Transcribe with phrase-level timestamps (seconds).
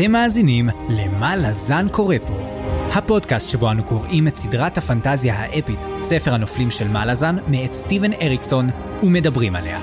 [0.00, 2.38] אתם מאזינים ל"מה לזן קורא פה",
[2.92, 8.12] הפודקאסט שבו אנו קוראים את סדרת הפנטזיה האפית, ספר הנופלים של מה לזן, מאת סטיבן
[8.12, 8.70] אריקסון,
[9.02, 9.80] ומדברים עליה.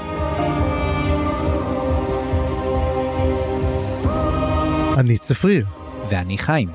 [4.97, 5.65] אני צפריר,
[6.09, 6.69] ואני חיים.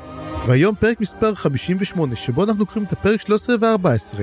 [0.46, 4.20] והיום פרק מספר 58, שבו אנחנו קוראים את הפרק 13 ו-14,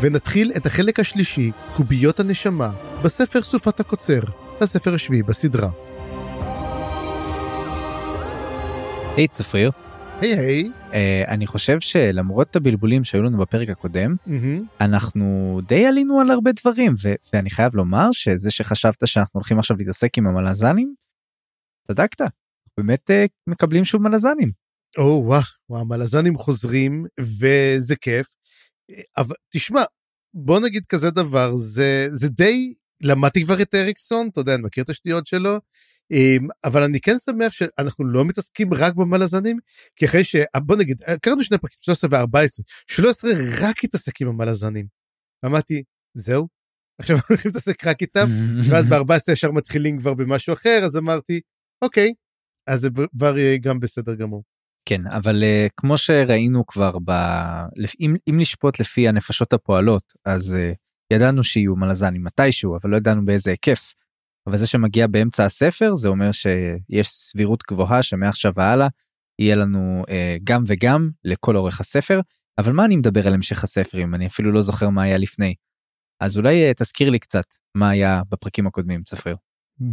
[0.00, 2.70] ונתחיל את החלק השלישי, קוביות הנשמה,
[3.02, 4.20] בספר סופת הקוצר,
[4.60, 5.68] הספר השביעי בסדרה.
[9.16, 9.70] היי צפריר,
[10.20, 10.70] היי היי.
[10.92, 14.66] אה, אני חושב שלמרות הבלבולים שהיו לנו בפרק הקודם, מהמם.
[14.80, 19.76] אנחנו די עלינו על הרבה דברים, ו- ואני חייב לומר שזה שחשבת שאנחנו הולכים עכשיו
[19.76, 20.94] להתעסק עם המלזנים,
[21.86, 22.20] צדקת,
[22.76, 24.52] באמת אה, מקבלים שוב מלזנים.
[24.98, 25.40] או וואו,
[25.70, 28.26] וואו, המלזנים חוזרים, וזה כיף.
[29.16, 29.82] אבל תשמע,
[30.34, 34.84] בוא נגיד כזה דבר, זה, זה די, למדתי כבר את אריקסון, אתה יודע, אני מכיר
[34.84, 35.58] את השטויות שלו,
[36.64, 39.58] אבל אני כן שמח שאנחנו לא מתעסקים רק במלזנים,
[39.96, 40.36] כי אחרי ש...
[40.56, 43.32] בוא נגיד, קראנו שני פרקים, 13 ו-14, 13
[43.62, 44.86] רק התעסק עם המלזנים.
[45.44, 45.82] אמרתי,
[46.14, 46.48] זהו,
[47.00, 48.28] עכשיו אנחנו הולכים להתעסק רק איתם,
[48.70, 51.40] ואז ב-14 ישר מתחילים כבר במשהו אחר, אז אמרתי,
[51.84, 52.12] אוקיי,
[52.66, 54.42] אז זה כבר יהיה גם בסדר גמור.
[54.88, 57.10] כן, אבל uh, כמו שראינו כבר, ב...
[58.00, 60.76] אם, אם לשפוט לפי הנפשות הפועלות, אז uh,
[61.12, 63.94] ידענו שיהיו מלזנים מתישהו, אבל לא ידענו באיזה היקף.
[64.46, 68.88] אבל זה שמגיע באמצע הספר, זה אומר שיש סבירות גבוהה שמעכשיו והלאה
[69.38, 70.12] יהיה לנו uh,
[70.44, 72.20] גם וגם לכל אורך הספר.
[72.58, 75.54] אבל מה אני מדבר על המשך הספר אם אני אפילו לא זוכר מה היה לפני.
[76.20, 79.36] אז אולי uh, תזכיר לי קצת מה היה בפרקים הקודמים, צפריר.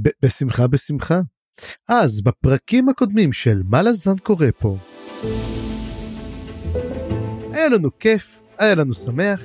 [0.02, 1.20] ב- בשמחה בשמחה.
[1.90, 4.78] אז בפרקים הקודמים של מה לזן קורה פה,
[7.52, 9.42] היה לנו כיף, היה לנו שמח,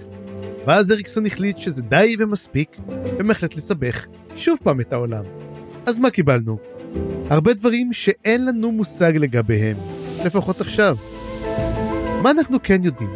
[0.66, 2.76] ואז אריקסון החליט שזה די ומספיק,
[3.18, 5.24] ומחלט לסבך שוב פעם את העולם.
[5.86, 6.58] אז מה קיבלנו?
[7.30, 9.76] הרבה דברים שאין לנו מושג לגביהם,
[10.24, 10.96] לפחות עכשיו.
[12.22, 13.10] מה אנחנו כן יודעים?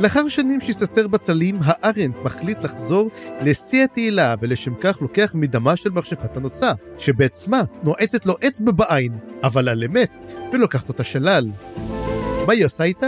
[0.00, 3.10] לאחר שנים שהסתתר בצלים, הארנט מחליט לחזור
[3.40, 9.68] לשיא התהילה, ולשם כך לוקח מדמה של מכשפת הנוצה, שבעצמה נועצת לו אצבע בעין, אבל
[9.68, 11.50] על אמת, ולוקחת אותה שלל.
[12.46, 13.06] מה היא עושה איתה?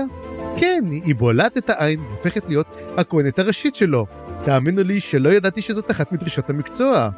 [0.60, 4.06] כן, היא בולעת את העין והופכת להיות הכהנת הראשית שלו.
[4.44, 7.08] תאמינו לי שלא ידעתי שזאת אחת מדרישות המקצוע.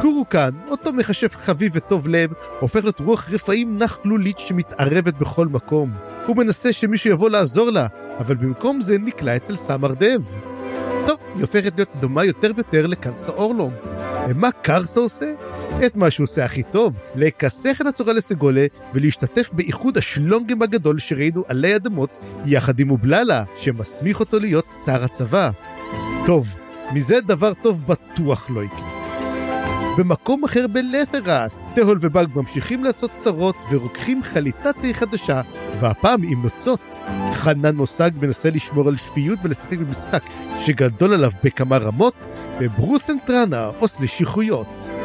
[0.00, 5.92] קורוקן, אותו מחשב חביב וטוב לב, הופך להיות רוח רפאים נכלולית שמתערבת בכל מקום.
[6.26, 7.86] הוא מנסה שמישהו יבוא לעזור לה,
[8.18, 10.22] אבל במקום זה נקלע אצל סמר דב.
[11.06, 13.72] טוב, היא הופכת להיות דומה יותר ויותר לקרסה אורלום.
[14.28, 15.26] ומה קרסה עושה?
[15.86, 21.44] את מה שהוא עושה הכי טוב, לכסח את הצורה לסגולה ולהשתתף באיחוד השלונגים הגדול שראינו
[21.48, 25.50] עלי אדמות יחד עם אובללה, שמסמיך אותו להיות שר הצבא.
[26.26, 26.56] טוב,
[26.92, 28.98] מזה דבר טוב בטוח לא יקרה.
[29.98, 35.40] במקום אחר בלת'רס, תהול ובאג ממשיכים לעשות צרות ורוקחים חליטת תה חדשה,
[35.80, 36.98] והפעם עם נוצות.
[37.32, 40.22] חנן מושג מנסה לשמור על שפיות ולשחק במשחק
[40.56, 42.26] שגדול עליו בכמה רמות,
[42.60, 44.97] וברות'ן טראנה עושה לשחרויות.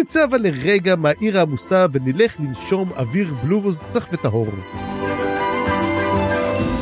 [0.00, 4.48] נצא אבל לרגע מהעיר העמוסה ונלך לנשום אוויר בלורוז צח וטהור.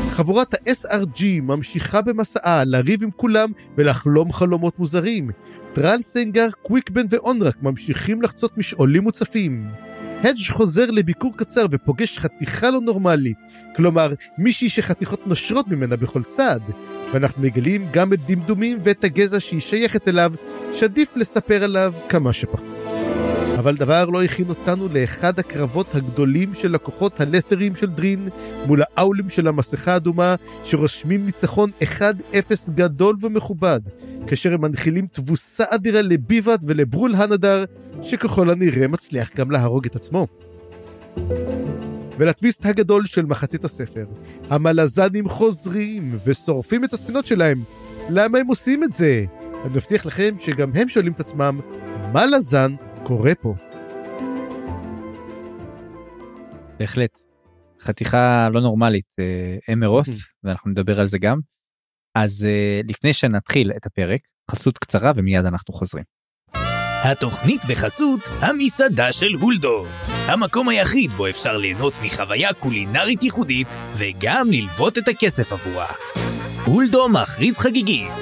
[0.08, 5.30] חבורת ה-SRG ממשיכה במסעה לריב עם כולם ולחלום חלומות מוזרים.
[5.72, 9.68] טרלסנגר, קוויקבן ואונרק ממשיכים לחצות משעולים מוצפים.
[10.18, 13.36] הדג' חוזר לביקור קצר ופוגש חתיכה לא נורמלית,
[13.76, 16.60] כלומר מישהי שחתיכות נושרות ממנה בכל צד,
[17.12, 20.32] ואנחנו מגלים גם את דמדומים ואת הגזע שהיא שייכת אליו,
[20.72, 23.01] שעדיף לספר עליו כמה שפחות.
[23.58, 28.28] אבל דבר לא הכין אותנו לאחד הקרבות הגדולים של הכוחות הלת'רים של דרין
[28.66, 32.02] מול האולים של המסכה האדומה שרושמים ניצחון 1-0
[32.70, 33.80] גדול ומכובד
[34.26, 37.64] כאשר הם מנחילים תבוסה אדירה לביבת ולברול הנדר
[38.02, 40.26] שככל הנראה מצליח גם להרוג את עצמו.
[42.18, 44.04] ולטוויסט הגדול של מחצית הספר,
[44.50, 47.62] המלזנים חוזרים ושורפים את הספינות שלהם.
[48.08, 49.24] למה הם עושים את זה?
[49.64, 51.60] אני מבטיח לכם שגם הם שואלים את עצמם,
[52.12, 53.54] מה לזן קורה פה?
[56.78, 57.18] בהחלט.
[57.80, 60.08] חתיכה לא נורמלית, אה, אמרוס,
[60.44, 61.38] ואנחנו נדבר על זה גם.
[62.14, 64.20] אז אה, לפני שנתחיל את הפרק,
[64.50, 66.04] חסות קצרה ומיד אנחנו חוזרים.
[67.04, 69.84] התוכנית בחסות המסעדה של הולדו.
[70.26, 75.92] המקום היחיד בו אפשר ליהנות מחוויה קולינרית ייחודית וגם ללוות את הכסף עבורה.
[76.64, 78.12] הולדו מכריז חגיגית,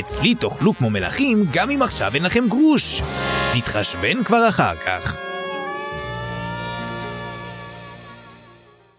[0.00, 3.00] אצלי תאכלו כמו מלכים גם אם עכשיו אין לכם גרוש.
[3.56, 5.16] נתחשבן כבר אחר כך.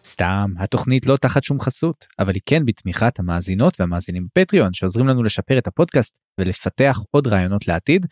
[0.04, 5.24] סתם, התוכנית לא תחת שום חסות, אבל היא כן בתמיכת המאזינות והמאזינים בפטריון שעוזרים לנו
[5.24, 8.06] לשפר את הפודקאסט ולפתח עוד רעיונות לעתיד.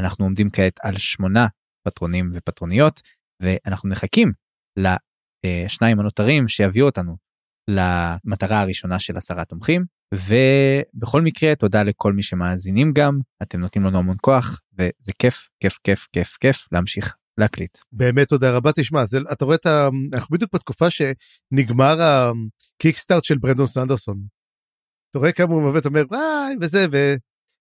[0.00, 1.46] אנחנו עומדים כעת על שמונה
[1.86, 3.00] פטרונים ופטרוניות,
[3.42, 4.32] ואנחנו מחכים
[4.78, 7.16] לשניים הנותרים שיביאו אותנו
[7.68, 13.98] למטרה הראשונה של עשרה תומכים ובכל מקרה תודה לכל מי שמאזינים גם אתם נותנים לנו
[13.98, 17.78] המון כוח וזה כיף כיף כיף כיף כיף להמשיך להקליט.
[17.92, 19.88] באמת תודה רבה תשמע זה, אתה רואה את ה...
[20.14, 24.22] אנחנו בדיוק בתקופה שנגמר הקיקסטארט של ברנדון סנדרסון.
[25.10, 26.86] אתה רואה כמה הוא מבט אומר וואי וזה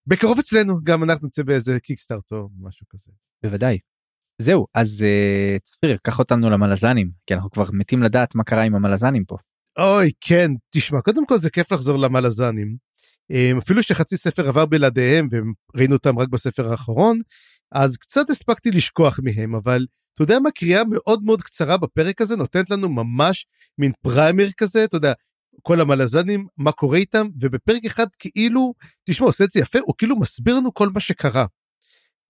[0.08, 3.12] ובקרוב אצלנו גם אנחנו נצא באיזה קיקסטארט או משהו כזה.
[3.44, 3.78] בוודאי.
[4.42, 8.76] זהו אז uh, צפיר קח אותנו למלזנים כי אנחנו כבר מתים לדעת מה קרה עם
[8.76, 9.38] המלזנים פה.
[9.80, 12.78] אוי כן תשמע קודם כל זה כיף לחזור למלזנים.
[13.32, 17.22] אמ, אפילו שחצי ספר עבר בלעדיהם וראינו אותם רק בספר האחרון
[17.72, 22.36] אז קצת הספקתי לשכוח מהם אבל אתה יודע מה קריאה מאוד מאוד קצרה בפרק הזה
[22.36, 23.46] נותנת לנו ממש
[23.78, 25.14] מין פריימר כזה אתה יודע
[25.62, 30.20] כל המלזנים מה קורה איתם ובפרק אחד כאילו תשמע עושה את זה יפה הוא כאילו
[30.20, 31.46] מסביר לנו כל מה שקרה.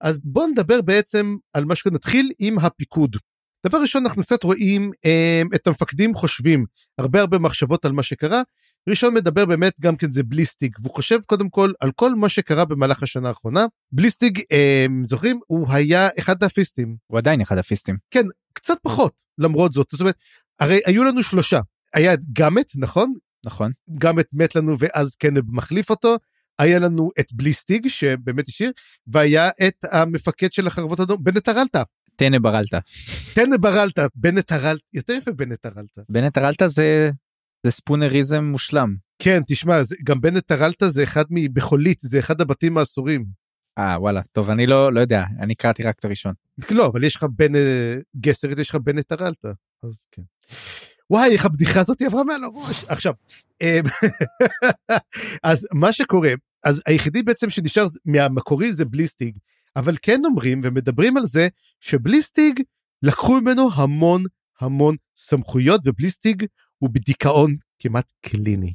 [0.00, 3.16] אז בואו נדבר בעצם על מה שנתחיל עם הפיקוד.
[3.66, 6.64] דבר ראשון אנחנו קצת רואים אה, את המפקדים חושבים
[6.98, 8.42] הרבה הרבה מחשבות על מה שקרה.
[8.88, 12.64] ראשון מדבר באמת גם כן זה בליסטיג והוא חושב קודם כל על כל מה שקרה
[12.64, 13.66] במהלך השנה האחרונה.
[13.92, 16.96] בליסטיג אה, זוכרים הוא היה אחד האפיסטים.
[17.06, 17.96] הוא עדיין אחד האפיסטים.
[18.10, 20.16] כן קצת פחות למרות זאת זאת אומרת
[20.60, 21.60] הרי היו לנו שלושה
[21.94, 23.14] היה את גאמט נכון
[23.46, 26.16] נכון גאמט מת לנו ואז קנב מחליף אותו
[26.58, 28.72] היה לנו את בליסטיג שבאמת השאיר
[29.06, 31.82] והיה את המפקד של החרבות אדום בנט הרלטה.
[32.18, 32.78] טנא ברלטה.
[33.34, 36.02] טנא ברלטה בנט הרלטה יותר יפה בנט הרלטה.
[36.08, 37.10] בנט הרלטה זה
[37.66, 38.96] זה ספונריזם מושלם.
[39.18, 43.24] כן תשמע זה, גם בנט הרלטה זה אחד מבחולית זה אחד הבתים האסורים.
[43.78, 46.32] אה וואלה טוב אני לא לא יודע אני קראתי רק את הראשון.
[46.70, 47.52] לא אבל יש לך בן
[48.16, 50.22] גסרית יש לך בנט הרלטה אז כן.
[51.10, 53.12] וואי איך הבדיחה הזאת עברה מעל הראש עכשיו
[53.60, 53.84] אמ,
[55.50, 56.32] אז מה שקורה
[56.64, 59.38] אז היחידי בעצם שנשאר מהמקורי זה בליסטיג
[59.78, 61.48] אבל כן אומרים ומדברים על זה
[61.80, 62.62] שבליסטיג
[63.02, 64.24] לקחו ממנו המון
[64.60, 66.44] המון סמכויות ובליסטיג
[66.78, 68.72] הוא בדיכאון כמעט קליני.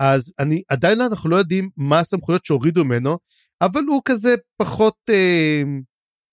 [0.00, 3.18] אז אני עדיין אנחנו לא יודעים מה הסמכויות שהורידו ממנו
[3.60, 5.62] אבל הוא כזה פחות אה,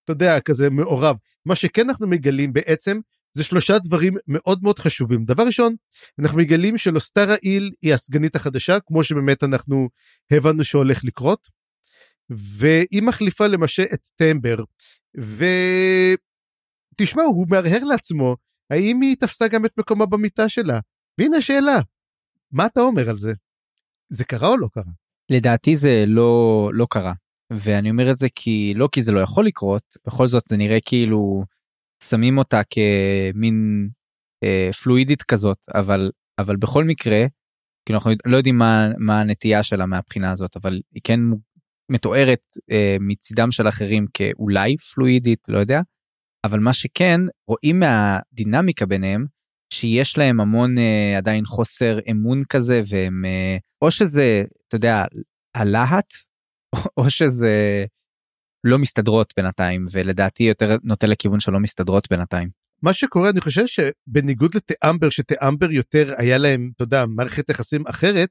[0.04, 1.16] אתה יודע כזה מעורב
[1.46, 3.00] מה שכן אנחנו מגלים בעצם
[3.36, 5.24] זה שלושה דברים מאוד מאוד חשובים.
[5.24, 5.74] דבר ראשון,
[6.18, 9.88] אנחנו מגלים שלוסטרה איל היא הסגנית החדשה, כמו שבאמת אנחנו
[10.30, 11.48] הבנו שהולך לקרות,
[12.30, 14.56] והיא מחליפה למשה את טמבר,
[16.94, 18.36] ותשמע, הוא מהרהר לעצמו,
[18.70, 20.80] האם היא תפסה גם את מקומה במיטה שלה?
[21.18, 21.78] והנה השאלה,
[22.52, 23.32] מה אתה אומר על זה?
[24.12, 24.92] זה קרה או לא קרה?
[25.30, 27.12] לדעתי זה לא לא קרה
[27.52, 30.78] ואני אומר את זה כי לא כי זה לא יכול לקרות בכל זאת זה נראה
[30.86, 31.44] כאילו
[32.02, 33.88] שמים אותה כמין
[34.44, 37.26] אה, פלואידית כזאת אבל אבל בכל מקרה
[37.86, 41.20] כאילו אנחנו לא יודעים מה מה הנטייה שלה מהבחינה הזאת אבל היא כן
[41.88, 45.80] מתוארת אה, מצידם של אחרים כאולי פלואידית לא יודע
[46.44, 49.26] אבל מה שכן רואים מהדינמיקה ביניהם
[49.72, 55.04] שיש להם המון אה, עדיין חוסר אמון כזה והם אה, או שזה אתה יודע
[55.54, 56.12] הלהט
[56.96, 57.84] או שזה
[58.64, 62.48] לא מסתדרות בינתיים ולדעתי יותר נוטה לכיוון שלא מסתדרות בינתיים.
[62.82, 68.28] מה שקורה אני חושב שבניגוד לטאמבר שטאמבר יותר היה להם אתה יודע מערכת יחסים אחרת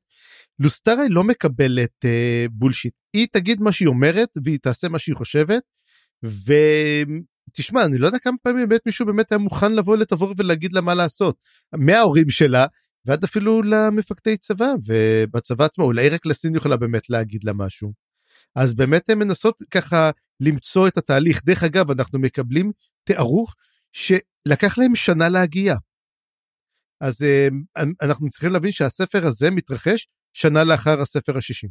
[0.60, 5.64] לוסטרה לא מקבלת אה, בולשיט היא תגיד מה שהיא אומרת והיא תעשה מה שהיא חושבת.
[6.24, 10.82] ותשמע אני לא יודע כמה פעמים באמת מישהו באמת היה מוכן לבוא לתבור ולהגיד לה
[10.82, 11.38] מה לעשות
[11.76, 12.66] מההורים שלה
[13.06, 17.94] ועד אפילו למפקדי צבא ובצבא עצמו אולי רק לסין יכולה באמת להגיד לה משהו.
[18.56, 21.42] אז באמת הן מנסות ככה למצוא את התהליך.
[21.46, 22.72] דרך אגב, אנחנו מקבלים
[23.04, 23.56] תארוך
[23.92, 25.76] שלקח להם שנה להגיע.
[27.02, 27.48] אז אה,
[28.02, 31.67] אנחנו צריכים להבין שהספר הזה מתרחש שנה לאחר הספר השישי.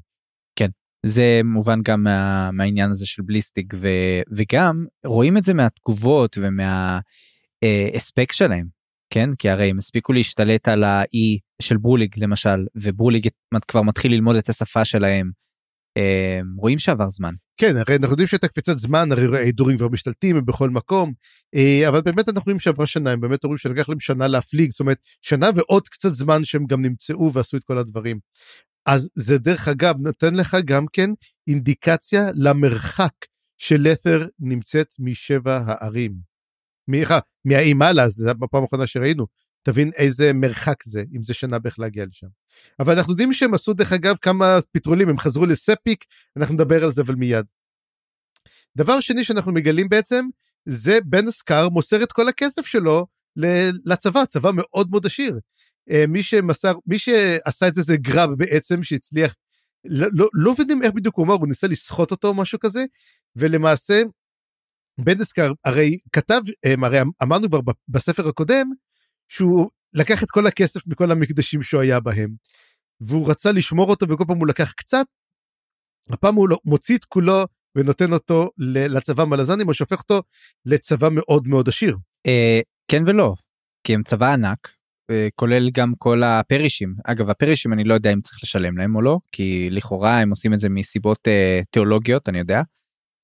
[0.59, 0.69] כן,
[1.07, 3.89] זה מובן גם מה, מהעניין הזה של בליסטיק ו,
[4.37, 8.67] וגם רואים את זה מהתגובות ומההספק אה, שלהם.
[9.11, 13.29] כן כי הרי הם הספיקו להשתלט על האי של ברוליג למשל וברוליג
[13.69, 15.31] כבר מתחיל ללמוד את השפה שלהם
[15.97, 17.35] אמ, רואים שעבר זמן.
[17.57, 21.13] כן הרי אנחנו יודעים שהייתה קפיצת זמן הרי ההידורים כבר משתלטים בכל מקום
[21.55, 24.81] אה, אבל באמת אנחנו רואים שעברה שנה הם באמת אומרים שלקח להם שנה להפליג זאת
[24.81, 28.19] אומרת שנה ועוד קצת זמן שהם גם נמצאו ועשו את כל הדברים.
[28.87, 31.11] אז זה דרך אגב נותן לך גם כן
[31.47, 33.13] אינדיקציה למרחק
[33.57, 36.13] שלת'ר נמצאת משבע הערים.
[37.45, 39.27] מהאי מעלה זה בפעם האחרונה שראינו
[39.67, 42.27] תבין איזה מרחק זה, אם זה שנה בערך להגיע לשם.
[42.81, 46.05] אבל אנחנו יודעים שהם עשו דרך אגב כמה פתרולים, הם חזרו לספיק,
[46.37, 47.47] אנחנו נדבר על זה אבל מיד.
[48.77, 50.27] דבר שני שאנחנו מגלים בעצם,
[50.69, 53.07] זה בן אסקר מוסר את כל הכסף שלו
[53.85, 55.39] לצבא, צבא מאוד מאוד עשיר.
[55.91, 59.35] אה, מי שמסר, מי שעשה את זה זה גרב בעצם שהצליח,
[59.85, 62.85] לא, לא, לא יודעים איך בדיוק הוא אמר, הוא ניסה לסחוט אותו או משהו כזה,
[63.37, 64.03] ולמעשה
[64.99, 66.41] בנדסקר הרי כתב,
[66.83, 68.71] הרי אמרנו כבר בספר הקודם,
[69.29, 72.35] שהוא לקח את כל הכסף מכל המקדשים שהוא היה בהם,
[73.01, 75.07] והוא רצה לשמור אותו וכל פעם הוא לקח קצת,
[76.11, 77.45] הפעם הוא לא, מוציא את כולו
[77.77, 80.23] ונותן אותו לצבא מלזנים, או שהופך אותו
[80.67, 81.97] לצבא מאוד מאוד עשיר.
[82.27, 83.35] אה, כן ולא,
[83.85, 84.77] כי הם צבא ענק,
[85.11, 86.95] אה, כולל גם כל הפרישים.
[87.05, 90.55] אגב, הפרישים אני לא יודע אם צריך לשלם להם או לא, כי לכאורה הם עושים
[90.55, 92.63] את זה מסיבות אה, תיאולוגיות, אני יודע.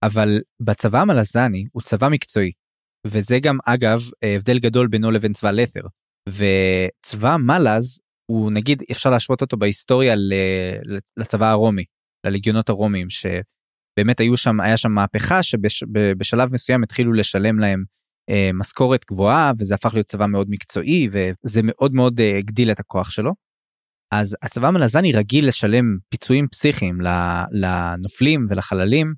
[0.02, 2.52] אבל בצבא המלזני הוא צבא מקצועי,
[3.06, 5.86] וזה גם אגב הבדל גדול בינו לבין צבא לת'ר.
[6.28, 10.14] וצבא מלאז הוא נגיד אפשר להשוות אותו בהיסטוריה
[11.16, 11.84] לצבא הרומי,
[12.26, 17.84] ללגיונות הרומיים, שבאמת היו שם, היה שם מהפכה שבשלב מסוים התחילו לשלם להם
[18.30, 22.80] אה, משכורת גבוהה וזה הפך להיות צבא מאוד מקצועי וזה מאוד מאוד אה, הגדיל את
[22.80, 23.32] הכוח שלו.
[24.12, 26.98] אז הצבא המלזני רגיל לשלם פיצויים פסיכיים
[27.50, 29.14] לנופלים ולחללים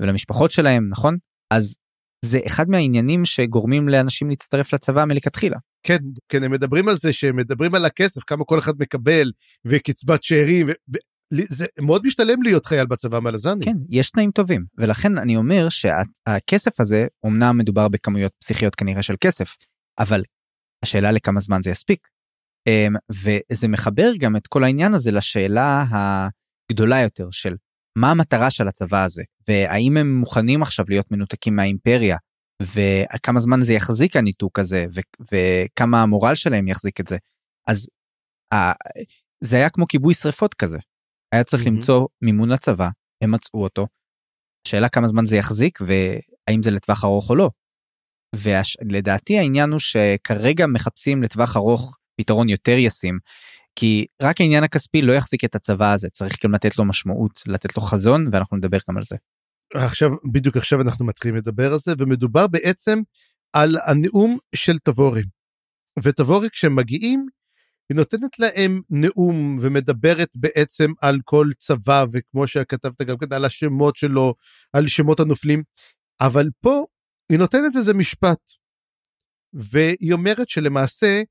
[0.00, 1.16] ולמשפחות שלהם נכון
[1.50, 1.76] אז
[2.24, 5.56] זה אחד מהעניינים שגורמים לאנשים להצטרף לצבא מלכתחילה.
[5.82, 9.32] כן, כן, הם מדברים על זה שהם מדברים על הכסף, כמה כל אחד מקבל,
[9.64, 10.66] וקצבת שאירים,
[11.32, 13.64] זה מאוד משתלם להיות חייל בצבא המלזני.
[13.64, 19.14] כן, יש תנאים טובים, ולכן אני אומר שהכסף הזה, אמנם מדובר בכמויות פסיכיות כנראה של
[19.20, 19.48] כסף,
[19.98, 20.22] אבל
[20.82, 22.08] השאלה לכמה זמן זה יספיק.
[22.66, 25.84] אמ, וזה מחבר גם את כל העניין הזה לשאלה
[26.70, 27.54] הגדולה יותר של
[27.96, 32.16] מה המטרה של הצבא הזה, והאם הם מוכנים עכשיו להיות מנותקים מהאימפריה,
[32.62, 34.86] וכמה זמן זה יחזיק הניתוק הזה,
[35.32, 37.16] וכמה המורל שלהם יחזיק את זה.
[37.66, 37.88] אז
[39.40, 40.78] זה היה כמו כיבוי שרפות כזה.
[41.32, 41.66] היה צריך mm-hmm.
[41.66, 42.88] למצוא מימון לצבא,
[43.22, 43.86] הם מצאו אותו.
[44.66, 47.50] השאלה כמה זמן זה יחזיק והאם זה לטווח ארוך או לא.
[48.34, 53.18] ולדעתי העניין הוא שכרגע מחפשים לטווח ארוך פתרון יותר ישים,
[53.76, 57.76] כי רק העניין הכספי לא יחזיק את הצבא הזה, צריך גם לתת לו משמעות, לתת
[57.76, 59.16] לו חזון, ואנחנו נדבר גם על זה.
[59.74, 62.98] עכשיו, בדיוק עכשיו אנחנו מתחילים לדבר על זה, ומדובר בעצם
[63.52, 65.22] על הנאום של תבורי.
[66.02, 67.26] ותבורי כשהם מגיעים,
[67.88, 73.96] היא נותנת להם נאום ומדברת בעצם על כל צבא, וכמו שכתבת גם כן, על השמות
[73.96, 74.34] שלו,
[74.72, 75.62] על שמות הנופלים,
[76.20, 76.84] אבל פה
[77.30, 78.40] היא נותנת איזה משפט,
[79.52, 81.22] והיא אומרת שלמעשה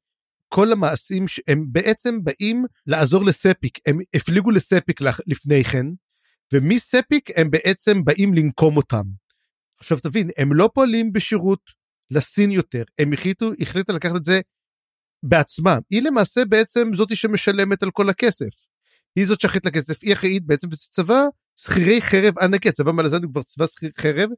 [0.56, 5.86] כל המעשים שהם בעצם באים לעזור לספיק, הם הפליגו לספיק לפני כן,
[6.54, 9.04] ומספיק הם בעצם באים לנקום אותם.
[9.80, 11.60] עכשיו תבין, הם לא פועלים בשירות
[12.12, 14.42] לסין יותר, הם החליטו, החליטה לקחת את זה
[15.24, 15.78] בעצמה.
[15.90, 18.66] היא למעשה בעצם זאתי שמשלמת על כל הכסף.
[19.16, 21.24] היא זאת שאחראית לכסף, היא אחראית בעצם בצבא
[21.60, 24.30] שכירי חרב ענקי, הצבא מלזני הוא כבר צבא שכיר חרב,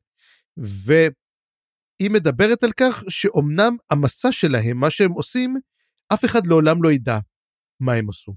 [0.58, 5.56] והיא מדברת על כך שאומנם המסע שלהם, מה שהם עושים,
[6.14, 7.20] אף אחד לעולם לא ידע
[7.80, 8.36] מה הם עשו.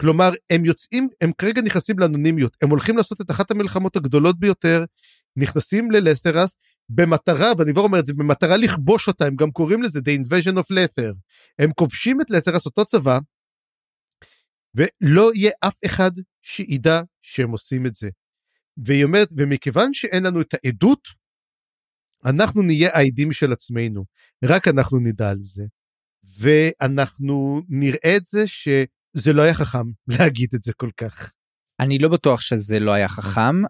[0.00, 4.84] כלומר, הם יוצאים, הם כרגע נכנסים לאנונימיות, הם הולכים לעשות את אחת המלחמות הגדולות ביותר,
[5.36, 6.56] נכנסים ללסטרס,
[6.88, 10.54] במטרה, ואני כבר אומר את זה, במטרה לכבוש אותה, הם גם קוראים לזה The Invasion
[10.54, 11.14] of Lether.
[11.58, 13.18] הם כובשים את לסטרס, אותו צבא,
[14.74, 16.10] ולא יהיה אף אחד
[16.42, 18.08] שידע שהם עושים את זה.
[18.76, 21.08] והיא אומרת, ומכיוון שאין לנו את העדות,
[22.26, 24.04] אנחנו נהיה העדים של עצמנו,
[24.44, 25.62] רק אנחנו נדע על זה.
[26.40, 29.84] ואנחנו נראה את זה שזה לא היה חכם
[30.18, 31.32] להגיד את זה כל כך.
[31.80, 33.62] אני לא בטוח שזה לא היה חכם,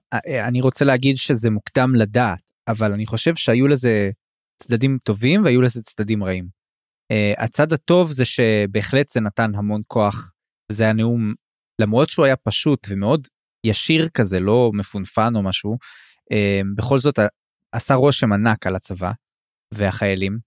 [0.48, 4.10] אני רוצה להגיד שזה מוקדם לדעת, אבל אני חושב שהיו לזה
[4.62, 6.62] צדדים טובים והיו לזה צדדים רעים.
[7.12, 10.32] Uh, הצד הטוב זה שבהחלט זה נתן המון כוח,
[10.72, 11.34] זה היה נאום,
[11.78, 13.28] למרות שהוא היה פשוט ומאוד
[13.66, 15.76] ישיר כזה, לא מפונפן או משהו,
[16.32, 17.18] uh, בכל זאת
[17.72, 19.12] עשה רושם ענק על הצבא
[19.74, 20.38] והחיילים,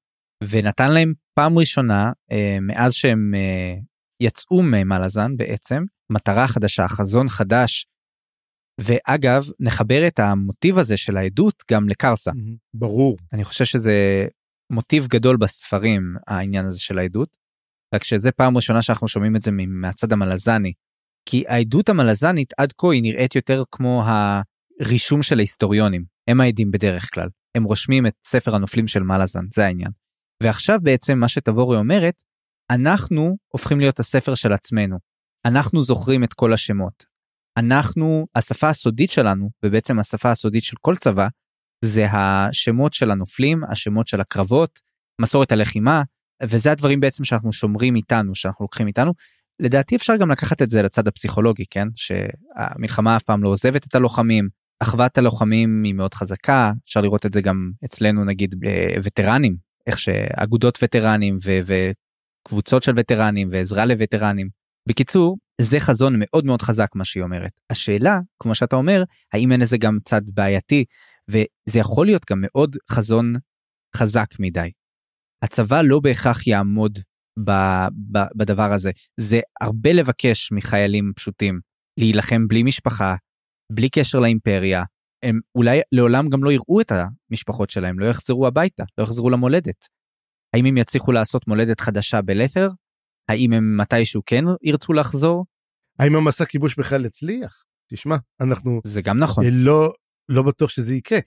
[0.44, 3.84] ונתן להם פעם ראשונה uh, מאז שהם uh,
[4.24, 7.88] יצאו ממלאזן בעצם, מטרה חדשה, חזון חדש,
[8.82, 12.32] ואגב, נחבר את המוטיב הזה של העדות גם לקרסה.
[12.74, 13.18] ברור.
[13.34, 14.26] אני חושב שזה
[14.72, 17.38] מוטיב גדול בספרים, העניין הזה של העדות.
[17.96, 20.74] רק שזה פעם ראשונה שאנחנו שומעים את זה מהצד המלזני.
[21.30, 26.06] כי העדות המלזנית עד כה היא נראית יותר כמו הרישום של ההיסטוריונים.
[26.30, 27.30] הם העדים בדרך כלל.
[27.56, 29.92] הם רושמים את ספר הנופלים של מלאזן, זה העניין.
[30.44, 32.24] ועכשיו בעצם מה שתבורי אומרת,
[32.72, 34.98] אנחנו הופכים להיות הספר של עצמנו.
[35.46, 37.06] אנחנו זוכרים את כל השמות.
[37.58, 41.28] אנחנו, השפה הסודית שלנו, ובעצם השפה הסודית של כל צבא,
[41.86, 44.80] זה השמות של הנופלים, השמות של הקרבות,
[45.22, 46.02] מסורת הלחימה,
[46.44, 49.14] וזה הדברים בעצם שאנחנו שומרים איתנו, שאנחנו לוקחים איתנו.
[49.60, 51.88] לדעתי אפשר גם לקחת את זה לצד הפסיכולוגי, כן?
[51.96, 54.50] שהמלחמה אף פעם לא עוזבת את הלוחמים,
[54.80, 58.56] אחוות הלוחמים היא מאוד חזקה, אפשר לראות את זה גם אצלנו נגיד
[59.04, 61.60] וטרנים, איך שאגודות וטרנים ו-
[62.48, 64.50] וקבוצות של וטרנים ועזרה לווטרנים.
[64.90, 67.52] בקיצור, זה חזון מאוד מאוד חזק מה שהיא אומרת.
[67.70, 70.86] השאלה, כמו שאתה אומר, האם אין לזה גם צד בעייתי,
[71.30, 73.34] וזה יכול להיות גם מאוד חזון
[73.96, 74.72] חזק מדי.
[75.42, 77.00] הצבא לא בהכרח יעמוד
[77.46, 77.52] ב,
[78.12, 78.92] ב, בדבר הזה.
[79.20, 81.60] זה הרבה לבקש מחיילים פשוטים
[82.00, 83.16] להילחם בלי משפחה,
[83.72, 84.84] בלי קשר לאימפריה.
[85.26, 86.92] הם אולי לעולם גם לא יראו את
[87.30, 89.86] המשפחות שלהם, לא יחזרו הביתה, לא יחזרו למולדת.
[90.54, 92.70] האם הם יצליחו לעשות מולדת חדשה בלת'ר?
[93.30, 95.46] האם הם מתישהו כן ירצו לחזור?
[96.00, 97.64] האם המסע כיבוש בכלל יצליח?
[97.92, 98.82] תשמע, אנחנו...
[98.84, 99.44] זה גם נכון.
[99.52, 99.94] לא,
[100.30, 101.20] לא בטוח שזה יקרה.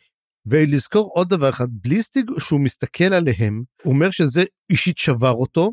[0.46, 5.72] ולזכור עוד דבר אחד, בליסטיג, שהוא מסתכל עליהם, הוא אומר שזה אישית שבר אותו,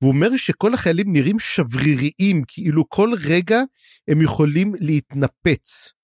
[0.00, 3.60] והוא אומר שכל החיילים נראים שבריריים, כאילו כל רגע
[4.08, 5.97] הם יכולים להתנפץ.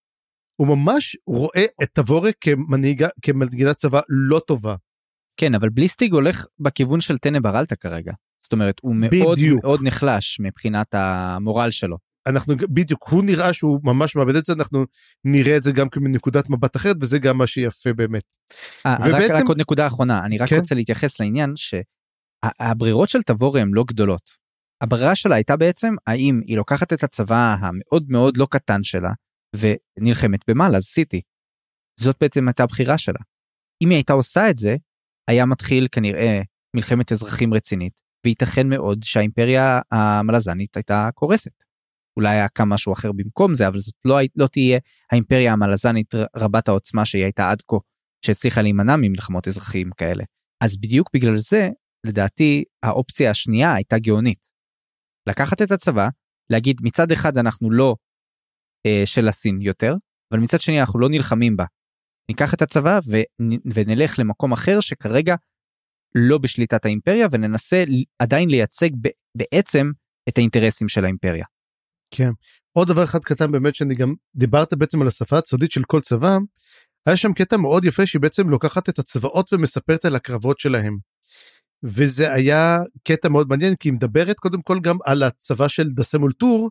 [0.56, 4.76] הוא ממש רואה את תבורה כמנהיגה, כמנהיגת צבא לא טובה.
[5.36, 8.12] כן, אבל בליסטיג הולך בכיוון של טנא ברלטה כרגע.
[8.42, 9.64] זאת אומרת, הוא מאוד בדיוק.
[9.64, 11.96] מאוד נחלש מבחינת המורל שלו.
[12.26, 14.84] אנחנו בדיוק הוא נראה שהוא ממש מאבד את זה אנחנו
[15.24, 18.22] נראה את זה גם מנקודת מבט אחרת וזה גם מה שיפה באמת.
[18.52, 19.34] 아, אה, ובעצם...
[19.34, 20.56] רק, רק עוד נקודה אחרונה אני רק כן?
[20.56, 24.30] רוצה להתייחס לעניין שהברירות של תבורי הן לא גדולות.
[24.80, 29.10] הברירה שלה הייתה בעצם האם היא לוקחת את הצבא המאוד מאוד לא קטן שלה
[29.58, 31.20] ונלחמת במעלה סיטי.
[32.00, 33.20] זאת בעצם הייתה הבחירה שלה.
[33.82, 34.76] אם היא הייתה עושה את זה
[35.28, 36.40] היה מתחיל כנראה
[36.76, 41.64] מלחמת אזרחים רצינית וייתכן מאוד שהאימפריה המלזנית הייתה קורסת.
[42.16, 44.78] אולי היה קם משהו אחר במקום זה אבל זאת לא, לא תהיה
[45.12, 47.76] האימפריה המלזנית רבת העוצמה שהיא הייתה עד כה
[48.26, 50.24] שהצליחה להימנע ממלחמות אזרחיים כאלה.
[50.64, 51.68] אז בדיוק בגלל זה
[52.06, 54.46] לדעתי האופציה השנייה הייתה גאונית.
[55.28, 56.08] לקחת את הצבא
[56.50, 57.96] להגיד מצד אחד אנחנו לא
[59.04, 59.94] של הסין יותר
[60.32, 61.64] אבל מצד שני אנחנו לא נלחמים בה.
[62.28, 63.00] ניקח את הצבא
[63.74, 65.34] ונלך למקום אחר שכרגע
[66.14, 67.84] לא בשליטת האימפריה וננסה
[68.18, 68.90] עדיין לייצג
[69.36, 69.90] בעצם
[70.28, 71.44] את האינטרסים של האימפריה.
[72.10, 72.30] כן.
[72.76, 76.38] עוד דבר אחד קטן באמת שאני גם דיברת בעצם על השפה הצודית של כל צבא,
[77.06, 80.98] היה שם קטע מאוד יפה שהיא בעצם לוקחת את הצבאות ומספרת על הקרבות שלהם.
[81.82, 86.70] וזה היה קטע מאוד מעניין כי היא מדברת קודם כל גם על הצבא של דסמולטור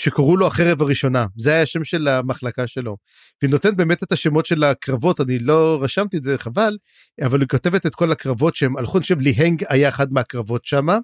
[0.00, 2.96] שקראו לו החרב הראשונה זה היה השם של המחלקה שלו.
[3.42, 6.78] והיא נותנת באמת את השמות של הקרבות אני לא רשמתי את זה חבל
[7.22, 10.98] אבל היא כותבת את כל הקרבות שהם הלכו אני חושב ליהנג היה אחד מהקרבות שמה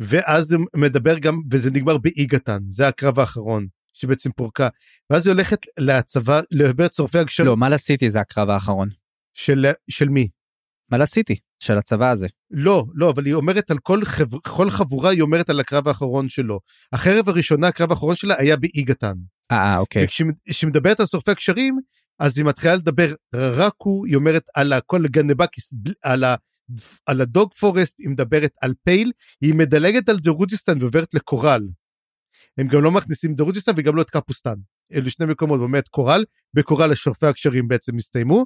[0.00, 4.68] ואז זה מדבר גם וזה נגמר באיגתן זה הקרב האחרון שבעצם פורקה
[5.10, 7.48] ואז היא הולכת לצבא לבית צורפי הגשרים.
[7.48, 8.88] לא מה לעשיתי זה הקרב האחרון.
[9.34, 10.28] של של מי?
[10.90, 12.26] מה לעשיתי של הצבא הזה.
[12.50, 14.38] לא לא אבל היא אומרת על כל, חב...
[14.38, 16.60] כל חבורה היא אומרת על הקרב האחרון שלו.
[16.92, 19.14] החרב הראשונה הקרב האחרון שלה היה באיגתן.
[19.52, 20.04] אה, אה אוקיי.
[20.04, 21.78] וכשהיא מדברת על שורפי הגשרים
[22.18, 26.34] אז היא מתחילה לדבר רק הוא היא אומרת על כל גנבקיס על ה...
[27.06, 31.68] על הדוג forest היא מדברת על פייל, היא מדלגת על דרוג'יסטן ועוברת לקורל.
[32.58, 34.54] הם גם לא מכניסים דרוג'יסטן וגם לא את קפוסטן.
[34.92, 38.44] אלו שני מקומות, באמת קורל, בקורל השורפי הגשרים בעצם הסתיימו.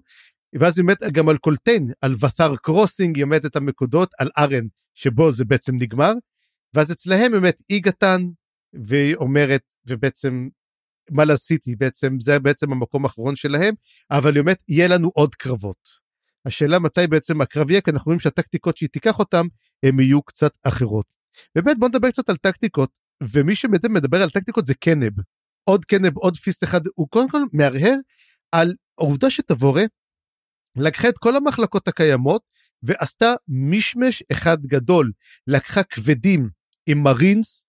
[0.54, 4.66] ואז היא אומרת גם על קולטיין, על ות'ר crossing, היא אומרת את הנקודות, על ארן,
[4.94, 6.12] שבו זה בעצם נגמר.
[6.74, 8.26] ואז אצלהם באמת איגתן,
[8.72, 10.48] והיא אומרת, ובעצם
[11.10, 13.74] מה לעשיתי בעצם, זה בעצם המקום האחרון שלהם,
[14.10, 15.88] אבל היא אומרת, יהיה לנו עוד קרבות.
[16.44, 19.46] השאלה מתי בעצם הקרב יהיה, כי אנחנו רואים שהטקטיקות שהיא תיקח אותם,
[19.82, 21.06] הם יהיו קצת אחרות.
[21.54, 22.90] באמת בוא נדבר קצת על טקטיקות,
[23.22, 25.12] ומי שבעצם מדבר על טקטיקות זה קנב.
[25.64, 27.96] עוד קנב, עוד פיסט אחד, הוא קודם כל מהרהר
[28.52, 29.84] על העובדה שתבורה
[30.76, 32.42] לקחה את כל המחלקות הקיימות
[32.82, 35.12] ועשתה מישמש אחד גדול.
[35.46, 36.48] לקחה כבדים
[36.86, 37.64] עם מרינס,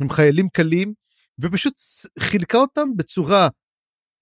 [0.00, 0.94] עם חיילים קלים,
[1.42, 1.74] ופשוט
[2.18, 3.48] חילקה אותם בצורה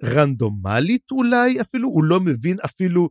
[0.05, 3.09] רנדומלית אולי אפילו, הוא לא מבין אפילו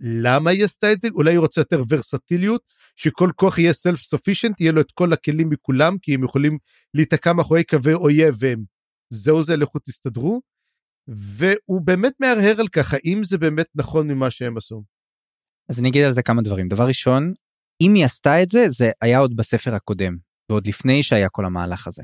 [0.00, 1.08] למה היא עשתה את זה?
[1.14, 2.62] אולי היא רוצה יותר ורסטיליות,
[2.96, 6.58] שכל כוח יהיה סלף סופישנט, יהיה לו את כל הכלים מכולם, כי הם יכולים
[6.94, 8.64] להיתקע מאחורי קווי אויב והם
[9.10, 10.40] זהו זה, לכו תסתדרו.
[11.08, 14.84] והוא באמת מהרהר על כך, האם זה באמת נכון ממה שהם עשו.
[15.70, 16.68] אז אני אגיד על זה כמה דברים.
[16.68, 17.32] דבר ראשון,
[17.82, 20.16] אם היא עשתה את זה, זה היה עוד בספר הקודם,
[20.50, 22.02] ועוד לפני שהיה כל המהלך הזה.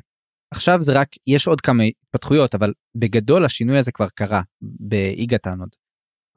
[0.55, 5.69] עכשיו זה רק, יש עוד כמה התפתחויות, אבל בגדול השינוי הזה כבר קרה באיגתן עוד.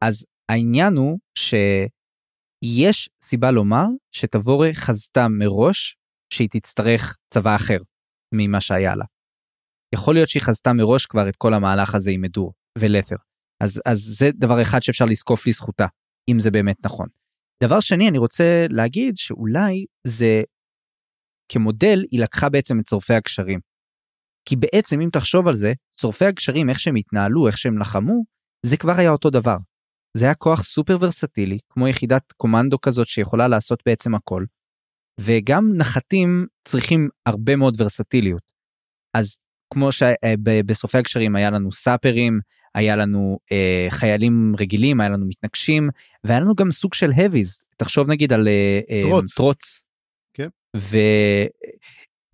[0.04, 5.98] אז העניין הוא שיש סיבה לומר שתבורה חזתה מראש
[6.34, 7.78] שהיא תצטרך צבא אחר
[8.34, 9.06] ממה שהיה לה.
[9.96, 13.16] יכול להיות שהיא חזתה מראש כבר את כל המהלך הזה עם מדור ולת'ר.
[13.64, 15.86] אז, אז זה דבר אחד שאפשר לזקוף לזכותה,
[16.30, 17.08] אם זה באמת נכון.
[17.64, 20.44] דבר שני, אני רוצה להגיד שאולי זה,
[21.52, 23.60] כמודל, היא לקחה בעצם את שורפי הגשרים.
[24.50, 28.24] כי בעצם, אם תחשוב על זה, שורפי הגשרים, איך שהם התנהלו, איך שהם לחמו,
[28.66, 29.58] זה כבר היה אותו דבר.
[30.18, 34.46] זה היה כוח סופר ורסטילי, כמו יחידת קומנדו כזאת שיכולה לעשות בעצם הכל.
[35.22, 38.52] וגם נחתים צריכים הרבה מאוד ורסטיליות.
[39.18, 39.38] אז
[39.74, 42.40] כמו שבסופי הקשרים היה לנו סאפרים,
[42.76, 45.90] היה לנו אה, חיילים רגילים, היה לנו מתנגשים,
[46.24, 47.64] והיה לנו גם סוג של הביז.
[47.78, 49.36] תחשוב נגיד על אה, אה טרוץ.
[49.36, 49.82] טרוץ.
[50.34, 50.48] כן.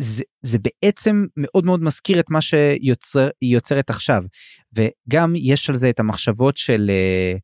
[0.01, 2.93] וזה בעצם מאוד מאוד מזכיר את מה שהיא
[3.41, 4.23] יוצרת עכשיו.
[4.73, 7.35] וגם יש על זה את המחשבות של אה,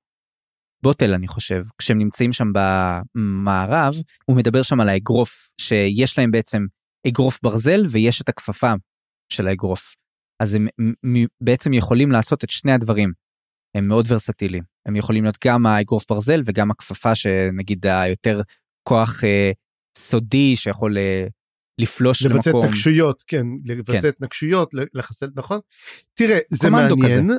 [0.83, 3.95] בוטל אני חושב כשהם נמצאים שם במערב
[4.25, 6.65] הוא מדבר שם על האגרוף שיש להם בעצם
[7.07, 8.73] אגרוף ברזל ויש את הכפפה
[9.29, 9.95] של האגרוף.
[10.39, 10.67] אז הם
[11.43, 13.11] בעצם יכולים לעשות את שני הדברים.
[13.75, 18.41] הם מאוד ורסטיליים הם יכולים להיות גם האגרוף ברזל וגם הכפפה שנגיד היותר
[18.83, 19.51] כוח אה,
[19.97, 21.27] סודי שיכול אה,
[21.81, 22.61] לפלוש לבצע למקום.
[22.61, 24.07] לבצע התנגשויות כן לבצע כן.
[24.07, 25.59] התנגשויות לחסל נכון.
[26.13, 27.27] תראה זה מעניין.
[27.27, 27.37] כזה.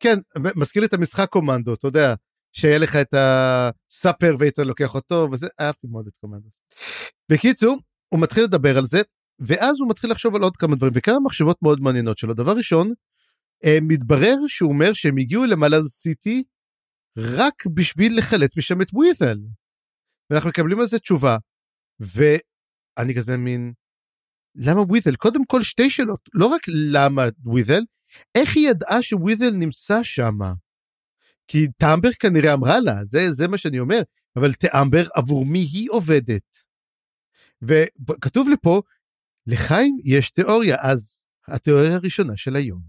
[0.00, 0.18] כן
[0.56, 2.14] מזכיר לי את המשחק קומנדו אתה יודע
[2.56, 6.48] שיהיה לך את הסאפר והיית לוקח אותו וזה אהבתי מאוד את קומנדו.
[7.32, 9.02] בקיצור הוא מתחיל לדבר על זה
[9.38, 12.92] ואז הוא מתחיל לחשוב על עוד כמה דברים וכמה מחשבות מאוד מעניינות שלו דבר ראשון
[13.64, 16.42] אה, מתברר שהוא אומר שהם הגיעו למלאז סיטי
[17.18, 19.38] רק בשביל לחלץ משם את ווית'ל.
[20.30, 21.36] ואנחנו מקבלים על זה תשובה
[22.00, 23.72] ואני כזה מין
[24.54, 26.60] למה ווית'ל קודם כל שתי שאלות לא רק
[26.92, 27.82] למה ווית'ל
[28.34, 30.38] איך היא ידעה שווית'ל נמצא שם.
[31.46, 34.02] כי טמבר כנראה אמרה לה זה זה מה שאני אומר
[34.36, 36.56] אבל טמבר עבור מי היא עובדת.
[37.62, 38.82] וכתוב לי פה
[39.46, 42.80] לחיים יש תיאוריה, אז התיאוריה הראשונה של היום.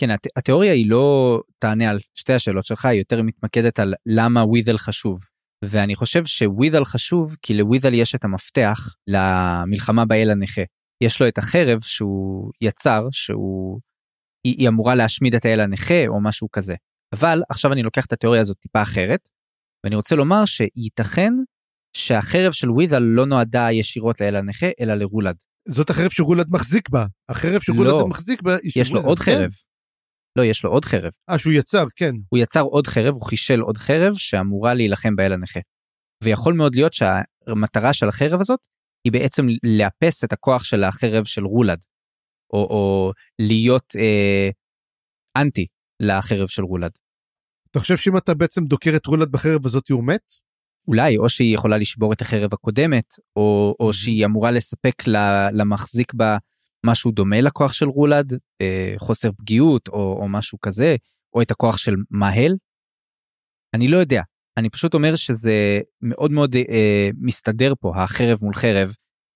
[0.00, 4.44] כן, הת, התיאוריה היא לא תענה על שתי השאלות שלך, היא יותר מתמקדת על למה
[4.44, 5.20] ווידל חשוב.
[5.64, 10.62] ואני חושב שווידל חשוב כי לווידל יש את המפתח למלחמה באל הנכה.
[11.02, 13.80] יש לו את החרב שהוא יצר, שהוא...
[14.44, 16.74] היא, היא אמורה להשמיד את האל הנכה או משהו כזה.
[17.14, 19.28] אבל עכשיו אני לוקח את התיאוריה הזאת טיפה אחרת,
[19.84, 21.32] ואני רוצה לומר שייתכן
[21.96, 25.36] שהחרב של ווידל לא נועדה ישירות לאל הנכה, אלא לרולד.
[25.68, 27.06] זאת החרב שרולד מחזיק בה.
[27.28, 29.18] החרב שרולד לא, מחזיק בה היא יש לו עוד.
[29.18, 29.50] חרב.
[30.36, 31.12] לא, יש לו עוד חרב.
[31.30, 32.12] אה, שהוא יצר, כן.
[32.28, 35.60] הוא יצר עוד חרב, הוא חישל עוד חרב שאמורה להילחם באל הנכה.
[36.24, 38.60] ויכול מאוד להיות שהמטרה של החרב הזאת
[39.04, 41.78] היא בעצם לאפס את הכוח של החרב של רולד.
[42.52, 44.50] או, או להיות אה,
[45.42, 45.66] אנטי
[46.00, 46.90] לחרב של רולד.
[47.70, 50.32] אתה חושב שאם אתה בעצם דוקר את רולד בחרב הזאת הוא מת?
[50.88, 55.02] אולי או שהיא יכולה לשבור את החרב הקודמת או, או שהיא אמורה לספק
[55.52, 56.36] למחזיק בה
[56.86, 60.96] משהו דומה לכוח של רולד אה, חוסר פגיעות או, או משהו כזה
[61.34, 62.56] או את הכוח של מהל.
[63.74, 64.22] אני לא יודע.
[64.56, 68.94] אני פשוט אומר שזה מאוד מאוד אה, מסתדר פה החרב מול חרב.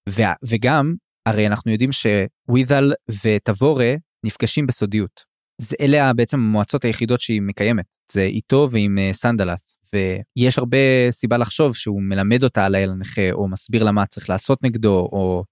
[0.08, 0.94] ו, וגם
[1.26, 2.92] הרי אנחנו יודעים שווית'ל
[3.24, 5.24] וטבורה נפגשים בסודיות.
[5.60, 7.94] זה אלה בעצם המועצות היחידות שהיא מקיימת.
[8.12, 10.76] זה איתו ועם אה, סנדלס ויש הרבה
[11.10, 15.08] סיבה לחשוב שהוא מלמד אותה על האל הנכה או מסביר לה מה צריך לעשות נגדו
[15.12, 15.44] או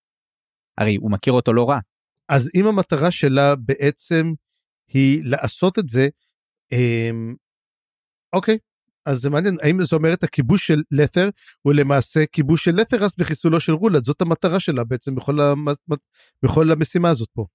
[0.79, 1.79] הרי הוא מכיר אותו לא רע.
[2.29, 4.33] אז אם המטרה שלה בעצם
[4.88, 6.09] היא לעשות את זה
[6.72, 7.35] אמ,
[8.33, 8.59] אוקיי
[9.07, 11.29] אז זה מעניין האם זה אומר את הכיבוש של לת'ר
[11.62, 15.64] הוא למעשה כיבוש של לת'רס וחיסולו של רולד זאת המטרה שלה בעצם בכל, המ...
[16.42, 17.46] בכל המשימה הזאת פה.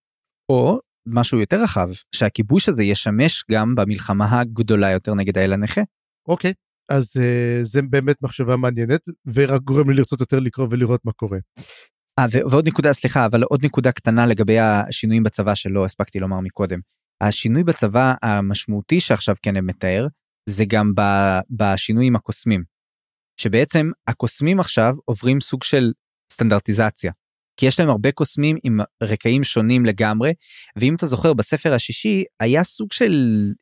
[0.49, 5.81] או משהו יותר רחב שהכיבוש הזה ישמש גם במלחמה הגדולה יותר נגד האל הנכה.
[6.27, 6.53] אוקיי
[6.89, 9.01] אז uh, זה באמת מחשבה מעניינת
[9.33, 11.37] ורק גורם לי לרצות יותר לקרוא ולראות מה קורה.
[12.19, 16.79] 아, ועוד נקודה סליחה אבל עוד נקודה קטנה לגבי השינויים בצבא שלא הספקתי לומר מקודם.
[17.21, 20.07] השינוי בצבא המשמעותי שעכשיו כן מתאר
[20.49, 20.91] זה גם
[21.49, 22.63] בשינויים הקוסמים.
[23.37, 25.91] שבעצם הקוסמים עכשיו עוברים סוג של
[26.33, 27.11] סטנדרטיזציה.
[27.57, 30.33] כי יש להם הרבה קוסמים עם רקעים שונים לגמרי,
[30.75, 33.13] ואם אתה זוכר בספר השישי היה סוג של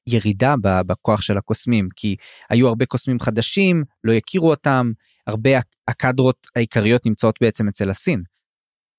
[0.08, 2.16] ירידה בכוח של הקוסמים, כי
[2.50, 4.92] היו הרבה קוסמים חדשים, לא יכירו אותם,
[5.28, 5.50] הרבה
[5.88, 8.24] הקדרות העיקריות נמצאות בעצם אצל הסין.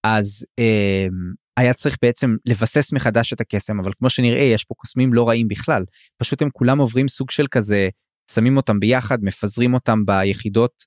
[0.04, 1.06] אז אה,
[1.56, 5.48] היה צריך בעצם לבסס מחדש את הקסם, אבל כמו שנראה יש פה קוסמים לא רעים
[5.48, 5.84] בכלל,
[6.18, 7.88] פשוט הם כולם עוברים סוג של כזה,
[8.30, 10.84] שמים אותם ביחד, מפזרים אותם ביחידות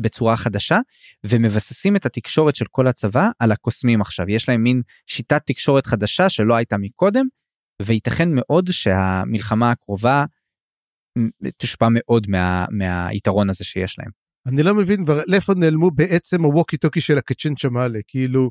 [0.00, 0.78] בצורה חדשה
[1.26, 6.28] ומבססים את התקשורת של כל הצבא על הקוסמים עכשיו יש להם מין שיטת תקשורת חדשה
[6.28, 7.26] שלא הייתה מקודם
[7.82, 10.24] וייתכן מאוד שהמלחמה הקרובה
[11.56, 14.10] תושפע מאוד מה, מהיתרון הזה שיש להם.
[14.46, 18.50] אני לא מבין כבר לאיפה נעלמו בעצם הווקי טוקי של הקצ'ן שמאלה כאילו.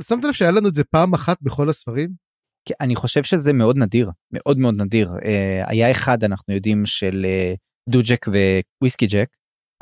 [0.00, 2.10] שמת לב שהיה לנו את זה פעם אחת בכל הספרים?
[2.68, 7.26] כן, אני חושב שזה מאוד נדיר מאוד מאוד נדיר אה, היה אחד אנחנו יודעים של
[7.28, 7.54] אה,
[7.88, 8.26] דוג'ק
[8.82, 9.28] וויסקי ג'ק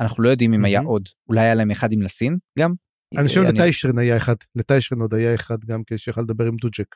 [0.03, 2.73] אנחנו לא יודעים אם היה עוד אולי היה להם אחד עם לסין גם.
[3.17, 6.95] אני חושב לטיישרן היה אחד לטיישרן עוד היה אחד גם כשיכול לדבר עם דוג'ק.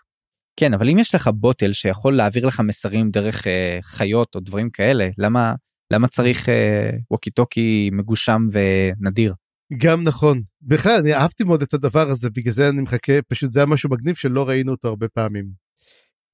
[0.59, 4.69] כן אבל אם יש לך בוטל שיכול להעביר לך מסרים דרך אה, חיות או דברים
[4.69, 5.53] כאלה למה
[5.93, 9.33] למה צריך אה, ווקי טוקי מגושם ונדיר.
[9.77, 10.41] גם נכון.
[10.61, 13.89] בכלל, אני אהבתי מאוד את הדבר הזה, בגלל זה אני מחכה, פשוט זה היה משהו
[13.89, 15.45] מגניב שלא ראינו אותו הרבה פעמים.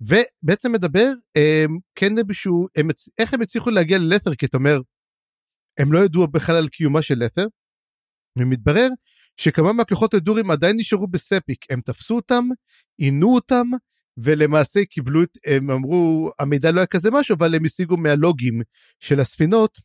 [0.01, 2.13] ובעצם מדבר, הם, כן
[2.77, 4.79] הם, איך הם הצליחו להגיע ללת'ר, כי אתה אומר,
[5.77, 7.45] הם לא ידעו בכלל על קיומה של לת'ר,
[8.39, 8.88] ומתברר
[9.38, 12.45] שכמה מהכוחות הדורים עדיין נשארו בספיק, הם תפסו אותם,
[12.97, 13.67] עינו אותם,
[14.17, 18.62] ולמעשה קיבלו את, הם אמרו, המידע לא היה כזה משהו, אבל הם השיגו מהלוגים
[18.99, 19.77] של הספינות,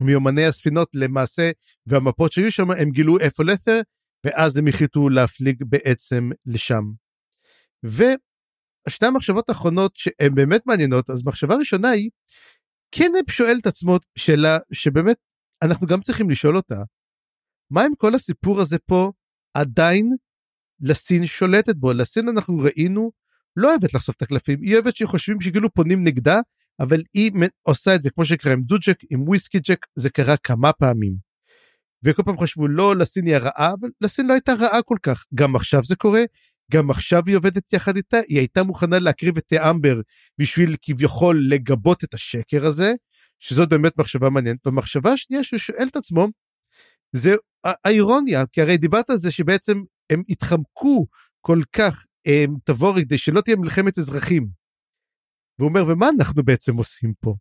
[0.00, 1.50] מיומני הספינות למעשה,
[1.86, 3.80] והמפות שהיו שם, הם גילו איפה לת'ר,
[4.24, 6.82] ואז הם החליטו להפליג בעצם לשם.
[7.84, 12.10] ושתי המחשבות האחרונות שהן באמת מעניינות, אז מחשבה ראשונה היא,
[12.94, 15.16] קנב שואל את עצמו שאלה שבאמת
[15.62, 16.80] אנחנו גם צריכים לשאול אותה,
[17.70, 19.12] מה עם כל הסיפור הזה פה
[19.54, 20.16] עדיין
[20.80, 21.92] לסין שולטת בו?
[21.92, 23.10] לסין אנחנו ראינו
[23.56, 26.40] לא אוהבת לחשוף את הקלפים, היא אוהבת שחושבים שכאילו פונים נגדה,
[26.80, 30.72] אבל היא עושה את זה כמו שקרה עם דוג'ק, עם וויסקי ג'ק, זה קרה כמה
[30.72, 31.14] פעמים.
[32.04, 35.26] וכל פעם חשבו לא לסין היא הרעה, אבל לסין לא הייתה רעה כל כך.
[35.34, 36.22] גם עכשיו זה קורה,
[36.70, 40.00] גם עכשיו היא עובדת יחד איתה, היא הייתה מוכנה להקריב את אמבר
[40.38, 42.92] בשביל כביכול לגבות את השקר הזה,
[43.38, 44.66] שזאת באמת מחשבה מעניינת.
[44.66, 46.26] והמחשבה השנייה שהוא שואל את עצמו,
[47.12, 51.06] זה האירוניה, כי הרי דיברת על זה שבעצם הם התחמקו
[51.40, 54.46] כל כך הם, תבוא כדי שלא תהיה מלחמת אזרחים.
[55.58, 57.34] והוא אומר, ומה אנחנו בעצם עושים פה?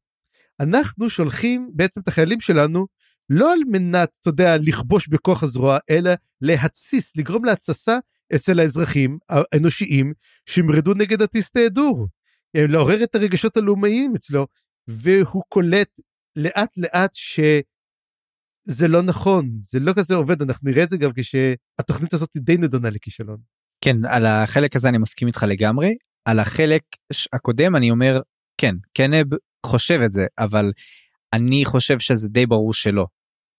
[0.60, 2.88] אנחנו שולחים בעצם את החיילים שלנו
[3.30, 6.12] לא על מנת, אתה יודע, לכבוש בכוח הזרוע, אלא
[6.42, 7.98] להתסיס, לגרום להתססה
[8.36, 10.14] אצל האזרחים האנושיים
[10.46, 12.08] שימרדו נגד הטיסטי דור.
[12.54, 14.48] לעורר את הרגשות הלאומיים אצלו,
[14.88, 16.00] והוא קולט
[16.36, 22.14] לאט לאט שזה לא נכון, זה לא כזה עובד, אנחנו נראה את זה גם כשהתוכנית
[22.14, 23.38] הזאת די נדונה לכישלון.
[23.84, 25.96] כן, על החלק הזה אני מסכים איתך לגמרי.
[26.26, 26.82] על החלק
[27.34, 28.22] הקודם אני אומר,
[28.58, 29.28] כן, קנב
[29.66, 30.72] חושב את זה, אבל
[31.34, 33.06] אני חושב שזה די ברור שלא.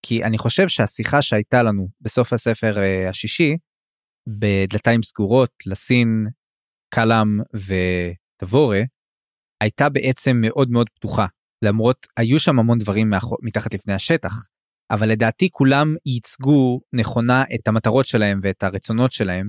[0.03, 3.57] כי אני חושב שהשיחה שהייתה לנו בסוף הספר uh, השישי,
[4.39, 6.27] בדלתיים סגורות, לסין,
[6.95, 8.81] קלאם ותבורה,
[9.61, 11.27] הייתה בעצם מאוד מאוד פתוחה.
[11.65, 13.11] למרות, היו שם המון דברים.
[13.43, 14.43] מתחת לפני השטח,
[14.91, 19.49] אבל לדעתי כולם ייצגו נכונה את המטרות שלהם ואת הרצונות שלהם,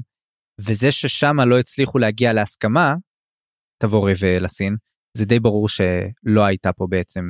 [0.59, 2.95] וזה ששם לא הצליחו להגיע להסכמה,
[3.83, 4.75] תבורי ולסין,
[5.17, 7.23] זה די ברור שלא הייתה פה בעצם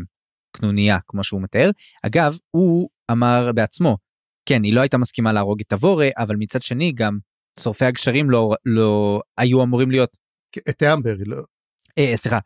[0.57, 1.69] קנוניה כמו שהוא מתאר.
[2.03, 3.97] אגב, הוא אמר בעצמו,
[4.45, 7.17] כן, היא לא הייתה מסכימה להרוג את תבורי, אבל מצד שני גם
[7.59, 10.17] שורפי הגשרים לא, לא היו אמורים להיות...
[10.69, 11.37] את האמבר, לא...
[11.97, 12.39] אה, סליחה,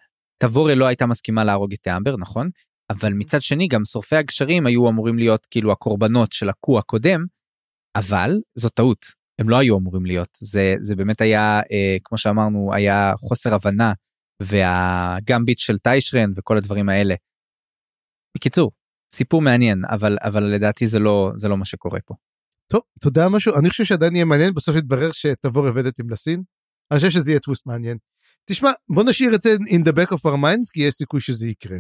[0.44, 2.50] תבורי לא הייתה מסכימה להרוג את האמבר, נכון?
[2.90, 7.26] אבל מצד שני גם שורפי הגשרים היו אמורים להיות כאילו הקורבנות של הקו הקודם,
[7.96, 9.06] אבל זו טעות.
[9.42, 13.94] הם לא היו אמורים להיות זה זה באמת היה אה, כמו שאמרנו היה חוסר הבנה
[14.42, 17.16] והגמביט של טיישרן וכל הדברים האלה.
[18.38, 18.72] בקיצור
[19.14, 22.16] סיפור מעניין אבל אבל לדעתי זה לא זה לא מה שקורה פה.
[22.68, 26.44] טוב אתה יודע משהו אני חושב שעדיין יהיה מעניין בסוף יתברר שתבוא עובדת עם לסין.
[26.92, 27.98] אני חושב שזה יהיה טוויסט מעניין.
[28.46, 31.48] תשמע בוא נשאיר את זה in the back of our minds כי יש סיכוי שזה
[31.48, 31.78] יקרה.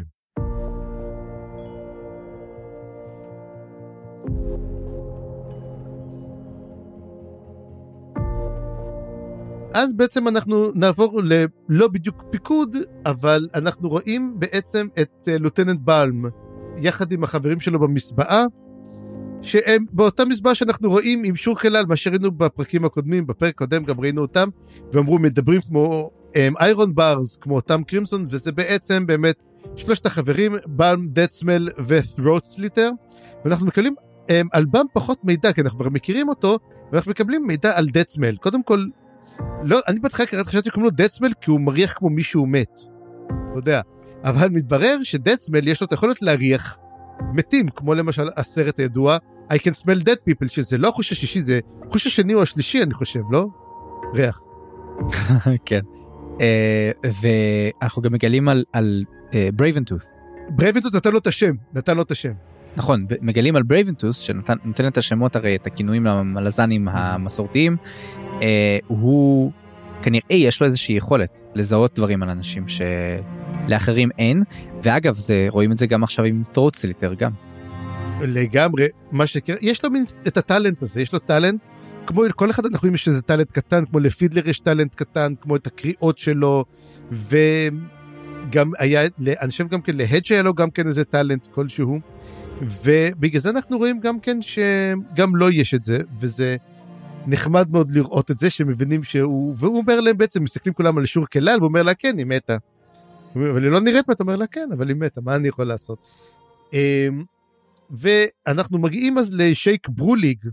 [9.74, 16.24] אז בעצם אנחנו נעבור ללא בדיוק פיקוד, אבל אנחנו רואים בעצם את אה, לוטננט בלם
[16.78, 18.46] יחד עם החברים שלו במסבעה,
[19.46, 24.00] שהם באותה מסבעה שאנחנו רואים עם שור כלל, מה שראינו בפרקים הקודמים, בפרק הקודם גם
[24.00, 24.50] ראינו אותם,
[24.94, 29.36] ואמרו מדברים כמו איירון um, ברס, כמו אותם קרימסון, וזה בעצם באמת
[29.76, 32.90] שלושת החברים, בלם, דדסמל ות'רוט סליטר,
[33.46, 33.96] ואנחנו מקבלים
[34.28, 36.60] um, על בלם פחות מידע, כי אנחנו כבר מכירים אותו,
[36.92, 38.36] ואנחנו מקבלים מידע על דדסמל.
[38.38, 38.86] קודם כל,
[39.64, 42.80] לא, אני בהתחלה קראתי, חשבתי שקוראים לו דדסמל כי הוא מריח כמו מישהו מת.
[43.28, 43.82] אתה יודע.
[44.24, 46.78] אבל מתברר שדדסמל יש לו את היכולת להריח
[47.34, 49.18] מתים, כמו למשל הסרט הידוע
[49.50, 52.94] I can smell dead people, שזה לא החוש השישי, זה החוש השני או השלישי, אני
[52.94, 53.46] חושב, לא?
[54.14, 54.40] ריח.
[55.66, 55.80] כן.
[56.34, 59.04] Uh, ואנחנו גם מגלים על, על
[59.54, 60.04] ברייבנטוס.
[60.04, 62.32] Uh, ברייבנטוס נתן לו את השם, נתן לו את השם.
[62.78, 67.78] נכון, מגלים על ברייבנטוס שנותן את השמות הרי, את הכינויים למלזנים המסורתיים,
[68.42, 69.52] אה, הוא
[70.02, 74.44] כנראה יש לו איזושהי יכולת לזהות דברים על אנשים שלאחרים אין,
[74.84, 77.32] ואגב זה רואים את זה גם עכשיו עם throat slitter גם.
[78.22, 81.62] לגמרי, מה שקרה, יש לו מין את הטאלנט הזה, יש לו טאלנט,
[82.08, 85.68] כמו כל אחד אנחנו רואים שזה טאלנט קטן, כמו לפידלר יש טאלנט קטן, כמו את
[85.68, 86.66] הקריאות שלו,
[87.12, 89.02] וגם היה,
[89.42, 92.00] אני חושב גם כן להדג' היה לו גם כן איזה טאלנט כלשהו.
[92.62, 96.56] ובגלל זה אנחנו רואים גם כן שגם לו לא יש את זה, וזה
[97.28, 101.26] נחמד מאוד לראות את זה שמבינים שהוא, והוא אומר להם בעצם, מסתכלים כולם על שור
[101.34, 102.58] כלל, והוא אומר לה כן, היא מתה.
[103.36, 106.08] אבל היא לא נראית מתה, אומר לה כן, אבל היא מתה, מה אני יכול לעשות?
[107.90, 110.44] ואנחנו מגיעים אז לשייק ברוליג,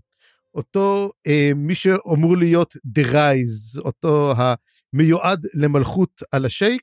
[0.54, 6.82] אותו אה, מי שאמור להיות The Rise, אותו המיועד למלכות על השייק,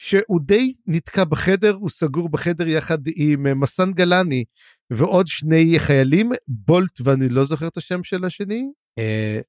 [0.00, 4.44] שהוא די נתקע בחדר, הוא סגור בחדר יחד עם אה, מסן גלני
[4.90, 8.70] ועוד שני חיילים, בולט ואני לא זוכר את השם של השני.
[8.98, 9.40] אה,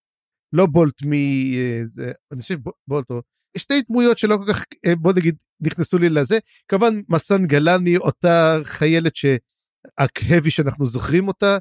[0.53, 1.13] לא בולט מ...
[1.13, 3.21] אה, זה, אני חושב בולט, או...
[3.57, 6.39] שתי דמויות שלא כל כך, אה, בוא נגיד, נכנסו לי לזה.
[6.67, 9.15] כמובן מסן גלני, אותה חיילת
[9.99, 11.58] שההבי שאנחנו זוכרים אותה,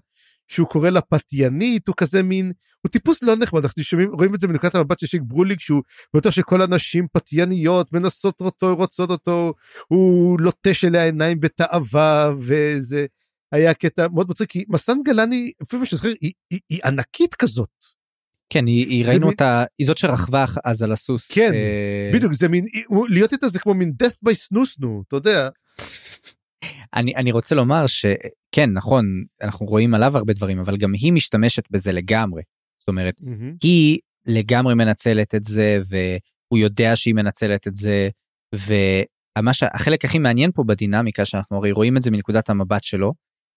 [0.49, 4.41] שהוא קורא לה פתיינית, הוא כזה מין, הוא טיפוס לא נחמד, אנחנו שומעים, רואים את
[4.41, 5.83] זה מנקודת המבט של שיק ברוליג, שהוא
[6.17, 9.55] בטוח שכל הנשים פתייניות, מנסות אותו, רוצות אותו,
[9.89, 13.07] הוא לוטש אליה עיניים בתאווה, וזה
[13.53, 17.85] היה קטע מאוד מצחיק, כי מסן גלני, אפילו שזוכר, היא, היא, היא ענקית כזאת.
[18.51, 19.33] כן, היא, היא ראינו מין...
[19.33, 21.31] אותה, היא זאת שרכבה אז על הסוס.
[21.31, 22.11] כן, אה...
[22.15, 22.65] בדיוק, זה מין,
[23.09, 25.49] להיות איתה זה כמו מין death by סנוסנו, אתה יודע.
[26.95, 31.71] אני, אני רוצה לומר שכן, נכון, אנחנו רואים עליו הרבה דברים, אבל גם היא משתמשת
[31.71, 32.43] בזה לגמרי.
[32.79, 33.57] זאת אומרת, mm-hmm.
[33.63, 38.09] היא לגמרי מנצלת את זה, והוא יודע שהיא מנצלת את זה,
[38.55, 43.13] והחלק הכי מעניין פה בדינמיקה, שאנחנו הרי רואים את זה מנקודת המבט שלו,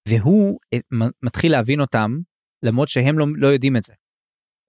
[0.08, 0.80] והוא אה,
[1.24, 2.18] מתחיל להבין אותם,
[2.64, 3.94] למרות שהם לא, לא יודעים את זה.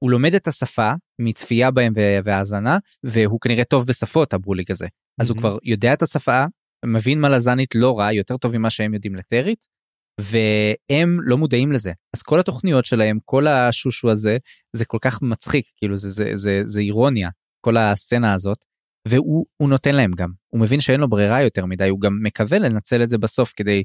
[0.03, 1.93] הוא לומד את השפה מצפייה בהם
[2.25, 4.87] והאזנה, והוא כנראה טוב בשפות, הברוליג הזה.
[5.21, 5.33] אז mm-hmm.
[5.33, 6.45] הוא כבר יודע את השפה,
[6.85, 9.67] מבין מלזנית לא רע, יותר טוב ממה שהם יודעים לתרית,
[10.21, 11.93] והם לא מודעים לזה.
[12.17, 14.37] אז כל התוכניות שלהם, כל השושו הזה,
[14.73, 17.29] זה כל כך מצחיק, כאילו זה, זה, זה, זה אירוניה,
[17.61, 18.59] כל הסצנה הזאת,
[19.09, 20.31] והוא נותן להם גם.
[20.49, 23.83] הוא מבין שאין לו ברירה יותר מדי, הוא גם מקווה לנצל את זה בסוף כדי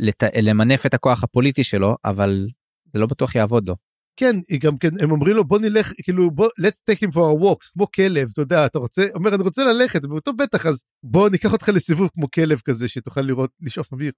[0.00, 0.22] לת...
[0.42, 2.46] למנף את הכוח הפוליטי שלו, אבל
[2.92, 3.74] זה לא בטוח יעבוד לו.
[4.16, 7.16] כן, היא גם כן, הם אומרים לו בוא נלך, כאילו בוא, let's take him for
[7.16, 10.84] a walk, כמו כלב, אתה יודע, אתה רוצה, אומר אני רוצה ללכת, טוב בטח, אז
[11.02, 14.12] בוא ניקח אותך לסיבוב כמו כלב כזה, שתוכל לראות, לשאוף אוויר.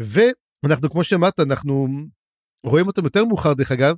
[0.00, 1.88] ואנחנו, כמו שאמרת, אנחנו
[2.66, 3.96] רואים אותם יותר מאוחר דרך אגב,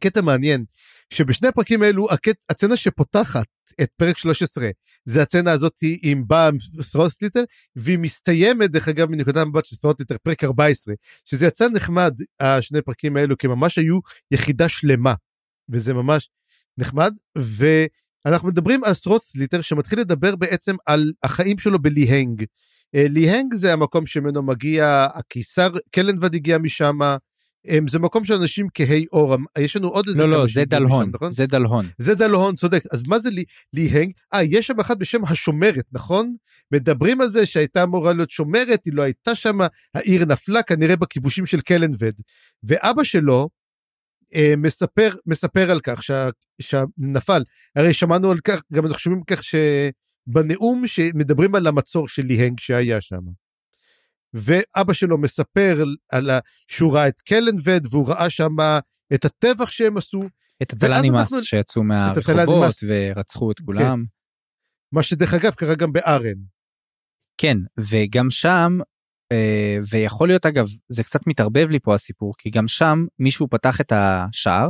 [0.00, 0.64] קטע מעניין,
[1.12, 3.46] שבשני הפרקים האלו הקאט, הסצנה שפותחת
[3.82, 4.70] את פרק 13
[5.04, 7.44] זה הסצנה הזאת עם באלם ת'רוטסליטר
[7.76, 13.16] והיא מסתיימת דרך אגב מנקודת המבט של ת'רוטסליטר פרק 14 שזה יצא נחמד השני פרקים
[13.16, 13.98] האלו כי ממש היו
[14.30, 15.14] יחידה שלמה
[15.68, 16.30] וזה ממש
[16.78, 22.44] נחמד ואנחנו מדברים על ת'רוטסליטר שמתחיל לדבר בעצם על החיים שלו בליהנג.
[22.94, 26.98] אה, ליהנג זה המקום שממנו מגיע הקיסר קלנבד הגיע משם
[27.88, 31.32] זה מקום של אנשים כהי אור, יש לנו עוד איזה לא, לא, זה דלהון, נכון?
[31.32, 31.86] זה דלהון.
[31.98, 32.84] זה דלהון, צודק.
[32.92, 34.12] אז מה זה לי, ליהנג?
[34.34, 36.36] אה, יש שם אחת בשם השומרת, נכון?
[36.72, 39.58] מדברים על זה שהייתה אמורה להיות שומרת, היא לא הייתה שם,
[39.94, 42.12] העיר נפלה, כנראה בכיבושים של קלנבד.
[42.62, 43.48] ואבא שלו
[44.34, 46.28] אה, מספר, מספר על כך שה,
[46.60, 47.42] שנפל.
[47.76, 52.60] הרי שמענו על כך, גם אנחנו שומעים על כך שבנאום שמדברים על המצור של ליהנג
[52.60, 53.47] שהיה שם.
[54.34, 56.30] ואבא שלו מספר על
[56.68, 58.56] שהוא ראה את קלנבד והוא ראה שם
[59.14, 60.22] את הטבח שהם עשו.
[60.62, 61.44] את התל"נימאס אנחנו...
[61.44, 64.04] שיצאו מהרחובות ורצחו את כולם.
[64.04, 64.18] כן.
[64.92, 66.38] מה שדרך אגב קרה גם בארן.
[67.40, 68.78] כן, וגם שם,
[69.32, 73.80] אה, ויכול להיות אגב, זה קצת מתערבב לי פה הסיפור, כי גם שם מישהו פתח
[73.80, 74.68] את השער,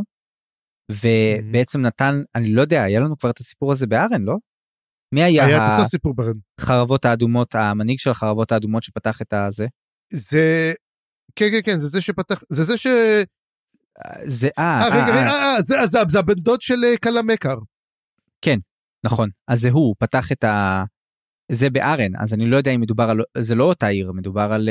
[0.90, 4.36] ובעצם נתן, אני לא יודע, היה לנו כבר את הסיפור הזה בארן, לא?
[5.12, 5.66] מי היה, היה ה...
[5.66, 6.32] את אותו סיפור ברן.
[6.60, 9.66] חרבות האדומות, המנהיג של החרבות האדומות שפתח את הזה?
[10.12, 10.72] זה,
[11.36, 12.86] כן, כן, כן, זה זה שפתח, זה זה ש...
[14.26, 17.58] זה, אה, אה, רגע, רגע, אה, אה, זה, זה, זה הבן דוד של קלמקר.
[18.42, 18.58] כן,
[19.06, 20.84] נכון, אז זה הוא, פתח את ה...
[21.52, 23.20] זה בארן, אז אני לא יודע אם מדובר על...
[23.38, 24.68] זה לא אותה עיר, מדובר על...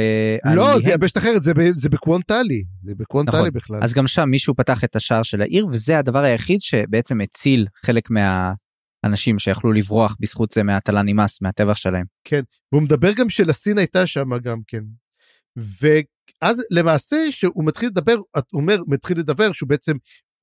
[0.56, 3.52] לא, על זה יבשת אחרת, זה, זה בקוונטלי, זה בקוונטלי נכון.
[3.54, 3.80] בכלל.
[3.84, 8.10] אז גם שם מישהו פתח את השער של העיר, וזה הדבר היחיד שבעצם הציל חלק
[8.10, 8.54] מה...
[9.04, 12.06] אנשים שיכלו לברוח בזכות זה מהטלה נמאס מהטבח שלהם.
[12.24, 14.84] כן, והוא מדבר גם שלסין הייתה שם גם כן.
[15.56, 18.16] ואז למעשה שהוא מתחיל לדבר,
[18.52, 19.94] הוא אומר, מתחיל לדבר שהוא בעצם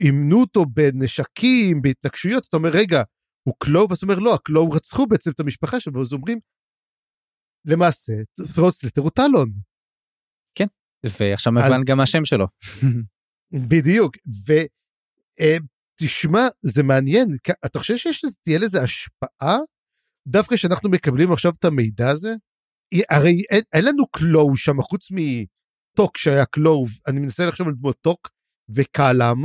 [0.00, 3.02] אימנו אותו בנשקים, בהתנגשויות, אתה אומר, רגע,
[3.42, 3.92] הוא קלוב?
[3.92, 6.38] אז הוא אומר, לא, הקלוב רצחו בעצם את המשפחה שלו, ואז אומרים,
[7.64, 8.12] למעשה,
[8.54, 9.52] פרוצלטר הוא טלון.
[10.54, 10.66] כן,
[11.04, 11.84] ועכשיו אז...
[11.86, 12.46] גם השם שלו.
[13.68, 14.16] בדיוק,
[14.48, 14.52] ו...
[16.00, 17.28] תשמע, זה מעניין,
[17.66, 19.58] אתה חושב שתהיה לזה השפעה?
[20.28, 22.34] דווקא כשאנחנו מקבלים עכשיו את המידע הזה?
[23.10, 27.96] הרי אין, אין לנו claw שם, חוץ מטוק שהיה claw, אני מנסה לחשוב על דמות
[28.00, 28.28] טוק
[28.74, 29.44] וקלאם,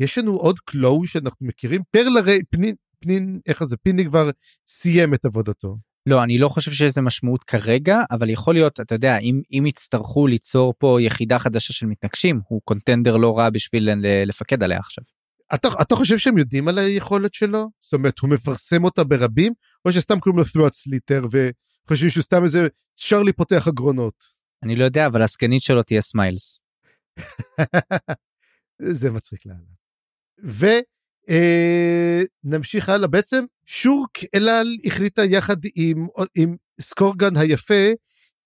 [0.00, 1.82] יש לנו עוד claw שאנחנו מכירים?
[1.90, 4.30] פרל הרי, פנין, פנין, איך זה, פיני כבר
[4.68, 5.76] סיים את עבודתו.
[6.06, 9.66] לא, אני לא חושב שיש לזה משמעות כרגע, אבל יכול להיות, אתה יודע, אם, אם
[9.66, 13.88] יצטרכו ליצור פה יחידה חדשה של מתנקשים, הוא contender לא רע בשביל
[14.26, 15.04] לפקד עליה עכשיו.
[15.54, 17.70] אתה, אתה חושב שהם יודעים על היכולת שלו?
[17.80, 19.52] זאת אומרת, הוא מפרסם אותה ברבים,
[19.84, 24.14] או שסתם קוראים לו ת'רוטסליטר וחושבים שהוא סתם איזה צ'רלי פותח הגרונות?
[24.62, 26.58] אני לא יודע, אבל הסגנית שלו תהיה סמיילס.
[28.92, 29.72] זה מצחיק לאללה.
[32.44, 33.08] ונמשיך אה, הלאה.
[33.08, 37.90] בעצם שורק אלעל החליטה יחד עם, עם סקורגן היפה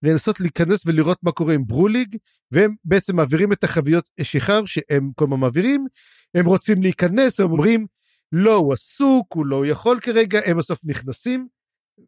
[0.03, 2.17] לנסות להיכנס ולראות מה קורה עם ברוליג,
[2.53, 5.87] והם בעצם מעבירים את החביות שיכר שהם כל הזמן מעבירים,
[6.35, 7.87] הם רוצים להיכנס, הם אומרים,
[8.33, 11.49] לא, הוא עסוק, הוא לא יכול כרגע, הם בסוף נכנסים,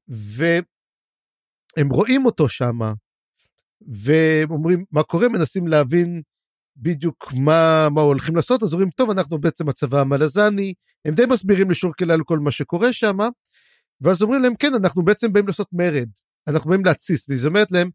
[0.09, 2.79] והם רואים אותו שם,
[4.05, 5.29] והם אומרים, מה קורה?
[5.29, 6.23] מנסים להבין
[6.77, 10.75] בדיוק מה, מה הולכים לעשות, אז אומרים, טוב, אנחנו בעצם הצבא המלזני,
[11.05, 13.17] הם די מסבירים לשורקלה על כל מה שקורה שם,
[14.01, 16.09] ואז אומרים להם, כן, אנחנו בעצם באים לעשות מרד,
[16.49, 17.91] אנחנו באים להתסיס, והיא אומרת להם,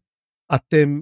[0.54, 1.00] אתם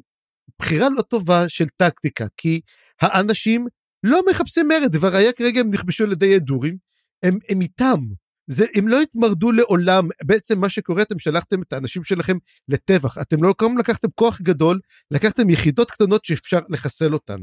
[0.58, 2.60] בחירה לא טובה של טקטיקה, כי
[3.00, 3.66] האנשים
[4.02, 6.76] לא מחפשים מרד, וראיה כרגע הם נכבשו על ידי הדורים,
[7.22, 8.00] הם, הם איתם,
[8.50, 12.36] זה, הם לא התמרדו לעולם, בעצם מה שקורה, אתם שלחתם את האנשים שלכם
[12.68, 14.80] לטבח, אתם לא קודם לקחתם כוח גדול,
[15.10, 17.38] לקחתם יחידות קטנות שאפשר לחסל אותן.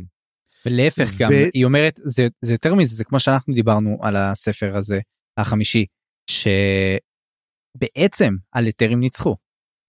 [0.66, 1.20] ולהפך ו...
[1.20, 5.00] גם, היא אומרת, זה, זה יותר מזה, זה כמו שאנחנו דיברנו על הספר הזה,
[5.38, 5.86] החמישי,
[7.78, 9.36] שבעצם הלתרים ניצחו.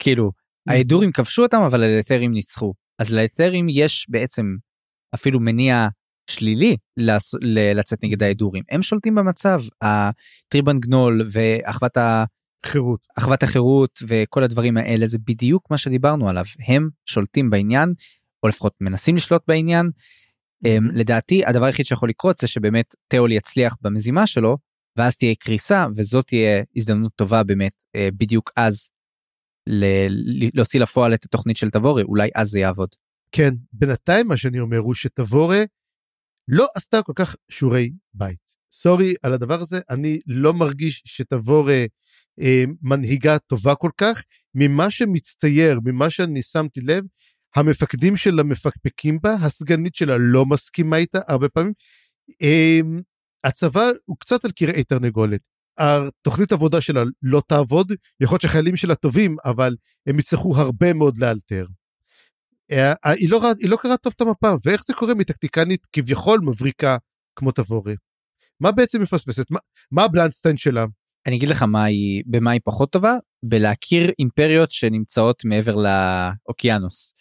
[0.03, 0.31] כאילו,
[0.69, 2.73] ההדורים כבשו אותם, אבל הלתרים ניצחו.
[2.99, 4.43] אז ללתרים יש בעצם
[5.15, 5.89] אפילו מניע
[6.31, 6.77] שלילי
[7.75, 8.63] לצאת נגד ההדורים.
[8.71, 12.25] הם שולטים במצב, הטריבן גנול ואחוות ה...
[12.67, 13.01] חירות.
[13.19, 17.93] אחוות החירות וכל הדברים האלה זה בדיוק מה שדיברנו עליו הם שולטים בעניין
[18.43, 19.91] או לפחות מנסים לשלוט בעניין.
[20.67, 20.93] Mm-hmm.
[20.95, 24.57] לדעתי הדבר היחיד שיכול לקרות זה שבאמת תיאול יצליח במזימה שלו
[24.97, 28.91] ואז תהיה קריסה וזאת תהיה הזדמנות טובה באמת אה, בדיוק אז
[30.55, 32.89] להוציא לפועל את התוכנית של תבורי אולי אז זה יעבוד.
[33.33, 35.65] כן בינתיים מה שאני אומר הוא שתבורי
[36.49, 38.61] לא עשתה כל כך שיעורי בית.
[38.73, 41.87] סורי על הדבר הזה, אני לא מרגיש שתבור אה,
[42.41, 44.23] אה, מנהיגה טובה כל כך.
[44.55, 47.05] ממה שמצטייר, ממה שאני שמתי לב,
[47.57, 51.73] המפקדים שלה מפקפקים בה, הסגנית שלה לא מסכימה איתה הרבה פעמים.
[52.43, 52.81] אה,
[53.45, 55.49] הצבא הוא קצת על קרעי תרנגולת.
[55.81, 59.77] התוכנית עבודה שלה לא תעבוד, יכול להיות שהחיילים שלה טובים, אבל
[60.07, 61.67] הם יצטרכו הרבה מאוד לאלתר.
[62.73, 66.41] אה, אה, היא לא, היא לא קראה טוב את המפה, ואיך זה קורה מטקטיקנית כביכול
[66.43, 66.97] מבריקה
[67.37, 67.95] כמו תבורי?
[68.61, 69.51] מה בעצם מפספסת?
[69.51, 69.59] מה,
[69.91, 70.85] מה הבלנדסטיין שלה?
[71.27, 77.13] אני אגיד לך מה היא, במה היא פחות טובה, בלהכיר אימפריות שנמצאות מעבר לאוקיינוס.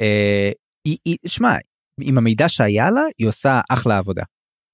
[0.00, 0.50] אה,
[0.84, 1.54] היא, היא, שמע,
[2.00, 4.22] עם המידע שהיה לה, היא עושה אחלה עבודה.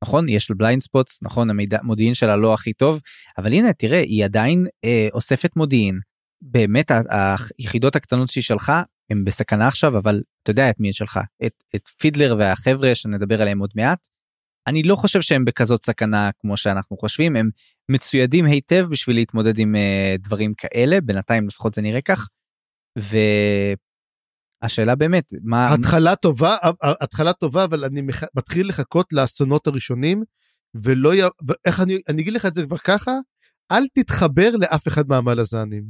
[0.02, 0.28] נכון?
[0.28, 1.50] יש blind spots, נכון?
[1.50, 3.00] המידע, מודיעין שלה לא הכי טוב,
[3.38, 6.00] אבל הנה, תראה, היא עדיין אה, אוספת מודיעין.
[6.42, 11.52] באמת היחידות הקטנות שהיא שלחה הם בסכנה עכשיו אבל אתה יודע את מי שלך את,
[11.76, 14.08] את פידלר והחבר'ה שנדבר עליהם עוד מעט.
[14.66, 17.50] אני לא חושב שהם בכזאת סכנה כמו שאנחנו חושבים הם
[17.90, 22.28] מצוידים היטב בשביל להתמודד עם uh, דברים כאלה בינתיים לפחות זה נראה כך.
[24.62, 26.56] והשאלה באמת מה התחלה טובה
[27.02, 28.02] התחלה טובה אבל אני.
[28.36, 30.22] מתחיל לחכות לאסונות הראשונים
[30.74, 31.18] ולא י...
[31.64, 33.10] איך אני אני אגיד לך את זה כבר ככה
[33.72, 35.84] אל תתחבר לאף אחד מהמלזנים.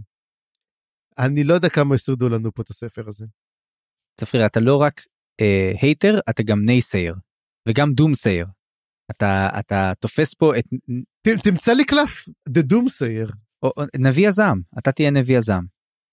[1.19, 3.27] אני לא יודע כמה ישרדו לנו פה את הספר הזה.
[4.21, 5.01] צפריר אתה לא רק
[5.41, 7.15] אה, hater אתה גם naysayer
[7.69, 8.47] וגם doomsayer.
[9.11, 10.65] אתה אתה תופס פה את
[11.27, 13.33] ת, תמצא לי קלף the doomsayer.
[13.63, 15.67] או, או, נביא הזעם אתה תהיה נביא הזעם.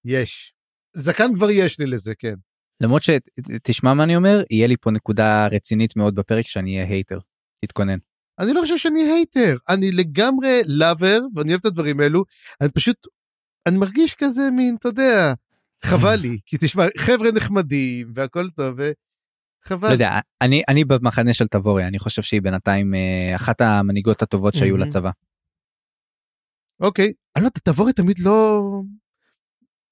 [0.05, 0.53] יש.
[0.95, 2.36] זקן כבר יש לי לזה כן.
[2.82, 7.20] למרות שתשמע מה אני אומר יהיה לי פה נקודה רצינית מאוד בפרק שאני אהיה hater.
[7.65, 7.97] תתכונן.
[8.39, 12.23] אני לא חושב שאני hater אני לגמרי lover ואני אוהב את הדברים האלו
[12.61, 13.07] אני פשוט
[13.67, 15.34] אני מרגיש כזה מין, אתה יודע,
[15.84, 18.75] חבל לי, כי תשמע, חבר'ה נחמדים והכל טוב,
[19.65, 19.88] וחבל.
[19.88, 24.53] לא יודע, אני, אני במחנה של תבורי, אני חושב שהיא בינתיים אה, אחת המנהיגות הטובות
[24.53, 25.09] שהיו לצבא.
[26.80, 28.61] אוקיי, אני לא יודע, תבורי תמיד לא...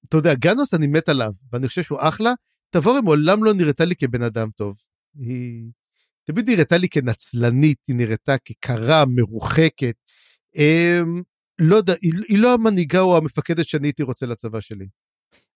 [0.10, 2.34] אתה יודע, גנוס אני מת עליו, ואני חושב שהוא אחלה,
[2.76, 4.76] תבורי מעולם לא נראתה לי כבן אדם טוב.
[5.20, 5.72] היא
[6.24, 9.96] תמיד נראתה לי כנצלנית, היא נראתה כקרה, מרוחקת.
[10.56, 11.22] אמ,
[11.60, 14.88] לא יודע, היא, היא לא המנהיגה או המפקדת שאני הייתי רוצה לצבא שלי.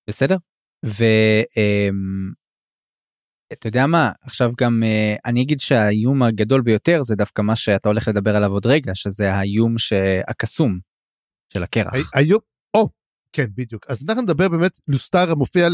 [0.09, 0.35] בסדר.
[0.83, 2.31] ואתה אמ,
[3.65, 8.07] יודע מה עכשיו גם uh, אני אגיד שהאיום הגדול ביותר זה דווקא מה שאתה הולך
[8.07, 9.75] לדבר עליו עוד רגע שזה האיום
[10.27, 10.79] הקסום
[11.53, 11.93] של הקרח.
[12.13, 12.39] האיום,
[12.73, 12.89] או,
[13.35, 15.69] כן בדיוק אז אנחנו נדבר באמת לוסטר המופיע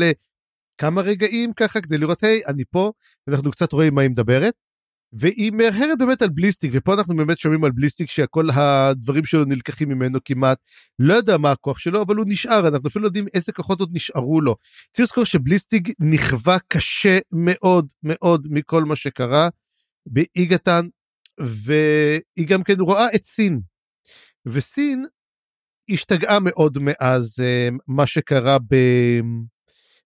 [0.75, 2.91] לכמה רגעים ככה כדי לראות היי אני פה
[3.29, 4.53] אנחנו קצת רואים מה היא מדברת.
[5.19, 9.89] והיא מהרהרת באמת על בליסטיק ופה אנחנו באמת שומעים על בליסטיק שכל הדברים שלו נלקחים
[9.89, 10.57] ממנו כמעט
[10.99, 13.89] לא יודע מה הכוח שלו אבל הוא נשאר אנחנו אפילו לא יודעים איזה כוחות עוד
[13.93, 14.55] נשארו לו.
[14.91, 19.49] צריך לזכור שבליסטיק נכווה קשה מאוד מאוד מכל מה שקרה
[20.05, 20.87] באיגתן
[21.39, 23.59] והיא גם כן רואה את סין
[24.45, 25.03] וסין
[25.89, 28.75] השתגעה מאוד מאז uh, מה שקרה ב...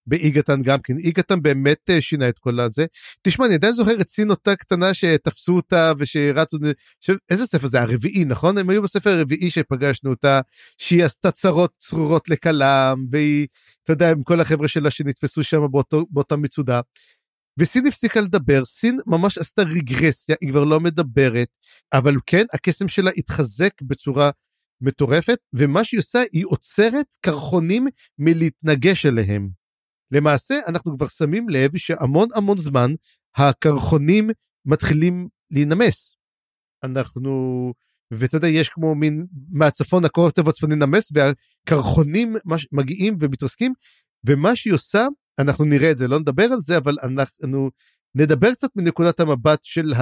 [0.09, 0.97] באיגתן גם כן.
[0.97, 2.85] איגתן באמת אה, שינה את כל הזה.
[3.21, 6.57] תשמע, אני עדיין זוכר את סין אותה קטנה שתפסו אותה ושרצו,
[6.99, 7.11] ש...
[7.29, 7.81] איזה ספר זה?
[7.81, 8.57] הרביעי, נכון?
[8.57, 10.41] הם היו בספר הרביעי שפגשנו אותה,
[10.77, 13.47] שהיא עשתה צרות צרורות לכלם, והיא,
[13.83, 16.81] אתה יודע, עם כל החבר'ה שלה שנתפסו שם באותו, באותה מצודה.
[17.59, 21.47] וסין הפסיקה לדבר, סין ממש עשתה רגרסיה, היא כבר לא מדברת,
[21.93, 24.29] אבל כן, הקסם שלה התחזק בצורה
[24.81, 27.87] מטורפת, ומה שהיא עושה, היא עוצרת קרחונים
[28.19, 29.58] מלהתנגש אליהם.
[30.11, 32.91] למעשה, אנחנו כבר שמים לב שהמון המון זמן
[33.37, 34.29] הקרחונים
[34.65, 36.15] מתחילים להינמס.
[36.83, 37.31] אנחנו,
[38.11, 42.35] ואתה יודע, יש כמו מין מהצפון הקוטב הצפוני נמס, והקרחונים
[42.71, 43.73] מגיעים ומתרסקים,
[44.27, 45.07] ומה שהיא עושה,
[45.39, 47.69] אנחנו נראה את זה, לא נדבר על זה, אבל אנחנו
[48.15, 49.93] נדבר קצת מנקודת המבט של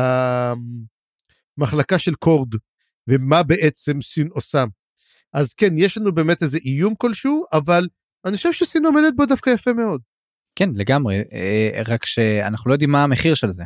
[1.58, 2.50] המחלקה של קורד,
[3.08, 4.66] ומה בעצם סין עושה.
[5.34, 7.88] אז כן, יש לנו באמת איזה איום כלשהו, אבל
[8.26, 10.02] אני חושב שסין עומדת בו דווקא יפה מאוד.
[10.56, 13.64] כן, לגמרי, אה, רק שאנחנו לא יודעים מה המחיר של זה.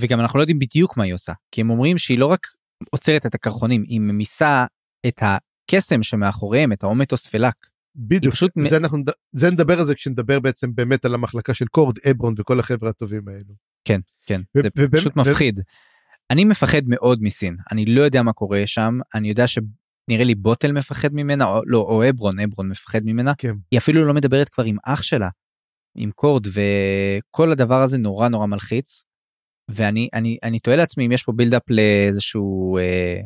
[0.00, 2.46] וגם אנחנו לא יודעים בדיוק מה היא עושה, כי הם אומרים שהיא לא רק
[2.90, 4.64] עוצרת את הקרחונים, היא ממיסה
[5.06, 7.66] את הקסם שמאחוריהם, את האומטוס פלאק.
[7.96, 8.52] בדיוק, פשוט...
[8.58, 8.98] זה, אנחנו,
[9.32, 13.28] זה נדבר על זה כשנדבר בעצם באמת על המחלקה של קורד, אברון וכל החבר'ה הטובים
[13.28, 13.54] האלו.
[13.84, 15.60] כן, כן, ו- זה ו- פשוט ו- מפחיד.
[16.30, 19.46] אני מפחד מאוד מסין, אני לא יודע מה קורה שם, אני יודע
[20.06, 23.32] שנראה לי בוטל מפחד ממנה, או לא, או אברון, אברון מפחד ממנה.
[23.38, 23.54] כן.
[23.70, 25.28] היא אפילו לא מדברת כבר עם אח שלה,
[25.96, 29.04] עם קורד, וכל הדבר הזה נורא נורא מלחיץ.
[29.70, 33.20] ואני אני אני תוהה לעצמי אם יש פה בילדאפ לאיזשהו אה,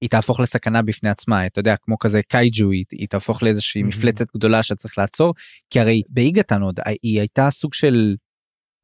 [0.00, 3.86] היא תהפוך לסכנה בפני עצמה אתה יודע כמו כזה קייג'ו היא, היא תהפוך לאיזושהי mm-hmm.
[3.86, 5.34] מפלצת גדולה שצריך לעצור
[5.70, 8.16] כי הרי באיגתן עוד היא הייתה סוג של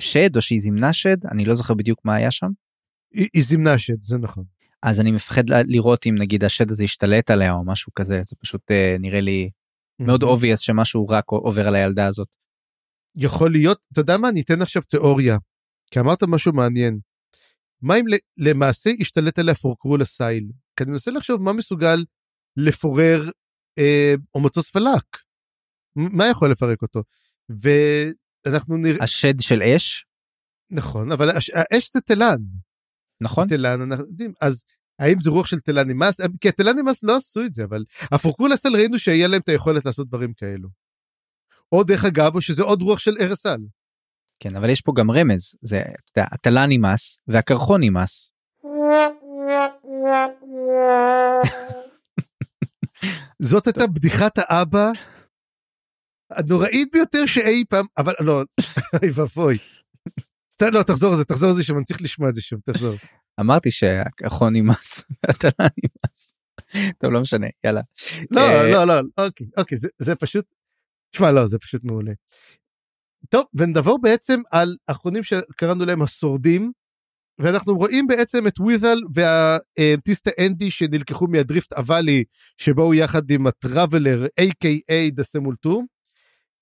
[0.03, 2.51] שד או שהיא זימנה שד אני לא זוכר בדיוק מה היה שם.
[3.15, 4.45] היא, היא זימנה שד זה נכון.
[4.83, 8.71] אז אני מפחד לראות אם נגיד השד הזה ישתלט עליה או משהו כזה זה פשוט
[8.71, 9.51] אה, נראה לי.
[9.99, 12.29] מאוד obvious שמשהו רק עובר על הילדה הזאת.
[13.17, 15.37] יכול להיות אתה יודע מה אני אתן עכשיו תיאוריה
[15.91, 16.99] כי אמרת משהו מעניין.
[17.83, 18.05] מה אם
[18.37, 20.45] למעשה השתלט עליה פורקרול אסייל?
[20.77, 22.05] כי אני מנסה לחשוב מה מסוגל
[22.57, 23.21] לפורר
[23.79, 25.17] אה, אומטוס פלאק.
[25.97, 27.03] מה יכול לפרק אותו?
[27.49, 29.05] ואנחנו נראה...
[29.05, 30.07] השד של אש?
[30.71, 31.51] נכון, אבל הש...
[31.55, 32.37] האש זה תלן.
[33.21, 33.49] נכון.
[33.49, 34.65] תלן, אנחנו יודעים, אז
[34.99, 36.21] האם זה רוח של תלן אימאס?
[36.41, 39.85] כי התלן אימאס לא עשו את זה, אבל הפורקרו לסייל ראינו שהיה להם את היכולת
[39.85, 40.69] לעשות דברים כאלו.
[41.73, 43.61] או דרך אגב, או שזה עוד רוח של ארסל.
[44.41, 48.31] כן, אבל יש פה גם רמז, זה, אתה יודע, והקרחון נמאס.
[53.43, 54.91] זאת הייתה בדיחת האבא
[56.31, 58.43] הנוראית ביותר שאי פעם, אבל לא,
[59.03, 59.59] אוי ואבוי.
[60.63, 62.95] לא, תחזור על זה, תחזור על זה צריך לשמוע את זה שוב, תחזור.
[63.41, 66.35] אמרתי שהקרון אימאס והתלן אימאס.
[66.99, 67.81] טוב, לא משנה, יאללה.
[68.31, 70.45] לא, אה, לא, לא, אוקיי, אוקיי, זה פשוט,
[71.11, 72.13] תשמע, לא, זה פשוט מעולה.
[73.31, 76.73] טוב, ונדבר בעצם על האחרונים שקראנו להם השורדים,
[77.39, 82.25] ואנחנו רואים בעצם את וויזל והטיסטה אנדי שנלקחו מהדריפט אוואלי,
[82.57, 85.11] שבאו יחד עם הטראבלר, A.K.A.
[85.13, 85.85] דאסם אולטור,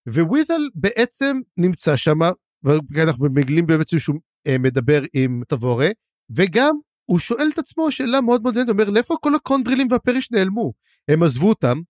[0.08, 2.18] וויזל בעצם נמצא שם,
[2.64, 5.88] ואנחנו מגלים באמת שהוא אה, מדבר עם תבורה,
[6.36, 10.32] וגם הוא שואל את עצמו שאלה מאוד מאוד מעניינת, הוא אומר, לאיפה כל הקונדרילים והפריש
[10.32, 10.72] נעלמו?
[11.08, 11.80] הם עזבו אותם.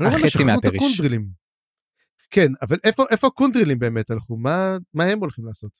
[0.00, 0.82] החצי מהפריש.
[2.30, 4.36] כן, אבל איפה, איפה הקונדרילים באמת הלכו?
[4.36, 5.70] מה, מה הם הולכים לעשות?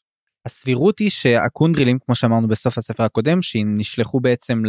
[0.47, 4.63] הסבירות היא שהקונדרילים, כמו שאמרנו בסוף הספר הקודם, שנשלחו בעצם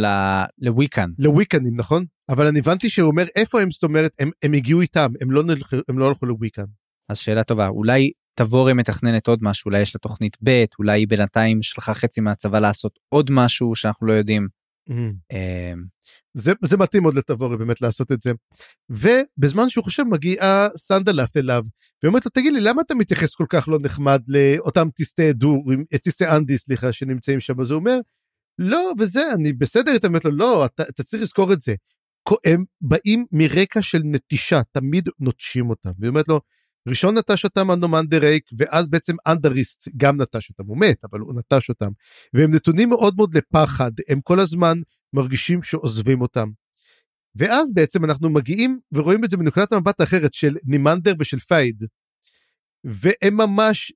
[0.58, 1.10] לוויקן.
[1.18, 2.04] לוויקנים, נכון?
[2.28, 5.42] אבל אני הבנתי שהוא אומר איפה הם, זאת אומרת, הם, הם הגיעו איתם, הם לא,
[5.42, 6.64] נלכו, הם לא הלכו לוויקן.
[7.08, 11.08] אז שאלה טובה, אולי תבורי מתכננת עוד משהו, אולי יש לה תוכנית ב', אולי היא
[11.08, 14.48] בינתיים שלחה חצי מהצבא לעשות עוד משהו שאנחנו לא יודעים.
[14.90, 15.34] Mm-hmm.
[16.34, 18.32] זה, זה מתאים עוד לתבורי באמת לעשות את זה.
[18.90, 21.62] ובזמן שהוא חושב מגיעה סנדלף אליו,
[22.02, 26.26] ואומרת לו תגיד לי למה אתה מתייחס כל כך לא נחמד לאותם טיסטי דורים, טיסטי
[26.26, 27.98] אנדי סליחה שנמצאים שם, אז הוא אומר
[28.58, 31.74] לא וזה אני בסדר איתם, אומרת לו לא אתה, אתה צריך לזכור את זה.
[32.46, 35.90] הם באים מרקע של נטישה, תמיד נוטשים אותם.
[35.98, 36.40] והיא אומרת לו,
[36.88, 41.34] ראשון נטש אותם אנומנדר ריק, ואז בעצם אנדריסט גם נטש אותם, הוא מת, אבל הוא
[41.34, 41.90] נטש אותם.
[42.34, 44.78] והם נתונים מאוד מאוד לפחד, הם כל הזמן
[45.12, 46.48] מרגישים שעוזבים אותם.
[47.36, 51.84] ואז בעצם אנחנו מגיעים ורואים את זה מנקודת המבט האחרת של נימנדר ושל פייד.
[52.84, 53.92] והם ממש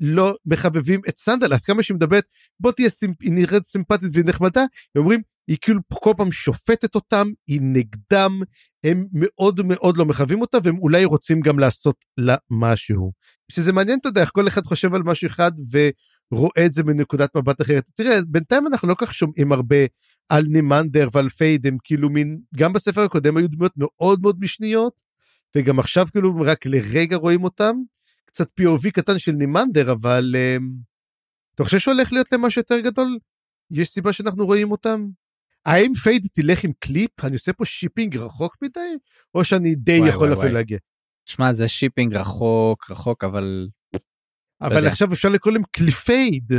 [0.00, 2.24] לא מחבבים את סנדלת, עד כמה שהיא מדברת,
[2.60, 3.16] בוא תהיה סימפ...
[3.22, 4.66] נראית סימפטית ונחמדה, הם
[4.96, 8.40] אומרים, היא כאילו כל פעם שופטת אותם, היא נגדם,
[8.84, 13.12] הם מאוד מאוד לא מחווים אותה, והם אולי רוצים גם לעשות לה משהו.
[13.52, 15.52] שזה מעניין, אתה יודע, איך כל אחד חושב על משהו אחד
[16.32, 17.90] ורואה את זה מנקודת מבט אחרת.
[17.94, 19.76] תראה, בינתיים אנחנו לא כך שומעים הרבה
[20.28, 25.00] על נימנדר ועל פייד, הם כאילו מין, גם בספר הקודם היו דמויות מאוד מאוד משניות,
[25.56, 27.76] וגם עכשיו כאילו רק לרגע רואים אותם.
[28.26, 30.56] קצת POV קטן של נימנדר, אבל אה,
[31.54, 33.18] אתה חושב שהולך להיות להם משהו יותר גדול?
[33.70, 35.06] יש סיבה שאנחנו רואים אותם?
[35.66, 37.24] האם פייד תלך עם קליפ?
[37.24, 38.80] אני עושה פה shipping רחוק מדי?
[39.34, 40.52] או שאני די וואי, יכול אפילו.
[40.52, 40.78] להגיע?
[41.28, 43.68] שמע זה shipping רחוק רחוק אבל
[44.60, 44.88] אבל יודע.
[44.88, 46.52] עכשיו אפשר לקרוא להם קליפייד.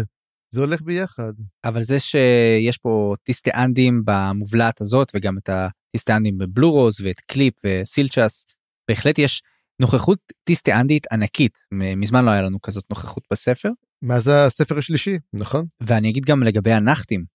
[0.53, 1.34] זה הולך ביחד.
[1.66, 8.45] אבל זה שיש פה טיסטיאנדים במובלעת הזאת וגם את הטיסטיאנדים בבלו רוז ואת קליפ וסילצ'ס
[8.89, 9.43] בהחלט יש
[9.82, 13.70] נוכחות טיסטיאנדית ענקית מזמן לא היה לנו כזאת נוכחות בספר
[14.01, 15.66] מאז הספר השלישי, נכון?
[15.82, 17.26] ואני אגיד גם לגבי הנחתים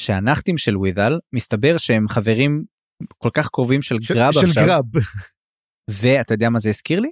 [0.00, 2.64] שהנחתים של ווידל מסתבר שהם חברים
[3.18, 4.84] כל כך קרובים של של- גראב של עכשיו גראב.
[5.90, 7.10] ואתה יודע מה זה הזכיר לי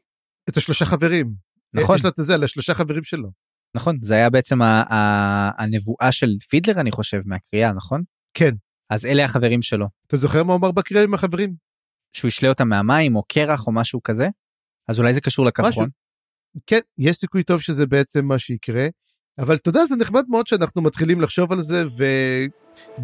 [0.50, 1.34] את השלושה חברים.
[1.74, 3.28] נכון יש לו את זה, לשלושה חברים שלו.
[3.76, 8.02] נכון זה היה בעצם ה- ה- הנבואה של פידלר אני חושב מהקריאה נכון
[8.34, 8.50] כן.
[8.90, 11.54] אז אלה החברים שלו אתה זוכר מה הוא אמר בקריאה עם החברים?
[12.12, 14.28] שהוא ישלה אותם מהמים או קרח או משהו כזה
[14.88, 15.88] אז אולי זה קשור לקרחון.
[16.66, 18.86] כן, יש סיכוי טוב שזה בעצם מה שיקרה.
[19.38, 22.04] אבל אתה יודע, זה נחמד מאוד שאנחנו מתחילים לחשוב על זה, ו...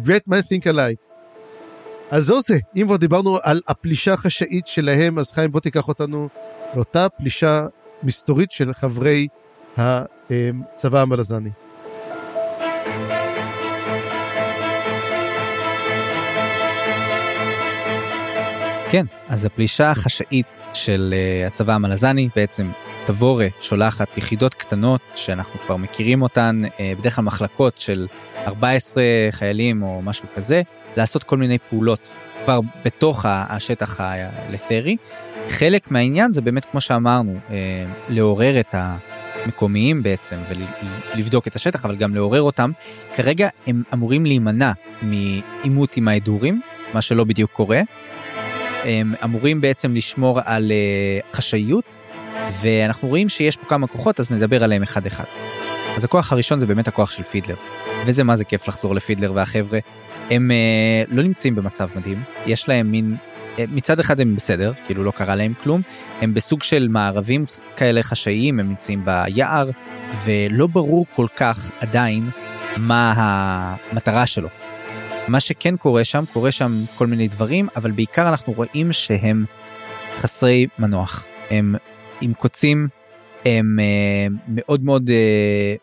[0.03, 1.13] great man think alike.
[2.11, 6.29] אז זהו זה, אם כבר דיברנו על הפלישה החשאית שלהם, אז חיים בוא תיקח אותנו
[6.75, 7.67] לאותה פלישה
[8.03, 9.27] מסתורית של חברי
[9.77, 11.49] הצבא המלזני.
[18.93, 22.71] כן, אז הפלישה החשאית של uh, הצבא המלזני בעצם
[23.05, 28.07] תבורה שולחת יחידות קטנות שאנחנו כבר מכירים אותן, uh, בדרך כלל מחלקות של
[28.47, 30.61] 14 חיילים או משהו כזה,
[30.97, 32.09] לעשות כל מיני פעולות
[32.43, 34.97] כבר בתוך ה- השטח הלת'רי.
[35.49, 37.51] חלק מהעניין זה באמת כמו שאמרנו, uh,
[38.09, 40.37] לעורר את המקומיים בעצם
[41.15, 42.71] ולבדוק את השטח, אבל גם לעורר אותם.
[43.15, 44.71] כרגע הם אמורים להימנע
[45.01, 46.61] מעימות עם ההדורים,
[46.93, 47.81] מה שלא בדיוק קורה.
[48.85, 51.95] הם אמורים בעצם לשמור על uh, חשאיות
[52.61, 55.23] ואנחנו רואים שיש פה כמה כוחות אז נדבר עליהם אחד אחד.
[55.97, 57.55] אז הכוח הראשון זה באמת הכוח של פידלר
[58.05, 59.79] וזה מה זה כיף לחזור לפידלר והחבר'ה
[60.29, 65.03] הם uh, לא נמצאים במצב מדהים יש להם מין uh, מצד אחד הם בסדר כאילו
[65.03, 65.81] לא קרה להם כלום
[66.21, 69.69] הם בסוג של מערבים כאלה חשאיים הם נמצאים ביער
[70.25, 72.29] ולא ברור כל כך עדיין
[72.77, 74.49] מה המטרה שלו.
[75.27, 79.45] מה שכן קורה שם, קורה שם כל מיני דברים, אבל בעיקר אנחנו רואים שהם
[80.17, 81.25] חסרי מנוח.
[81.49, 81.75] הם
[82.21, 82.87] עם קוצים,
[83.45, 85.75] הם אה, מאוד מאוד אה,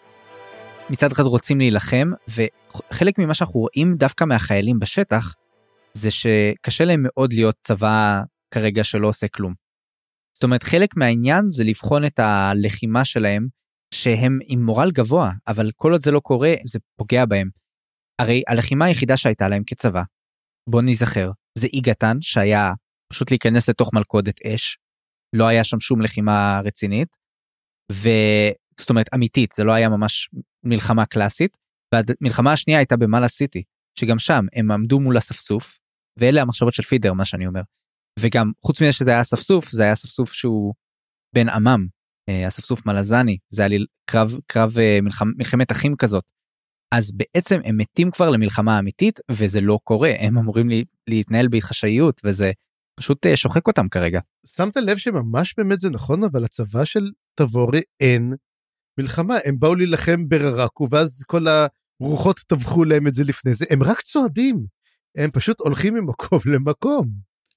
[0.90, 5.34] מצד אחד רוצים להילחם, וחלק ממה שאנחנו רואים דווקא מהחיילים בשטח,
[5.92, 9.54] זה שקשה להם מאוד להיות צבא כרגע שלא עושה כלום.
[10.34, 13.46] זאת אומרת, חלק מהעניין זה לבחון את הלחימה שלהם,
[13.94, 17.59] שהם עם מורל גבוה, אבל כל עוד זה לא קורה, זה פוגע בהם.
[18.20, 20.02] הרי הלחימה היחידה שהייתה להם כצבא,
[20.70, 22.72] בוא ניזכר, זה אי גתן שהיה
[23.12, 24.78] פשוט להיכנס לתוך מלכודת אש,
[25.36, 27.16] לא היה שם שום לחימה רצינית,
[27.92, 30.30] וזאת אומרת אמיתית, זה לא היה ממש
[30.64, 31.56] מלחמה קלאסית,
[31.94, 33.62] והמלחמה השנייה הייתה במאלה סיטי,
[33.98, 35.78] שגם שם הם עמדו מול אספסוף,
[36.16, 37.62] ואלה המחשבות של פידר, מה שאני אומר.
[38.18, 40.74] וגם חוץ מזה שזה היה אספסוף, זה היה אספסוף שהוא
[41.34, 41.86] בן עמם,
[42.28, 46.30] אה, אספסוף מלזני, זה היה לי קרב, קרב אה, מלחמ, מלחמת אחים כזאת.
[46.94, 52.20] אז בעצם הם מתים כבר למלחמה אמיתית וזה לא קורה הם אמורים לי, להתנהל בהתחשאיות
[52.24, 52.52] וזה
[53.00, 54.20] פשוט אה, שוחק אותם כרגע.
[54.46, 58.34] שמת לב שממש באמת זה נכון, אבל הצבא של תבורי אין
[58.98, 59.34] מלחמה.
[59.44, 61.46] הם באו להילחם בררקו, ואז כל
[62.00, 63.64] הרוחות טבחו להם את זה לפני זה.
[63.70, 64.64] הם רק צועדים.
[65.16, 67.08] הם פשוט הולכים ממקום למקום.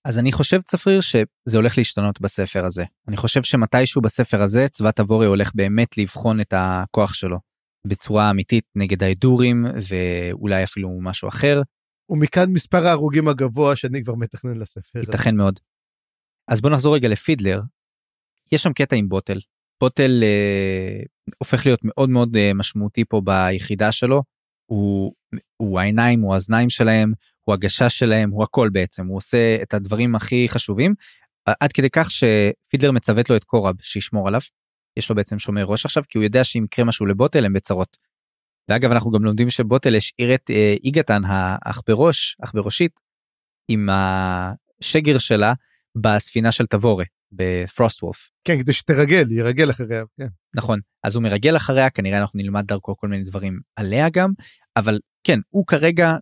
[0.06, 2.84] אז אני חושב צפריר שזה הולך להשתנות בספר הזה.
[3.08, 7.53] אני חושב שמתישהו בספר הזה צבא תבורי הולך באמת לבחון את הכוח שלו
[7.88, 11.62] בצורה אמיתית נגד ההדורים ואולי אפילו משהו אחר.
[12.10, 15.00] ומכאן מספר ההרוגים הגבוה שאני כבר מתכנן לספר.
[15.00, 15.60] ייתכן מאוד.
[16.48, 17.62] אז בוא נחזור רגע לפידלר.
[18.52, 19.40] יש שם קטע עם בוטל.
[19.82, 21.04] בוטל אה,
[21.38, 24.24] הופך להיות מאוד מאוד אה, משמעותי פה ביחידה שלו.
[24.66, 25.14] הוא,
[25.58, 29.08] הוא העיניים, הוא האזניים שלהם, הוא הגשש שלהם, הוא הכל בעצם.
[29.08, 30.94] הוא עושה את הדברים הכי חשובים.
[31.46, 34.42] עד כדי כך שפידלר מצוות לו את קורב שישמור עליו.
[34.98, 37.98] יש לו בעצם שומר ראש עכשיו כי הוא יודע שאם יקרה משהו לבוטל הם בצרות.
[38.70, 43.00] ואגב אנחנו גם לומדים שבוטל השאיר את אה, איגתן האח בראש, אח בראשית,
[43.68, 45.54] עם השגר שלה
[45.98, 48.30] בספינה של תבורה בפרוסט וולף.
[48.44, 50.04] כן, כדי שתרגל, ירגל אחריה.
[50.18, 50.28] כן.
[50.56, 54.32] נכון, אז הוא מרגל אחריה, כנראה אנחנו נלמד דרכו כל מיני דברים עליה גם,
[54.78, 56.16] אבל כן, הוא כרגע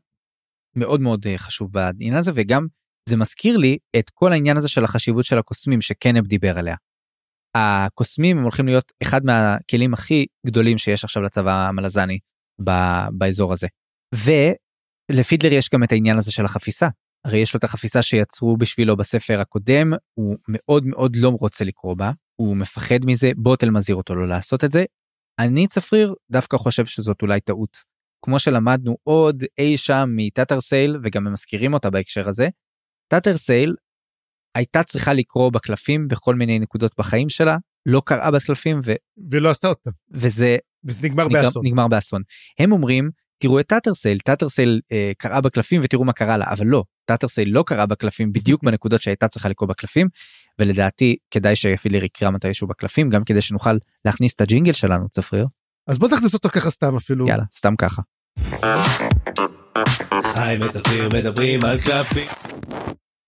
[0.76, 2.68] מאוד מאוד אה, חשוב בעניין הזה, וגם
[3.10, 6.76] זה מזכיר לי את כל העניין הזה של החשיבות של הקוסמים שקנב דיבר עליה.
[7.56, 12.20] הקוסמים הם הולכים להיות אחד מהכלים הכי גדולים שיש עכשיו לצבא המלזני
[13.12, 13.68] באזור הזה.
[14.16, 16.88] ולפידלר יש גם את העניין הזה של החפיסה.
[17.26, 21.96] הרי יש לו את החפיסה שיצרו בשבילו בספר הקודם, הוא מאוד מאוד לא רוצה לקרוא
[21.98, 24.84] בה, הוא מפחד מזה, בוטל מזהיר אותו לא לעשות את זה.
[25.40, 27.78] אני צפריר דווקא חושב שזאת אולי טעות.
[28.26, 32.48] כמו שלמדנו עוד אי שם מטאטר סייל וגם הם מזכירים אותה בהקשר הזה.
[33.12, 33.76] טאטר סייל
[34.56, 38.94] הייתה צריכה לקרוא בקלפים בכל מיני נקודות בחיים שלה, לא קראה בקלפים ו...
[39.32, 39.90] ולא עשה אותה.
[40.12, 41.66] וזה וזה נגמר באסון.
[41.66, 42.22] נגמר באסון.
[42.60, 43.10] הם אומרים
[43.42, 47.64] תראו את טאטרסייל טאטרסייל אה, קראה בקלפים ותראו מה קרה לה אבל לא טאטרסייל לא
[47.68, 50.08] קראה בקלפים בדיוק בנקודות שהייתה צריכה לקרוא בקלפים
[50.60, 55.48] ולדעתי כדאי שאפילירי יקרא מתישהו בקלפים גם כדי שנוכל להכניס את הג'ינגל שלנו צפריר.
[55.88, 57.28] אז בוא תכניס אותו ככה סתם אפילו.
[57.28, 58.02] יאללה סתם ככה.
[60.34, 62.51] חיים וצפיר מדברים על קלפים.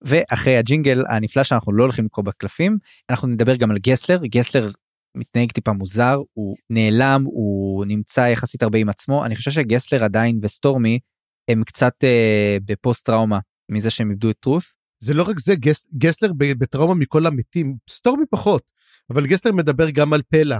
[0.03, 2.77] ואחרי הג'ינגל הנפלא שאנחנו לא הולכים לקרוא בקלפים
[3.09, 4.71] אנחנו נדבר גם על גסלר גסלר
[5.17, 10.39] מתנהג טיפה מוזר הוא נעלם הוא נמצא יחסית הרבה עם עצמו אני חושב שגסלר עדיין
[10.41, 10.99] וסטורמי
[11.47, 13.39] הם קצת אה, בפוסט טראומה
[13.71, 14.75] מזה שהם איבדו את טרוס.
[14.99, 18.63] זה לא רק זה גס, גסלר בטראומה מכל המתים סטורמי פחות
[19.09, 20.55] אבל גסלר מדבר גם על פלא.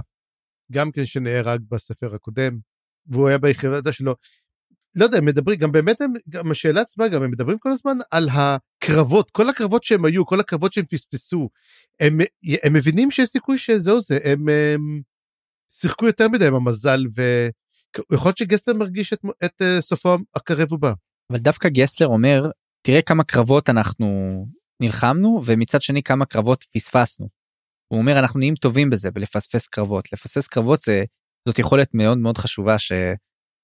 [0.72, 2.58] גם כן שנהרג בספר הקודם
[3.06, 4.14] והוא היה ביחידה שלו.
[4.94, 8.28] לא יודע מדברים גם באמת הם גם השאלה עצמה גם הם מדברים כל הזמן על
[8.28, 11.48] הקרבות כל הקרבות שהם היו כל הקרבות שהם פספסו
[12.00, 12.18] הם,
[12.62, 15.00] הם מבינים שיש סיכוי שזהו זה הם, הם
[15.72, 20.92] שיחקו יותר מדי עם המזל ויכול להיות שגסלר מרגיש את, את uh, סופו הקרב ובא.
[21.32, 22.50] אבל דווקא גסלר אומר
[22.82, 24.06] תראה כמה קרבות אנחנו
[24.80, 27.28] נלחמנו ומצד שני כמה קרבות פספסנו.
[27.88, 31.04] הוא אומר אנחנו נהיים טובים בזה בלפספס קרבות לפספס קרבות זה
[31.48, 32.78] זאת יכולת מאוד מאוד חשובה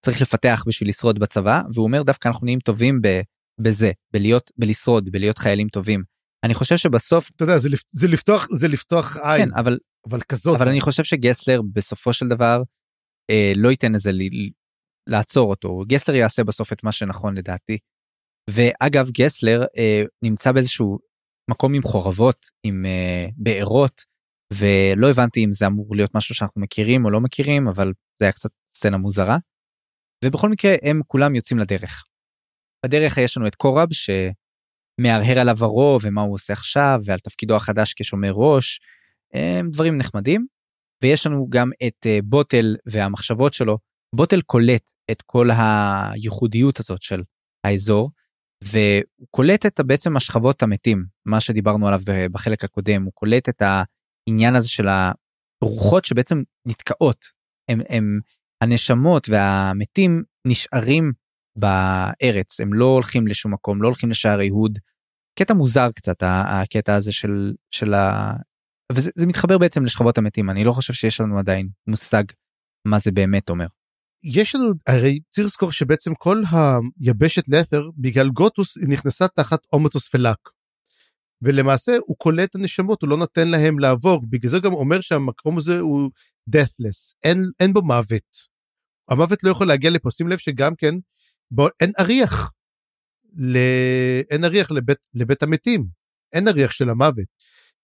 [0.01, 3.21] שצריך לפתח בשביל לשרוד בצבא והוא אומר דווקא אנחנו נהיים טובים ב,
[3.61, 6.03] בזה בלהיות בלשרוד בלהיות חיילים טובים.
[6.45, 9.79] אני חושב שבסוף אתה יודע זה, לפ, זה לפתוח זה לפתוח עין כן אבל
[10.09, 12.63] אבל כזאת אבל אני חושב שגסלר בסופו של דבר
[13.31, 14.51] אה, לא ייתן לזה ל-
[15.09, 17.79] לעצור אותו גסלר יעשה בסוף את מה שנכון לדעתי.
[18.51, 20.99] ואגב גסלר אה, נמצא באיזשהו
[21.51, 24.01] מקום עם חורבות עם אה, בארות
[24.53, 28.33] ולא הבנתי אם זה אמור להיות משהו שאנחנו מכירים או לא מכירים אבל זה היה
[28.33, 29.39] קצת סצנה מוזרה.
[30.25, 32.05] ובכל מקרה הם כולם יוצאים לדרך.
[32.87, 37.95] בדרך יש לנו את קורב שמהרהר על עברו ומה הוא עושה עכשיו ועל תפקידו החדש
[37.95, 38.81] כשומר ראש
[39.33, 40.47] הם דברים נחמדים.
[41.03, 43.79] ויש לנו גם את אה, בוטל והמחשבות שלו.
[44.15, 47.23] בוטל קולט את כל הייחודיות הזאת של
[47.65, 48.11] האזור
[48.65, 52.01] והוא קולט את בעצם השכבות המתים מה שדיברנו עליו
[52.33, 54.87] בחלק הקודם הוא קולט את העניין הזה של
[55.63, 57.25] הרוחות שבעצם נתקעות
[57.69, 58.21] הם, הם
[58.61, 61.13] הנשמות והמתים נשארים
[61.57, 64.79] בארץ הם לא הולכים לשום מקום לא הולכים לשערי הוד.
[65.39, 68.33] קטע מוזר קצת הקטע הזה של של ה...
[68.93, 72.25] וזה מתחבר בעצם לשכבות המתים אני לא חושב שיש לנו עדיין מושג
[72.87, 73.67] מה זה באמת אומר.
[74.25, 76.43] יש לנו הרי צריך לזכור שבעצם כל
[77.01, 80.39] היבשת לת'ר בגלל גוטוס היא נכנסה תחת אומטוס פלאק.
[81.43, 85.57] ולמעשה הוא קולט את הנשמות הוא לא נותן להם לעבור בגלל זה גם אומר שהמקום
[85.57, 86.11] הזה הוא
[86.57, 88.50] deathless אין אין בו מוות.
[89.11, 90.95] המוות לא יכול להגיע לפה שים לב שגם כן
[91.51, 92.53] בו, אין ריח.
[93.37, 93.57] ל...
[94.31, 95.87] אין ריח לבית, לבית המתים
[96.33, 97.25] אין ריח של המוות.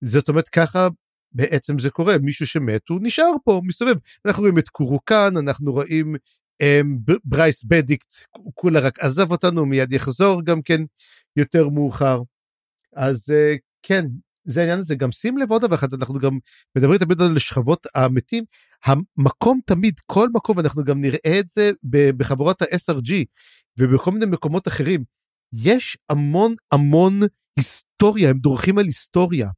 [0.05, 0.89] זאת אומרת ככה
[1.33, 3.95] בעצם זה קורה מישהו שמת הוא נשאר פה מסתובב
[4.27, 6.15] אנחנו רואים את קורוקן אנחנו רואים
[6.63, 10.83] um, ברייס בדיקט הוא כולה רק עזב אותנו מיד יחזור גם כן
[11.37, 12.23] יותר מאוחר
[12.97, 14.05] אז uh, כן
[14.47, 16.39] זה העניין הזה גם שים לב עוד דבר אחד אנחנו גם
[16.77, 18.45] מדברים תמיד על שכבות המתים
[18.85, 21.71] המקום תמיד כל מקום אנחנו גם נראה את זה
[22.17, 23.13] בחבורת ה-SRG
[23.79, 25.05] ובכל מיני מקומות אחרים
[25.53, 27.21] יש המון המון
[27.57, 29.49] היסטוריה הם דורכים על היסטוריה.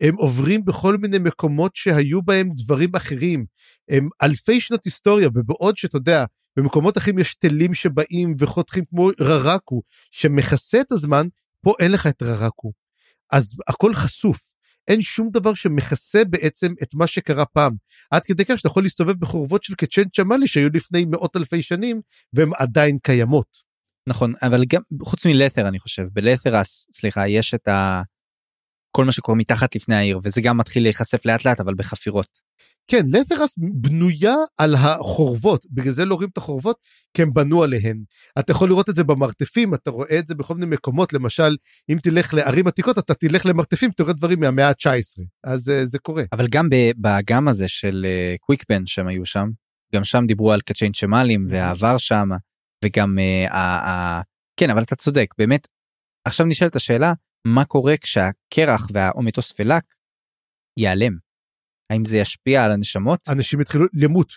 [0.00, 3.44] הם עוברים בכל מיני מקומות שהיו בהם דברים אחרים.
[3.88, 6.24] הם אלפי שנות היסטוריה, ובעוד שאתה יודע,
[6.56, 11.26] במקומות אחרים יש תלים שבאים וחותכים כמו ררקו, שמכסה את הזמן,
[11.62, 12.72] פה אין לך את ררקו.
[13.32, 14.38] אז הכל חשוף.
[14.88, 17.72] אין שום דבר שמכסה בעצם את מה שקרה פעם.
[18.10, 22.00] עד כדי כך שאתה יכול להסתובב בחורבות של קצ'ן צ'מאלי שהיו לפני מאות אלפי שנים,
[22.32, 23.46] והן עדיין קיימות.
[24.08, 28.02] נכון, אבל גם חוץ מלת'ר אני חושב, בלת'רס, סליחה, יש את ה...
[28.90, 32.50] כל מה שקורה מתחת לפני העיר וזה גם מתחיל להיחשף לאט לאט אבל בחפירות.
[32.90, 36.76] כן לת'רס בנויה על החורבות בגלל זה לא רואים את החורבות
[37.14, 38.02] כי הם בנו עליהן.
[38.38, 41.56] אתה יכול לראות את זה במרתפים אתה רואה את זה בכל מיני מקומות למשל
[41.90, 46.24] אם תלך לערים עתיקות אתה תלך למרתפים תראה דברים מהמאה ה-19 אז uh, זה קורה.
[46.32, 48.06] אבל גם באגם הזה של
[48.40, 49.48] קוויקבן uh, שהם היו שם
[49.94, 52.28] גם שם דיברו על קצ'יין שמאלים והעבר שם
[52.84, 53.18] וגם
[53.48, 54.22] uh, uh,
[54.56, 55.66] כן אבל אתה צודק באמת
[56.24, 57.12] עכשיו נשאלת השאלה
[57.46, 59.84] מה קורה כשהקרח והאומטוספלק
[60.78, 61.12] ייעלם.
[61.92, 63.20] האם זה ישפיע על הנשמות?
[63.28, 64.32] אנשים יתחילו למות.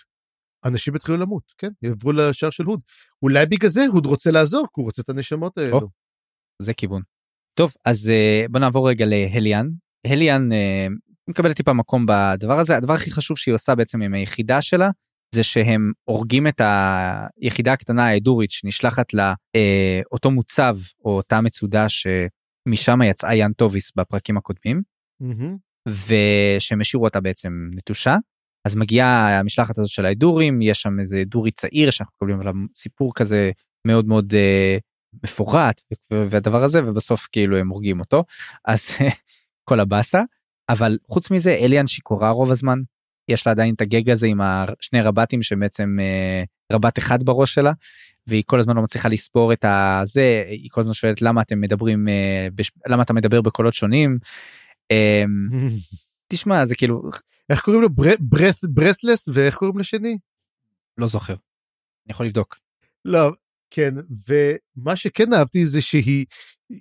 [0.64, 2.80] אנשים יתחילו למות, כן, יעברו לשער של הוד.
[3.22, 5.76] אולי בגלל זה הוד רוצה לעזור, כי הוא רוצה את הנשמות האלו.
[5.76, 5.88] או,
[6.62, 7.02] זה כיוון.
[7.58, 9.66] טוב, אז uh, בוא נעבור רגע להליאן.
[10.06, 10.92] הליאן uh,
[11.28, 14.90] מקבלת טיפה מקום בדבר הזה הדבר הכי חשוב שהיא עושה בעצם עם היחידה שלה
[15.34, 16.60] זה שהם הורגים את
[17.40, 21.88] היחידה הקטנה האדורית שנשלחת לאותו אה, מוצב או אותה מצודה
[22.68, 24.82] שמשם יצאה יאן טוביס בפרקים הקודמים.
[25.22, 25.58] Mm-hmm.
[25.88, 28.16] ושהם השאירו אותה בעצם נטושה.
[28.66, 33.14] אז מגיעה המשלחת הזאת של האדורים יש שם איזה דורי צעיר שאנחנו מקבלים עליו סיפור
[33.14, 33.50] כזה
[33.86, 34.76] מאוד מאוד אה,
[35.24, 38.24] מפורט והדבר הזה ובסוף כאילו הם הורגים אותו.
[38.64, 38.86] אז
[39.68, 40.22] כל הבאסה.
[40.68, 42.78] אבל חוץ מזה אליאן שיכורה רוב הזמן
[43.28, 44.40] יש לה עדיין את הגג הזה עם
[44.80, 47.72] שני רבטים שבעצם אה, רבט אחד בראש שלה
[48.26, 52.08] והיא כל הזמן לא מצליחה לספור את הזה היא כל הזמן שואלת למה אתם מדברים
[52.08, 52.48] אה.
[52.86, 54.18] למה אתה מדבר בקולות שונים.
[54.90, 55.24] אה,
[56.32, 57.02] תשמע זה כאילו
[57.50, 58.14] איך קוראים לו בר...
[58.20, 60.18] ברס ברסלס ואיך קוראים לשני?
[60.98, 61.32] לא זוכר.
[61.32, 62.58] אני יכול לבדוק.
[63.04, 63.32] לא
[63.70, 63.94] כן
[64.28, 66.26] ומה שכן אהבתי זה שהיא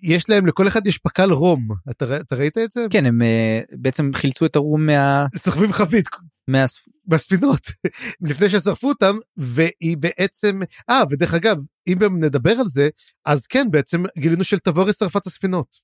[0.01, 2.85] יש להם לכל אחד יש פקל רום אתה, אתה ראית את זה?
[2.89, 5.25] כן הם uh, בעצם חילצו את הרום מה...
[5.35, 6.05] סוחבים חבית.
[6.47, 6.65] מה...
[7.07, 7.61] בספינות
[8.29, 12.89] לפני ששרפו אותם והיא בעצם אה ודרך אגב אם נדבר על זה
[13.25, 15.75] אז כן בעצם גילינו של תבורי שרפה את הספינות.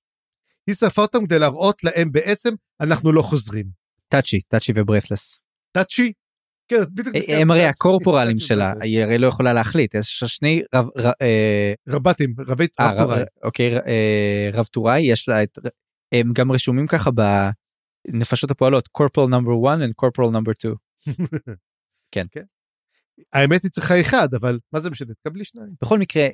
[0.67, 3.65] היא שרפה אותם כדי להראות להם בעצם אנחנו לא חוזרים.
[4.07, 5.39] טאצ'י טאצ'י וברסלס.
[5.71, 6.13] טאצ'י
[6.69, 6.75] כן,
[7.31, 10.87] אה, הם הרי הקורפורלים שלה, היא הרי לא יכולה להחליט, יש שני רב...
[11.21, 13.21] אה, רבתים, רבי רב טוראי.
[13.43, 15.59] אוקיי, אה, רב טוראי, יש לה את...
[16.11, 17.09] הם גם רשומים ככה
[18.07, 20.75] בנפשות הפועלות, קורפורל נאמבר 1 וקורפורל נאמבר 2.
[22.11, 22.25] כן.
[23.33, 25.73] האמת היא צריכה אחד, אבל מה זה משנה, תקבלי שניים.
[25.81, 26.27] בכל מקרה,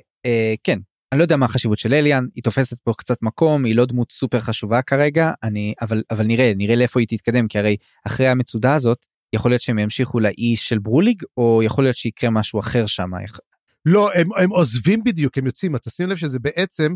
[0.64, 0.78] כן,
[1.12, 4.12] אני לא יודע מה החשיבות של אליאן, היא תופסת פה קצת מקום, היא לא דמות
[4.12, 7.76] סופר חשובה כרגע, אני, אבל, אבל נראה, נראה לאיפה היא תתקדם, כי הרי
[8.06, 12.60] אחרי המצודה הזאת, יכול להיות שהם ימשיכו לאי של ברוליג או יכול להיות שיקרה משהו
[12.60, 13.10] אחר שם.
[13.86, 16.94] לא הם, הם עוזבים בדיוק הם יוצאים אתה שים לב שזה בעצם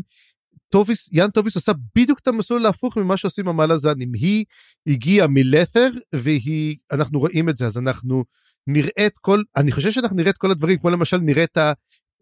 [0.69, 4.45] טוביס יאן טוביס עושה בדיוק את המסלול ההפוך ממה שעושים המלאזנים היא
[4.87, 8.23] הגיעה מלת'ר והיא אנחנו רואים את זה אז אנחנו
[8.67, 11.57] נראה את כל אני חושב שאנחנו נראה את כל הדברים כמו למשל נראה את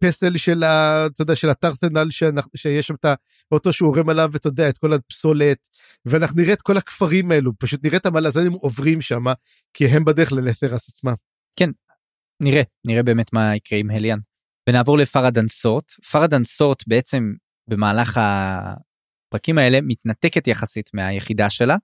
[0.04, 1.06] הפסל של ה...
[1.06, 1.48] אתה יודע, של
[2.10, 3.06] שאנחנו, שיש שם את
[3.52, 5.68] האוטו שהוא עורם עליו, ואתה יודע, את כל הפסולת,
[6.06, 9.24] ואנחנו נראה את כל הכפרים האלו, פשוט נראה את המלאזנים עוברים שם,
[9.74, 11.14] כי הם בדרך ללת'רס עצמם.
[11.56, 11.70] כן,
[12.42, 14.18] נראה, נראה באמת מה יקרה עם הליאן.
[14.68, 15.90] ונעבור לפרדן סורט.
[15.90, 17.32] פרדן סורט בעצם
[17.70, 21.76] במהלך הפרקים האלה מתנתקת יחסית מהיחידה שלה,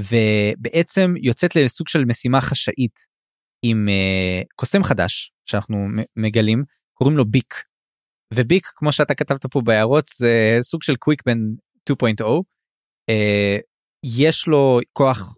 [0.00, 3.00] ובעצם יוצאת לסוג של משימה חשאית
[3.62, 5.86] עם uh, קוסם חדש שאנחנו
[6.16, 6.64] מגלים
[6.94, 7.54] קוראים לו ביק.
[8.34, 11.38] וביק כמו שאתה כתבת פה בהערות זה סוג של קוויקבן
[11.90, 12.24] 2.0
[13.08, 13.58] אה,
[14.04, 15.36] יש לו כוח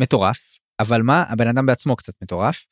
[0.00, 2.64] מטורף אבל מה הבן אדם בעצמו קצת מטורף.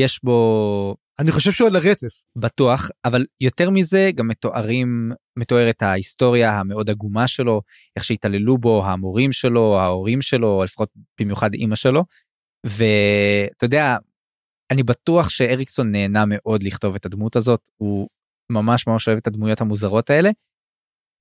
[0.00, 2.24] יש בו אני חושב שהוא על הרצף.
[2.36, 7.62] בטוח אבל יותר מזה גם מתוארים מתוארת ההיסטוריה המאוד עגומה שלו
[7.96, 10.88] איך שהתעללו בו המורים שלו ההורים שלו לפחות
[11.20, 12.04] במיוחד אימא שלו.
[12.66, 13.96] ואתה יודע
[14.70, 18.08] אני בטוח שאריקסון נהנה מאוד לכתוב את הדמות הזאת הוא
[18.52, 20.30] ממש ממש אוהב את הדמויות המוזרות האלה.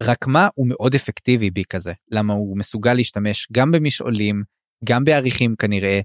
[0.03, 4.43] רק מה הוא מאוד אפקטיבי בי כזה למה הוא מסוגל להשתמש גם במשעולים
[4.85, 5.99] גם בעריכים כנראה.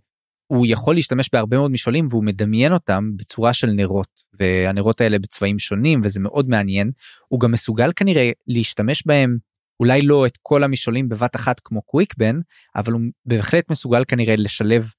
[0.47, 5.59] הוא יכול להשתמש בהרבה מאוד משעולים והוא מדמיין אותם בצורה של נרות והנרות האלה בצבעים
[5.59, 6.91] שונים וזה מאוד מעניין
[7.29, 9.37] הוא גם מסוגל כנראה להשתמש בהם
[9.81, 12.41] אולי לא את כל המשעולים בבת אחת כמו קוויקבן
[12.77, 14.91] אבל הוא בהחלט מסוגל כנראה לשלב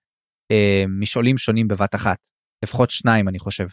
[0.52, 2.28] אה, משעולים שונים בבת אחת
[2.64, 3.68] לפחות שניים אני חושב.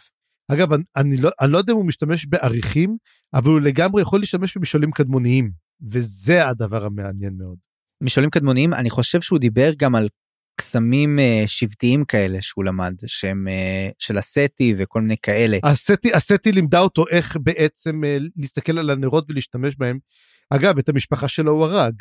[0.53, 2.97] אגב אני, אני, לא, אני לא יודע אם הוא משתמש בעריכים
[3.35, 5.51] אבל הוא לגמרי יכול להשתמש במשעולים קדמוניים
[5.91, 7.57] וזה הדבר המעניין מאוד.
[8.03, 10.09] משעולים קדמוניים אני חושב שהוא דיבר גם על
[10.61, 15.59] קסמים uh, שבטיים כאלה שהוא למד שהם uh, של הסטי וכל מיני כאלה.
[15.65, 19.99] הסטי הסטי לימדה אותו איך בעצם uh, להסתכל על הנרות ולהשתמש בהם.
[20.51, 21.95] אגב את המשפחה שלו הוא הרג.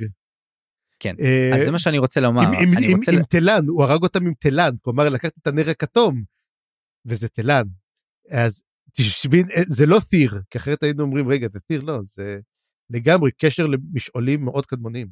[1.00, 2.42] כן, uh, אז זה מה שאני רוצה לומר.
[2.42, 6.24] עם, תלן, הוא הרג אותם עם תלן, כלומר לקחת את הנר הכתום,
[7.06, 7.64] וזה תלן.
[8.30, 12.40] אז תשבי, זה לא תיר, כי אחרת היינו אומרים, רגע, זה תיר, לא, זה
[12.90, 15.08] לגמרי קשר למשעולים מאוד קדמוניים.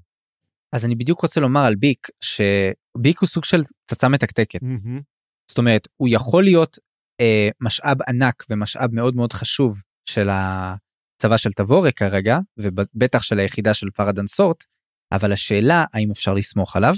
[0.71, 4.61] אז אני בדיוק רוצה לומר על ביק, שביק הוא סוג של פצצה מתקתקת.
[4.61, 5.01] Mm-hmm.
[5.49, 6.77] זאת אומרת, הוא יכול להיות
[7.21, 13.73] אה, משאב ענק ומשאב מאוד מאוד חשוב של הצבא של תבורק כרגע, ובטח של היחידה
[13.73, 14.63] של פרדן סורט,
[15.11, 16.93] אבל השאלה האם אפשר לסמוך עליו,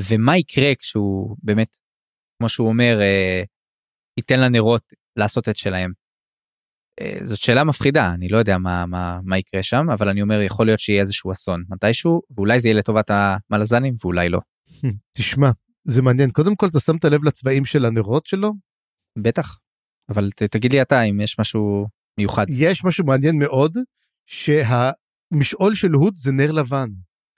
[0.00, 1.76] ומה יקרה כשהוא באמת,
[2.38, 3.42] כמו שהוא אומר, אה,
[4.16, 5.92] ייתן לנרות לעשות את שלהם.
[7.00, 10.40] אה, זאת שאלה מפחידה, אני לא יודע מה, מה, מה יקרה שם, אבל אני אומר,
[10.40, 14.40] יכול להיות שיהיה איזשהו אסון מתישהו, ואולי זה יהיה לטובת המלזנים ואולי לא.
[15.16, 15.50] תשמע,
[15.84, 16.30] זה מעניין.
[16.30, 18.52] קודם כל, אתה שמת לב לצבעים של הנרות שלו?
[19.18, 19.58] בטח,
[20.08, 21.86] אבל ת, תגיד לי אתה אם יש משהו
[22.18, 22.46] מיוחד.
[22.48, 23.78] יש משהו מעניין מאוד,
[24.26, 26.88] שהמשעול של הוד זה נר לבן.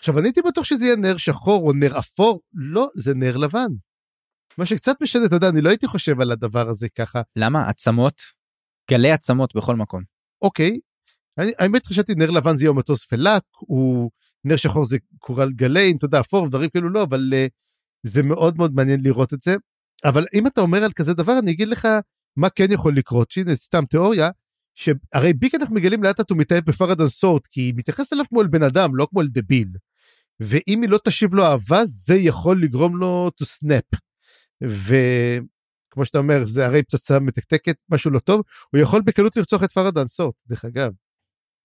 [0.02, 3.68] עכשיו, אני הייתי בטוח שזה יהיה נר שחור או נר אפור, לא, זה נר לבן.
[4.58, 7.22] מה שקצת משנה, אתה יודע, אני לא הייתי חושב על הדבר הזה ככה.
[7.36, 7.68] למה?
[7.68, 8.22] עצמות?
[8.90, 10.02] גלי עצמות בכל מקום.
[10.42, 10.80] אוקיי,
[11.38, 14.10] אני, האמת חשבתי נר לבן זה יום מטוס פלאק, הוא
[14.44, 17.50] נר שחור זה קורל גליין, אתה יודע, אפור ודברים כאלו לא, אבל uh,
[18.06, 19.56] זה מאוד מאוד מעניין לראות את זה.
[20.04, 21.88] אבל אם אתה אומר על כזה דבר, אני אגיד לך
[22.36, 24.30] מה כן יכול לקרות, שהנה סתם תיאוריה,
[24.74, 28.42] שהרי ביק אנחנו מגלים לאט לאט הוא מתאהב בפרדן סורט, כי היא מתייחסת אליו כמו
[28.42, 29.68] אל בן אדם, לא כמו אל דביל.
[30.40, 33.98] ואם היא לא תשיב לו אהבה, זה יכול לגרום לו to snap.
[34.62, 39.72] וכמו שאתה אומר, זה הרי פצצה מתקתקת, משהו לא טוב, הוא יכול בקלות לרצוח את
[39.72, 40.92] פרדן סורט, דרך אגב.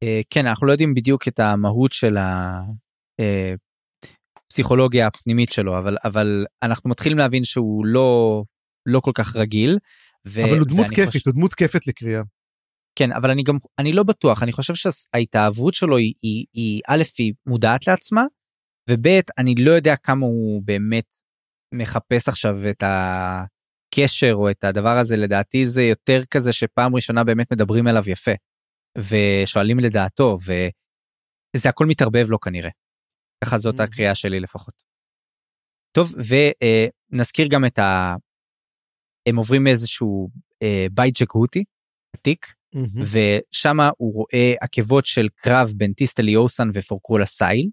[0.04, 2.18] אה, כן, אנחנו לא יודעים בדיוק את המהות של
[4.48, 8.44] הפסיכולוגיה אה, הפנימית שלו, אבל, אבל אנחנו מתחילים להבין שהוא לא,
[8.86, 9.78] לא כל כך רגיל.
[10.28, 11.20] ו- אבל הוא דמות כיפית, חושב...
[11.26, 12.22] הוא דמות כיפת לקריאה.
[12.96, 17.04] כן, אבל אני גם, אני לא בטוח, אני חושב שההתאהבות שלו היא, היא, היא א',
[17.18, 18.26] היא מודעת לעצמה,
[18.90, 19.08] וב',
[19.38, 21.16] אני לא יודע כמה הוא באמת
[21.74, 27.52] מחפש עכשיו את הקשר או את הדבר הזה, לדעתי זה יותר כזה שפעם ראשונה באמת
[27.52, 28.32] מדברים אליו יפה,
[28.98, 32.70] ושואלים לדעתו, וזה הכל מתערבב לו כנראה.
[33.44, 34.84] ככה זאת הקריאה שלי לפחות.
[35.92, 36.14] טוב,
[37.12, 38.16] ונזכיר גם את ה...
[39.30, 40.30] הם עוברים מאיזשהו
[40.64, 41.64] אה, בית ג'קהוטי,
[42.16, 43.02] עתיק, mm-hmm.
[43.02, 47.70] ושם הוא רואה עקבות של קרב בין טיסטלי אוסן ופורקרולה סייל,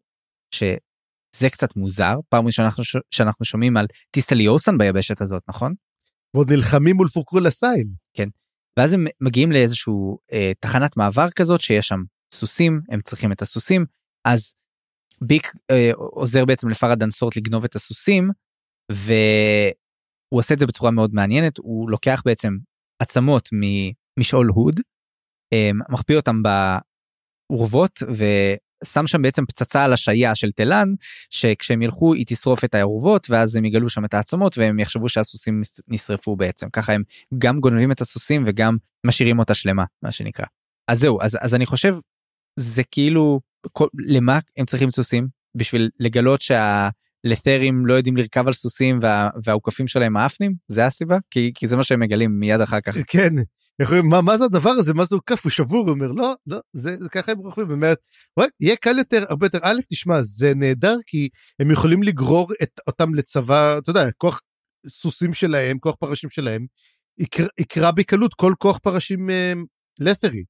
[1.35, 2.69] שזה קצת מוזר, פעם ראשונה
[3.11, 5.75] שאנחנו, שומעים על טיסטלי אוסן ביבשת הזאת, נכון?
[6.35, 7.87] ועוד נלחמים מול פורקרולה סייל.
[8.17, 8.29] כן,
[8.79, 12.03] ואז הם מגיעים לאיזשהו אה, תחנת מעבר כזאת שיש שם
[12.35, 13.85] סוסים, הם צריכים את הסוסים,
[14.25, 14.55] אז
[15.21, 18.31] ביק אה, עוזר בעצם לפרדן סורט לגנוב את הסוסים,
[18.93, 22.57] והוא עושה את זה בצורה מאוד מעניינת, הוא לוקח בעצם
[23.03, 23.49] עצמות
[24.19, 24.81] משאול הוד,
[25.53, 28.03] אמ, מחביא אותם באורוות
[28.85, 30.89] ושם שם בעצם פצצה על השעיה של תלן
[31.31, 35.63] שכשהם ילכו היא תשרוף את האורוות ואז הם יגלו שם את העצמות והם יחשבו שהסוסים
[35.89, 37.03] נשרפו בעצם ככה הם
[37.39, 38.77] גם גונבים את הסוסים וגם
[39.07, 40.47] משאירים אותה שלמה מה שנקרא.
[40.89, 41.95] אז זהו אז אז אני חושב
[42.57, 43.41] זה כאילו
[43.73, 46.89] כל, למה הם צריכים סוסים בשביל לגלות שה...
[47.25, 50.55] לת'רים לא יודעים לרכב על סוסים וה, והאוכפים שלהם מאפנים?
[50.69, 51.19] זה הסיבה?
[51.31, 52.97] כי כי זה מה שהם מגלים מיד אחר כך.
[53.13, 53.35] כן.
[54.11, 54.95] מה, מה זה הדבר הזה?
[54.95, 57.69] מה זה הוקף הוא שבור הוא אומר לא לא זה, זה ככה הם רוכבים.
[57.69, 57.99] באמת
[58.61, 59.59] יהיה קל יותר הרבה יותר.
[59.63, 61.29] א' תשמע זה נהדר כי
[61.61, 64.41] הם יכולים לגרור את אותם לצבא אתה יודע כוח
[64.89, 66.67] סוסים שלהם כוח פרשים שלהם
[67.19, 69.53] יקרא, יקרא בקלות כל כוח פרשים אה,
[70.01, 70.45] לת'רי.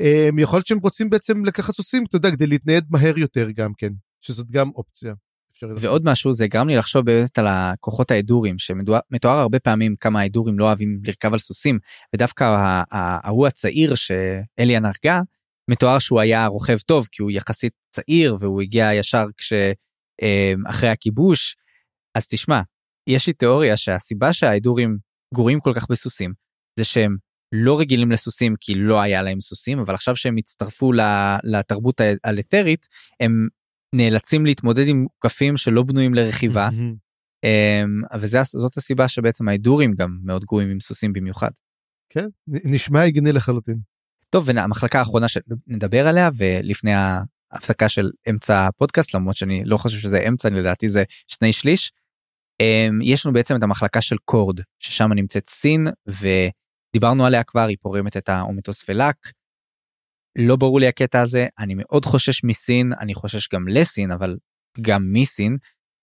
[0.00, 3.72] אה, יכול להיות שהם רוצים בעצם לקחת סוסים אתה יודע כדי להתנייד מהר יותר גם
[3.78, 5.14] כן שזאת גם אופציה.
[5.76, 10.58] ועוד משהו זה גרם לי לחשוב באמת על הכוחות האדורים שמתואר הרבה פעמים כמה האדורים
[10.58, 11.78] לא אוהבים לרכב על סוסים
[12.14, 12.44] ודווקא
[12.90, 15.20] ההוא הצעיר שאליאן הרגה
[15.70, 21.56] מתואר שהוא היה רוכב טוב כי הוא יחסית צעיר והוא הגיע ישר כשאחרי אמ, הכיבוש.
[22.14, 22.60] אז תשמע
[23.06, 24.98] יש לי תיאוריה שהסיבה שהאדורים
[25.34, 26.32] גורים כל כך בסוסים
[26.78, 27.16] זה שהם
[27.52, 30.92] לא רגילים לסוסים כי לא היה להם סוסים אבל עכשיו שהם הצטרפו
[31.44, 32.86] לתרבות האלתרית
[33.20, 33.48] הם
[33.94, 36.68] נאלצים להתמודד עם מוקפים שלא בנויים לרכיבה.
[38.20, 41.50] וזאת הסיבה שבעצם ההידורים גם מאוד גרועים עם סוסים במיוחד.
[42.08, 43.78] כן, נשמע הגיוני לחלוטין.
[44.30, 50.18] טוב, והמחלקה האחרונה שנדבר עליה ולפני ההפסקה של אמצע הפודקאסט למרות שאני לא חושב שזה
[50.28, 51.92] אמצע לדעתי זה שני שליש.
[53.02, 58.16] יש לנו בעצם את המחלקה של קורד ששם נמצאת סין ודיברנו עליה כבר היא פורמת
[58.16, 59.16] את האומטוספלק
[60.38, 64.36] לא ברור לי הקטע הזה, אני מאוד חושש מסין, אני חושש גם לסין, אבל
[64.80, 65.56] גם מסין,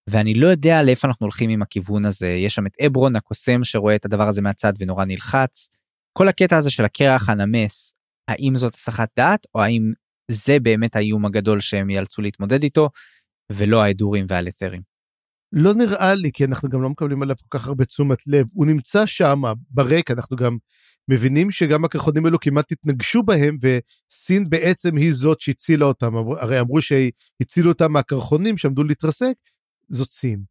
[0.09, 2.27] ואני לא יודע לאיפה אנחנו הולכים עם הכיוון הזה.
[2.27, 5.69] יש שם את אברון הקוסם שרואה את הדבר הזה מהצד ונורא נלחץ.
[6.17, 7.93] כל הקטע הזה של הקרח הנמס,
[8.27, 9.91] האם זאת הסחת דעת, או האם
[10.31, 12.89] זה באמת האיום הגדול שהם ייאלצו להתמודד איתו,
[13.51, 14.96] ולא ההדורים והלת'רים.
[15.53, 18.47] לא נראה לי, כי אנחנו גם לא מקבלים עליו כל כך הרבה תשומת לב.
[18.53, 20.57] הוא נמצא שם ברקע, אנחנו גם
[21.07, 26.15] מבינים שגם הקרחונים האלו כמעט התנגשו בהם, וסין בעצם היא זאת שהצילה אותם.
[26.15, 29.33] הרי אמרו שהצילו אותם מהקרחונים שעמדו להתרסק,
[29.89, 30.43] זאת סין.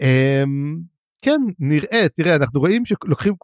[0.00, 0.78] אמ,
[1.22, 3.34] כן, נראה, תראה, אנחנו רואים שלוקחים,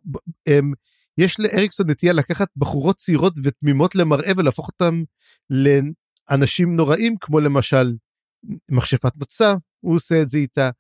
[0.48, 0.72] אמ,
[1.18, 5.02] יש לאריקסון נטייה לקחת בחורות צעירות ותמימות למראה ולהפוך אותם
[5.50, 7.94] לאנשים נוראים, כמו למשל
[8.70, 10.70] מכשפת נוצה, הוא עושה את זה איתה.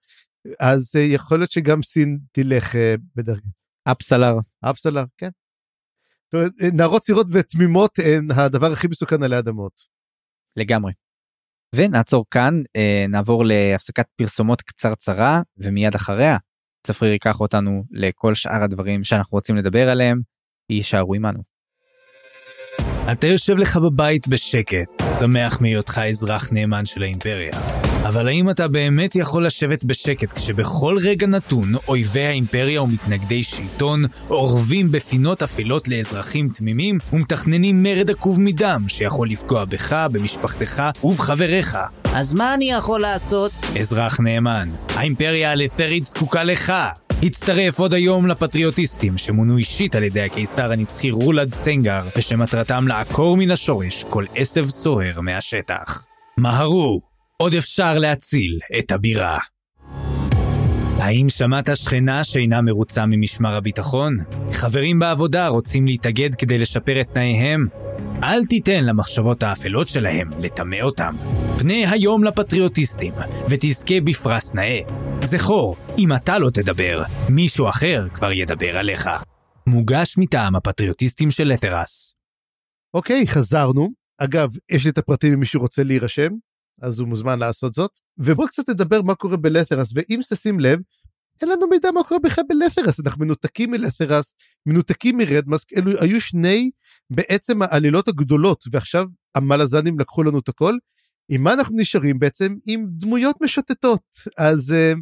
[0.60, 3.48] אז אה, יכול להיות שגם סין תלך אה, בדרגה.
[3.84, 4.34] אפסלר.
[4.70, 5.28] אפסלר, כן.
[6.72, 9.72] נערות צעירות ותמימות הן הדבר הכי מסוכן עלי אדמות.
[10.56, 10.92] לגמרי.
[11.74, 16.36] ונעצור כאן, אה, נעבור להפסקת פרסומות קצרצרה, ומיד אחריה
[16.86, 20.20] צפריר ייקח אותנו לכל שאר הדברים שאנחנו רוצים לדבר עליהם,
[20.70, 21.42] יישארו עמנו.
[23.12, 27.85] אתה יושב לך בבית בשקט, שמח מהיותך אזרח נאמן של האימפריה.
[28.08, 34.92] אבל האם אתה באמת יכול לשבת בשקט כשבכל רגע נתון אויבי האימפריה ומתנגדי שלטון אורבים
[34.92, 41.78] בפינות אפלות לאזרחים תמימים ומתכננים מרד עקוב מדם שיכול לפגוע בך, במשפחתך ובחבריך?
[42.14, 43.52] אז מה אני יכול לעשות?
[43.80, 46.72] אזרח נאמן, האימפריה הלת'רית זקוקה לך.
[47.22, 53.50] הצטרף עוד היום לפטריוטיסטים שמונו אישית על ידי הקיסר הנצחי רולד סנגר ושמטרתם לעקור מן
[53.50, 56.04] השורש כל עשב סוער מהשטח.
[56.36, 59.38] מהרו, עוד אפשר להציל את הבירה.
[60.98, 64.16] האם שמעת שכנה שאינה מרוצה ממשמר הביטחון?
[64.52, 67.66] חברים בעבודה רוצים להתאגד כדי לשפר את תנאיהם?
[68.22, 71.16] אל תיתן למחשבות האפלות שלהם לטמא אותם.
[71.58, 73.14] פנה היום לפטריוטיסטים,
[73.48, 74.80] ותזכה בפרס נאה.
[75.24, 79.10] זכור, אם אתה לא תדבר, מישהו אחר כבר ידבר עליך.
[79.66, 82.14] מוגש מטעם הפטריוטיסטים של לתרס.
[82.94, 83.88] אוקיי, חזרנו.
[84.18, 86.30] אגב, יש לי את הפרטים אם מישהו רוצה להירשם,
[86.82, 87.90] אז הוא מוזמן לעשות זאת.
[88.18, 90.80] ובואו קצת נדבר מה קורה בלתרס, ואם תשים לב,
[91.42, 94.34] אין לנו מידע מה קורה בכלל בלתרס, אנחנו מנותקים מלתרס,
[94.66, 96.70] מנותקים מרדמאסק, אלו היו שני
[97.10, 100.74] בעצם העלילות הגדולות, ועכשיו המלאזנים לקחו לנו את הכל.
[101.28, 102.54] עם מה אנחנו נשארים בעצם?
[102.66, 104.02] עם דמויות משוטטות.
[104.38, 104.98] אז uh,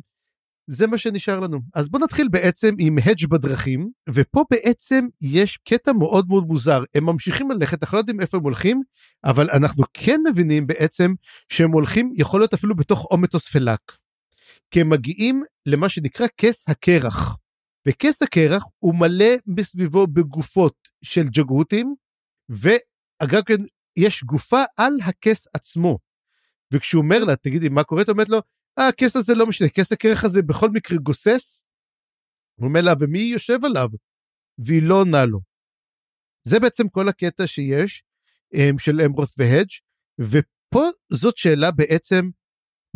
[0.66, 1.60] זה מה שנשאר לנו.
[1.74, 6.82] אז בואו נתחיל בעצם עם הדג' בדרכים, ופה בעצם יש קטע מאוד מאוד מוזר.
[6.94, 8.82] הם ממשיכים ללכת, אנחנו לא יודעים איפה הם הולכים,
[9.24, 11.12] אבל אנחנו כן מבינים בעצם
[11.48, 13.96] שהם הולכים, יכול להיות אפילו בתוך אומטוס פלאק.
[14.70, 17.36] כי הם מגיעים למה שנקרא כס הקרח.
[17.88, 21.94] וכס הקרח הוא מלא מסביבו בגופות של ג'גותים,
[22.48, 23.62] ואגב כן,
[23.96, 25.98] יש גופה על הכס עצמו.
[26.72, 28.02] וכשהוא אומר לה, תגידי, מה קורה?
[28.08, 28.40] אומרת לו,
[28.78, 31.64] אה, הכס הזה לא משנה, כס הקרח הזה בכל מקרה גוסס.
[32.60, 33.88] הוא אומר לה, ומי יושב עליו?
[34.58, 35.40] והיא לא עונה לו.
[36.48, 38.02] זה בעצם כל הקטע שיש
[38.54, 39.70] אמ, של אמברוס והדג',
[40.20, 42.30] ופה זאת שאלה בעצם,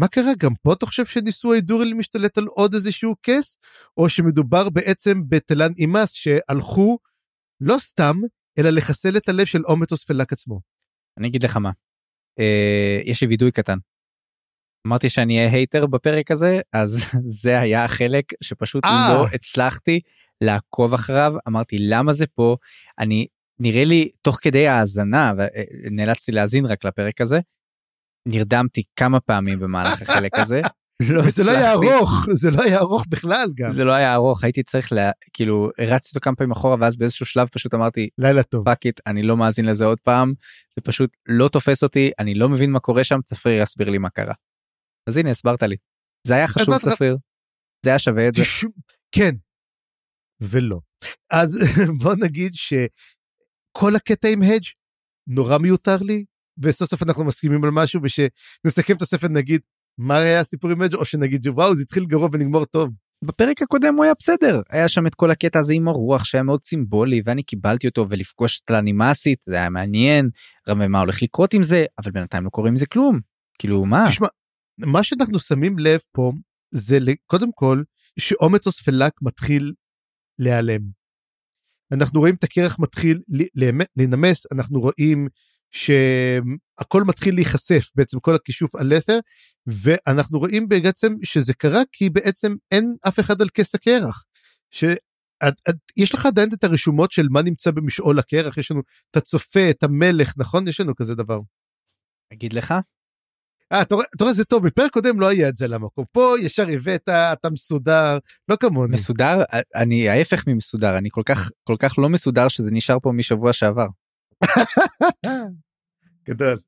[0.00, 3.58] מה קרה גם פה אתה חושב שניסו ההידוריל משתלט על עוד איזשהו כס,
[3.96, 6.98] או שמדובר בעצם בתלן אימאס שהלכו
[7.60, 8.16] לא סתם,
[8.58, 10.60] אלא לחסל את הלב של אומטוס פלאק עצמו.
[11.18, 11.70] אני אגיד לך מה,
[12.38, 13.78] אה, יש לי וידוי קטן.
[14.86, 17.04] אמרתי שאני אהיה hater בפרק הזה אז
[17.42, 18.88] זה היה החלק שפשוט אה.
[18.88, 19.14] אה.
[19.14, 20.00] לא הצלחתי
[20.40, 22.56] לעקוב אחריו אמרתי למה זה פה
[22.98, 23.26] אני
[23.60, 25.32] נראה לי תוך כדי האזנה
[25.86, 27.40] ונאלצתי להאזין רק לפרק הזה.
[28.28, 30.60] נרדמתי כמה פעמים במהלך החלק הזה.
[31.08, 34.44] לא זה לא היה ארוך זה לא היה ארוך בכלל גם זה לא היה ארוך
[34.44, 38.42] הייתי צריך לה, כאילו הרצתי אותו כמה פעמים אחורה ואז באיזשהו שלב פשוט אמרתי לילה
[38.42, 40.32] טוב fuck it אני לא מאזין לזה עוד פעם
[40.74, 44.10] זה פשוט לא תופס אותי אני לא מבין מה קורה שם צפריר יסביר לי מה
[44.10, 44.34] קרה.
[45.08, 45.76] אז הנה הסברת לי.
[46.26, 47.16] זה היה חשוב צפריר.
[47.84, 48.42] זה היה שווה את זה.
[49.12, 49.34] כן
[50.40, 50.78] ולא
[51.32, 51.58] אז
[52.02, 54.64] בוא נגיד שכל הקטע עם הדג'
[55.26, 56.24] נורא מיותר לי
[56.62, 59.60] וסוף סוף אנחנו מסכימים על משהו ושנסכם את הספר נגיד
[59.98, 62.90] מה היה הסיפור עם הדג' או שנגיד וואו זה התחיל גרוע ונגמור טוב.
[63.24, 66.64] בפרק הקודם הוא היה בסדר היה שם את כל הקטע הזה עם הרוח שהיה מאוד
[66.64, 70.30] סימבולי ואני קיבלתי אותו ולפגוש את האנימאסית זה היה מעניין
[70.68, 73.20] רמי מה הולך לקרות עם זה אבל בינתיים לא קורה עם זה כלום
[73.58, 74.28] כאילו מה תשמע
[74.78, 76.32] מה שאנחנו שמים לב פה
[76.70, 77.82] זה קודם כל
[78.18, 79.72] שאומץ פלאק מתחיל
[80.38, 80.80] להיעלם.
[81.92, 85.28] אנחנו רואים את הקרח מתחיל ל- להימ- להינמס אנחנו רואים
[85.70, 89.18] שהכל מתחיל להיחשף בעצם כל הכישוף על לת'ר
[89.66, 94.24] ואנחנו רואים בעצם שזה קרה כי בעצם אין אף אחד על כס הקרח.
[94.70, 94.84] ש...
[95.48, 98.80] את- את- יש לך עדיין את הרשומות של מה נמצא במשעול הקרח יש לנו
[99.10, 101.40] את הצופה את המלך נכון יש לנו כזה דבר.
[102.32, 102.74] אגיד לך
[103.72, 106.04] אתה רואה, אתה רואה, זה טוב, בפרק קודם לא היה את זה למקום.
[106.12, 108.18] פה ישר הבאת, אתה מסודר,
[108.48, 108.94] לא כמוני.
[108.94, 109.42] מסודר
[109.74, 113.86] אני ההפך ממסודר אני כל כך כל כך לא מסודר שזה נשאר פה משבוע שעבר.
[116.28, 116.58] גדול.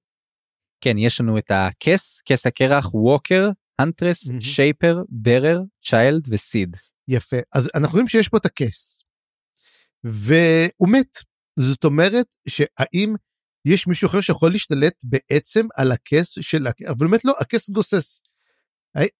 [0.80, 3.50] כן יש לנו את הכס כס הקרח ווקר
[3.80, 4.40] מהמם.
[4.40, 6.76] שייפר ברר צ'יילד וסיד.
[7.08, 7.36] יפה.
[7.52, 9.02] אז אנחנו רואים שיש פה את הכס.
[10.04, 11.16] והוא מת.
[11.58, 13.14] זאת אומרת, שהאם
[13.64, 18.22] יש מישהו אחר שיכול להשתלט בעצם על הכס של הכס, אבל באמת לא, הכס גוסס.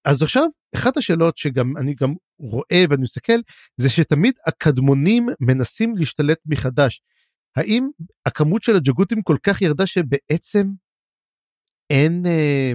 [0.05, 0.43] אז עכשיו,
[0.75, 3.39] אחת השאלות שגם אני גם רואה ואני מסתכל,
[3.77, 7.01] זה שתמיד הקדמונים מנסים להשתלט מחדש.
[7.55, 7.89] האם
[8.25, 10.67] הכמות של הג'גותים כל כך ירדה שבעצם
[11.89, 12.71] אין, אה,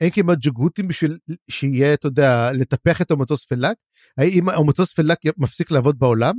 [0.00, 1.18] אין כמעט ג'גותים בשביל
[1.50, 3.76] שיהיה, אתה יודע, לטפח את המטוס פלאק?
[4.18, 6.34] האם המטוס פלאק מפסיק לעבוד בעולם?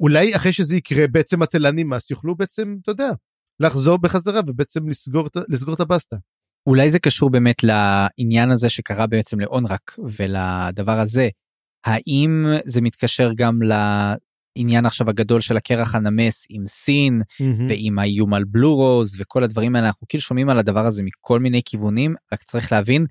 [0.00, 3.10] אולי אחרי שזה יקרה בעצם התלנים מס יוכלו בעצם, אתה יודע,
[3.60, 6.16] לחזור בחזרה ובעצם לסגור, לסגור את הבסטה.
[6.66, 11.28] אולי זה קשור באמת לעניין הזה שקרה בעצם לאונרק ולדבר הזה.
[11.86, 13.58] האם זה מתקשר גם
[14.56, 17.22] העניין עכשיו הגדול של הקרח הנמס עם סין
[17.68, 21.40] ועם האיום על בלו רוז וכל הדברים האלה אנחנו כאילו שומעים על הדבר הזה מכל
[21.40, 23.06] מיני כיוונים רק צריך להבין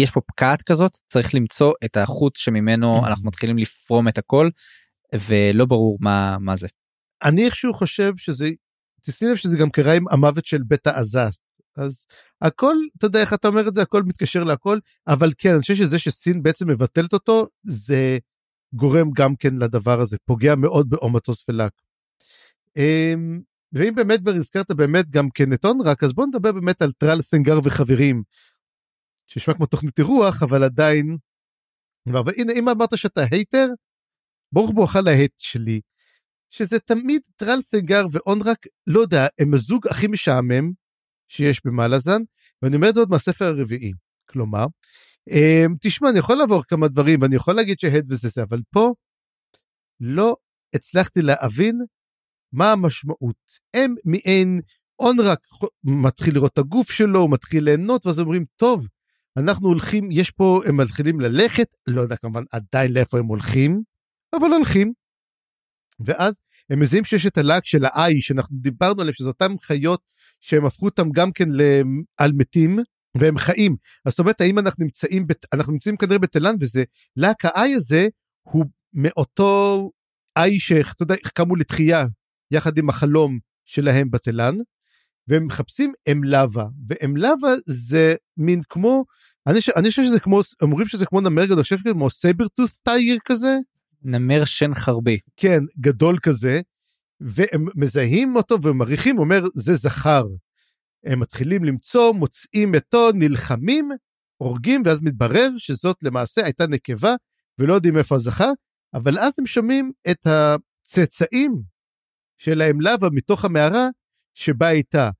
[0.00, 4.48] יש פה פקעת כזאת צריך למצוא את החוט שממנו אנחנו מתחילים לפרום את הכל
[5.14, 6.68] ולא ברור מה מה זה.
[7.24, 8.50] אני איכשהו חושב שזה,
[9.06, 11.32] תשים לב שזה גם קרה עם המוות של בית העזת.
[11.76, 12.06] אז
[12.40, 15.74] הכל, אתה יודע איך אתה אומר את זה, הכל מתקשר להכל, אבל כן, אני חושב
[15.74, 18.18] שזה שסין בעצם מבטלת אותו, זה
[18.74, 21.72] גורם גם כן לדבר הזה, פוגע מאוד באומטוס ולק.
[22.76, 23.40] אמ,
[23.72, 27.22] ואם באמת כבר הזכרת באמת גם כן את אונרק, אז בוא נדבר באמת על טרל
[27.22, 28.22] סנגר וחברים,
[29.26, 31.16] שנשמע כמו תוכנית אירוח, אבל עדיין,
[32.06, 33.66] והנה, אם אמרת שאתה hater,
[34.52, 35.80] ברוך בואך ל hate שלי.
[36.54, 40.72] שזה תמיד טרל סנגר ואונרק, לא יודע, הם הזוג הכי משעמם
[41.28, 42.22] שיש במלאזן,
[42.62, 43.92] ואני אומר את זה עוד מהספר הרביעי.
[44.28, 44.66] כלומר,
[45.30, 48.94] אמ, תשמע, אני יכול לעבור כמה דברים, ואני יכול להגיד שהד וזה זה, אבל פה
[50.00, 50.36] לא
[50.74, 51.80] הצלחתי להבין
[52.52, 53.36] מה המשמעות.
[53.74, 54.60] הם מעין,
[54.98, 55.38] אונרק
[55.84, 58.88] מתחיל לראות את הגוף שלו, הוא מתחיל ליהנות, ואז אומרים, טוב,
[59.36, 63.82] אנחנו הולכים, יש פה, הם מתחילים ללכת, לא יודע כמובן עדיין לאיפה הם הולכים,
[64.34, 65.03] אבל הולכים.
[66.00, 66.40] ואז
[66.70, 70.00] הם מזהים שיש את הלהק של האי שאנחנו דיברנו עליהם שזה אותם חיות
[70.40, 71.48] שהם הפכו אותם גם כן
[72.16, 72.78] על מתים
[73.18, 73.76] והם חיים.
[74.04, 76.84] אז זאת אומרת האם אנחנו נמצאים אנחנו נמצאים כנראה בתלן וזה
[77.16, 78.08] להק האי הזה
[78.42, 79.90] הוא מאותו
[80.38, 82.06] אי שאתה יודע קמו לתחייה
[82.50, 84.54] יחד עם החלום שלהם בתלן
[85.28, 89.04] והם מחפשים אמלבה ואמלבה זה מין כמו
[89.46, 92.80] אני, אני חושב שזה כמו אומרים שזה כמו נמר גדול, אני חושב שזה כמו saber-tooth
[92.80, 93.58] tiger כזה
[94.04, 95.18] נמר שן חרבי.
[95.36, 96.60] כן, גדול כזה,
[97.20, 100.24] והם מזהים אותו ומריחים, אומר, זה זכר.
[101.04, 103.90] הם מתחילים למצוא, מוצאים אותו, נלחמים,
[104.36, 107.14] הורגים, ואז מתברר שזאת למעשה הייתה נקבה,
[107.58, 108.50] ולא יודעים איפה הזכר,
[108.94, 111.62] אבל אז הם שומעים את הצאצאים
[112.38, 113.88] של האמלבה מתוך המערה
[114.34, 115.10] שבה הייתה.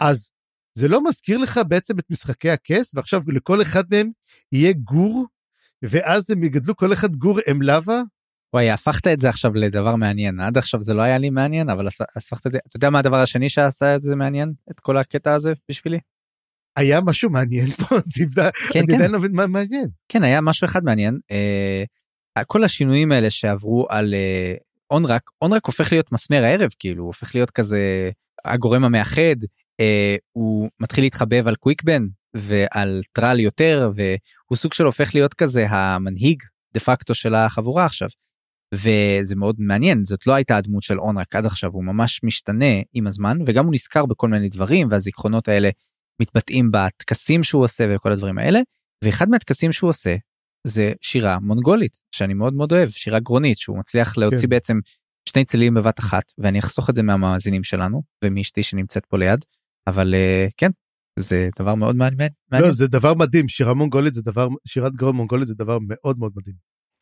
[0.00, 0.30] אז
[0.74, 4.10] זה לא מזכיר לך בעצם את משחקי הכס, ועכשיו לכל אחד מהם
[4.52, 5.26] יהיה גור,
[5.82, 8.02] ואז הם יגדלו כל אחד גור אמלבה,
[8.54, 10.40] וואי הפכת את זה עכשיו לדבר מעניין.
[10.40, 12.58] עד עכשיו זה לא היה לי מעניין אבל הפכת את זה.
[12.68, 14.52] אתה יודע מה הדבר השני שעשה את זה מעניין?
[14.70, 15.98] את כל הקטע הזה בשבילי.
[16.76, 17.96] היה משהו מעניין פה
[18.72, 19.88] כן, אני עדיין לא מבין מה מעניין.
[20.08, 21.18] כן היה משהו אחד מעניין.
[21.30, 21.84] אה,
[22.46, 24.54] כל השינויים האלה שעברו על אה,
[24.90, 28.10] אונרק אונרק הופך להיות מסמר הערב כאילו הוא הופך להיות כזה
[28.44, 29.36] הגורם המאחד.
[29.80, 35.66] אה, הוא מתחיל להתחבב על קוויקבן ועל טרל יותר והוא סוג של הופך להיות כזה
[35.68, 36.42] המנהיג
[36.74, 38.08] דה פקטו של החבורה עכשיו.
[38.74, 43.06] וזה מאוד מעניין זאת לא הייתה הדמות של אונרק עד עכשיו הוא ממש משתנה עם
[43.06, 45.70] הזמן וגם הוא נזכר בכל מיני דברים והזיכרונות האלה
[46.22, 48.60] מתבטאים בטקסים שהוא עושה וכל הדברים האלה
[49.04, 50.16] ואחד מהטקסים שהוא עושה
[50.66, 54.48] זה שירה מונגולית שאני מאוד מאוד אוהב שירה גרונית שהוא מצליח להוציא כן.
[54.48, 54.78] בעצם
[55.28, 59.44] שני צלילים בבת אחת ואני אחסוך את זה מהמאזינים שלנו ומאשתי שנמצאת פה ליד
[59.86, 60.70] אבל uh, כן
[61.18, 62.28] זה דבר מאוד מעניין.
[62.52, 66.32] לא זה דבר מדהים שירה מונגולית זה דבר שירת גרון מונגולית זה דבר מאוד מאוד
[66.36, 66.54] מדהים.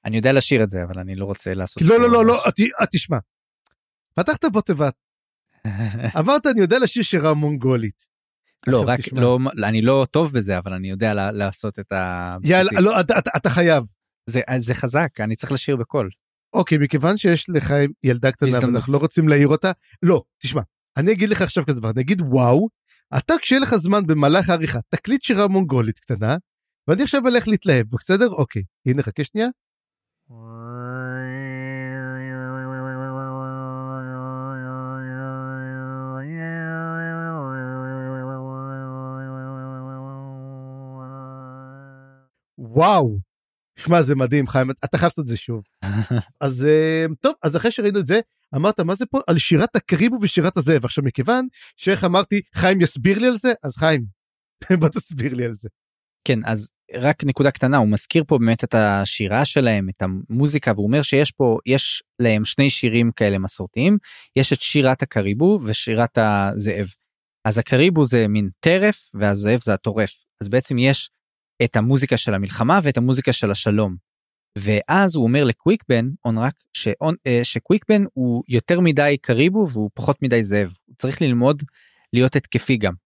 [0.06, 2.42] אני יודע לשיר את זה אבל אני לא רוצה לעשות לא לא לא לא
[2.92, 3.18] תשמע.
[4.14, 4.94] פתחת בו תיבת.
[6.20, 8.16] אמרת אני יודע לשיר שירה מונגולית.
[8.66, 12.32] לא רק לא אני לא טוב בזה אבל אני יודע לעשות את ה...
[12.44, 13.00] יאללה לא
[13.36, 13.84] אתה חייב.
[14.30, 16.10] זה זה חזק אני צריך לשיר בקול.
[16.54, 19.72] אוקיי מכיוון שיש לך ילדה קטנה ואנחנו לא רוצים להעיר אותה
[20.02, 20.62] לא תשמע
[20.96, 22.68] אני אגיד לך עכשיו כזה דבר אני אגיד וואו
[23.18, 26.36] אתה כשיהיה לך זמן במהלך העריכה תקליט שירה מונגולית קטנה
[26.88, 29.48] ואני עכשיו אלך להתלהב בסדר אוקיי הנה חכה שנייה.
[42.58, 43.18] וואו,
[43.78, 45.62] שמע זה מדהים חיים, אתה חייב לעשות את זה שוב.
[46.40, 48.20] אז אה, טוב, אז אחרי שראינו את זה,
[48.54, 49.20] אמרת מה זה פה?
[49.26, 50.84] על שירת הקריבו ושירת הזאב.
[50.84, 51.46] עכשיו מכיוון
[51.76, 54.04] שאיך אמרתי חיים יסביר לי על זה, אז חיים,
[54.80, 55.68] בוא תסביר לי על זה.
[56.26, 60.86] כן, אז רק נקודה קטנה, הוא מזכיר פה באמת את השירה שלהם, את המוזיקה, והוא
[60.86, 63.98] אומר שיש פה, יש להם שני שירים כאלה מסורתיים,
[64.36, 66.86] יש את שירת הקריבו ושירת הזאב.
[67.44, 70.24] אז הקריבו זה מין טרף והזאב זה הטורף.
[70.42, 71.10] אז בעצם יש
[71.64, 73.96] את המוזיקה של המלחמה ואת המוזיקה של השלום.
[74.58, 80.42] ואז הוא אומר לקוויקבן, אונרק, שאונ, אה, שקוויקבן הוא יותר מדי קריבו והוא פחות מדי
[80.42, 80.72] זאב.
[80.86, 81.62] הוא צריך ללמוד
[82.12, 83.05] להיות התקפי גם.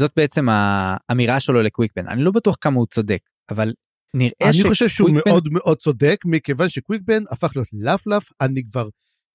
[0.00, 2.08] זאת בעצם האמירה שלו לקוויקבן.
[2.08, 3.20] אני לא בטוח כמה הוא צודק,
[3.50, 3.72] אבל
[4.14, 4.68] נראה אני שקוויקבן...
[4.68, 8.88] חושב שהוא מאוד מאוד צודק, מכיוון שקוויקבן הפך להיות לפלף, אני כבר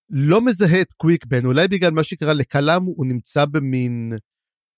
[0.09, 4.13] לא מזהה את קוויקבן, אולי בגלל מה שקרה לקלאם הוא נמצא במין,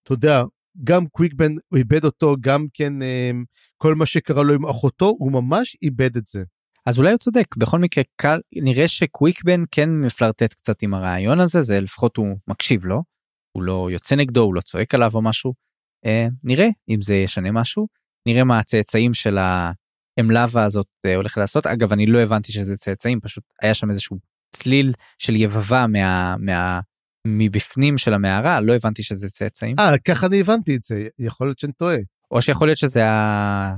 [0.03, 0.43] אתה יודע,
[0.83, 3.43] גם קוויקבן הוא איבד אותו, גם כן אמ,
[3.77, 6.43] כל מה שקרה לו עם אחותו, הוא ממש איבד את זה.
[6.85, 11.61] אז אולי הוא צודק בכל מקרה קל נראה שקוויקבן כן מפלרטט קצת עם הרעיון הזה
[11.61, 13.03] זה לפחות הוא מקשיב לו.
[13.51, 15.66] הוא לא יוצא נגדו הוא לא צועק עליו או משהו.
[16.05, 17.87] אה, נראה אם זה ישנה משהו
[18.27, 19.37] נראה מה הצאצאים של
[20.19, 24.17] האמלאווה הזאת אה, הולך לעשות אגב אני לא הבנתי שזה צאצאים פשוט היה שם איזשהו
[24.51, 26.79] צליל של יבבה מה, מה
[27.27, 31.59] מבפנים של המערה לא הבנתי שזה צאצאים אה, ככה אני הבנתי את זה, יכול להיות
[31.59, 31.97] שאני טועה.
[32.31, 33.01] או שיכול להיות שזה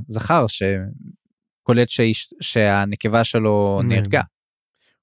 [0.10, 3.82] הזכר שקולט שאיש, שהנקבה שלו.
[3.84, 4.22] נהרגה.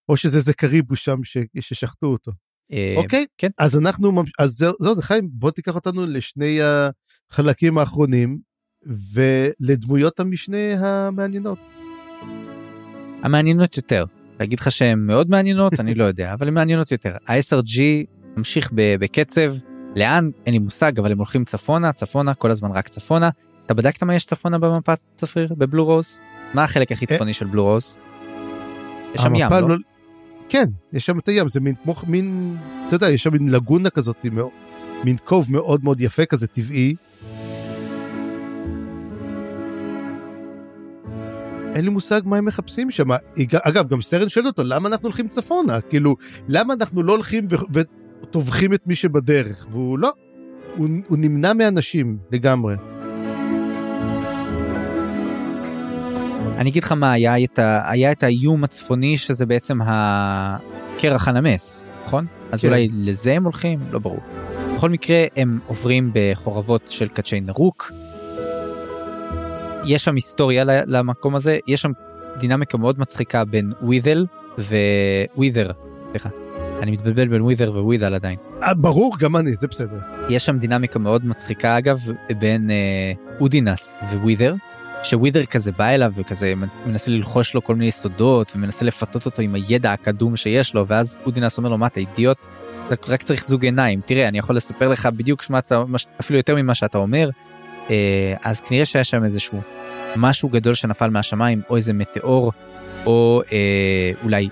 [0.09, 2.32] או שזה זה קריבו שם ש- ששחטו אותו.
[2.72, 3.48] אה, אוקיי, כן.
[3.59, 6.59] אז אנחנו, ממש- אז זהו, זהו, זה חיים, בוא תיקח אותנו לשני
[7.30, 8.38] החלקים האחרונים,
[9.14, 11.58] ולדמויות המשנה המעניינות.
[13.22, 14.04] המעניינות יותר.
[14.40, 17.16] להגיד לך שהן מאוד מעניינות אני לא יודע אבל הן מעניינות יותר.
[17.26, 17.80] ה-SRG
[18.36, 19.54] ממשיך בקצב
[19.96, 23.30] לאן אין לי מושג אבל הם הולכים צפונה צפונה כל הזמן רק צפונה.
[23.66, 26.18] אתה בדקת מה יש צפונה במפת צפריר בבלו רוז?
[26.54, 27.96] מה החלק הכי צפוני של בלו רוז?
[29.14, 29.76] יש שם ים המפה לא?
[30.48, 33.90] כן, יש שם את הים, זה מין כמו מין, אתה יודע, יש שם מין לגונה
[33.90, 34.26] כזאת,
[35.04, 36.94] מין קוב מאוד מאוד יפה כזה, טבעי.
[41.76, 43.08] אין לי מושג מה הם מחפשים שם.
[43.62, 45.80] אגב, גם סרן שואל אותו, למה אנחנו הולכים צפונה?
[45.80, 46.16] כאילו,
[46.48, 49.66] למה אנחנו לא הולכים וטובחים את מי שבדרך?
[49.70, 50.12] והוא לא,
[50.76, 52.74] הוא, הוא נמנע מאנשים לגמרי.
[56.56, 57.90] אני אגיד לך מה היה את, ה...
[57.90, 62.68] היה את האיום הצפוני שזה בעצם הקרח הנמס נכון אז כן.
[62.68, 64.20] אולי לזה הם הולכים לא ברור.
[64.74, 67.92] בכל מקרה הם עוברים בחורבות של קדשי נרוק.
[69.86, 71.92] יש שם היסטוריה למקום הזה יש שם
[72.38, 74.26] דינמיקה מאוד מצחיקה בין ווית'ל
[75.36, 75.70] ווית'ר.
[76.10, 76.28] סליחה.
[76.82, 78.36] אני מתבלבל בין ווית'ר ווית'ל עדיין.
[78.62, 79.98] אה, ברור, גם אני, זה בסדר.
[80.28, 82.00] יש שם דינמיקה מאוד מצחיקה אגב
[82.38, 84.54] בין אה, אודינס ווית'ר
[85.02, 86.54] שווית'ר כזה בא אליו וכזה
[86.86, 91.18] מנסה ללחוש לו כל מיני סודות ומנסה לפתות אותו עם הידע הקדום שיש לו ואז
[91.26, 92.46] אודינס אומר לו מה אתה אידיוט
[93.08, 95.84] רק צריך זוג עיניים תראה אני יכול לספר לך בדיוק שמה אתה
[96.20, 97.30] אפילו יותר ממה שאתה אומר
[98.42, 99.60] אז כנראה שהיה שם איזשהו
[100.16, 102.52] משהו גדול שנפל מהשמיים או איזה מטאור
[103.06, 104.48] או אה, אולי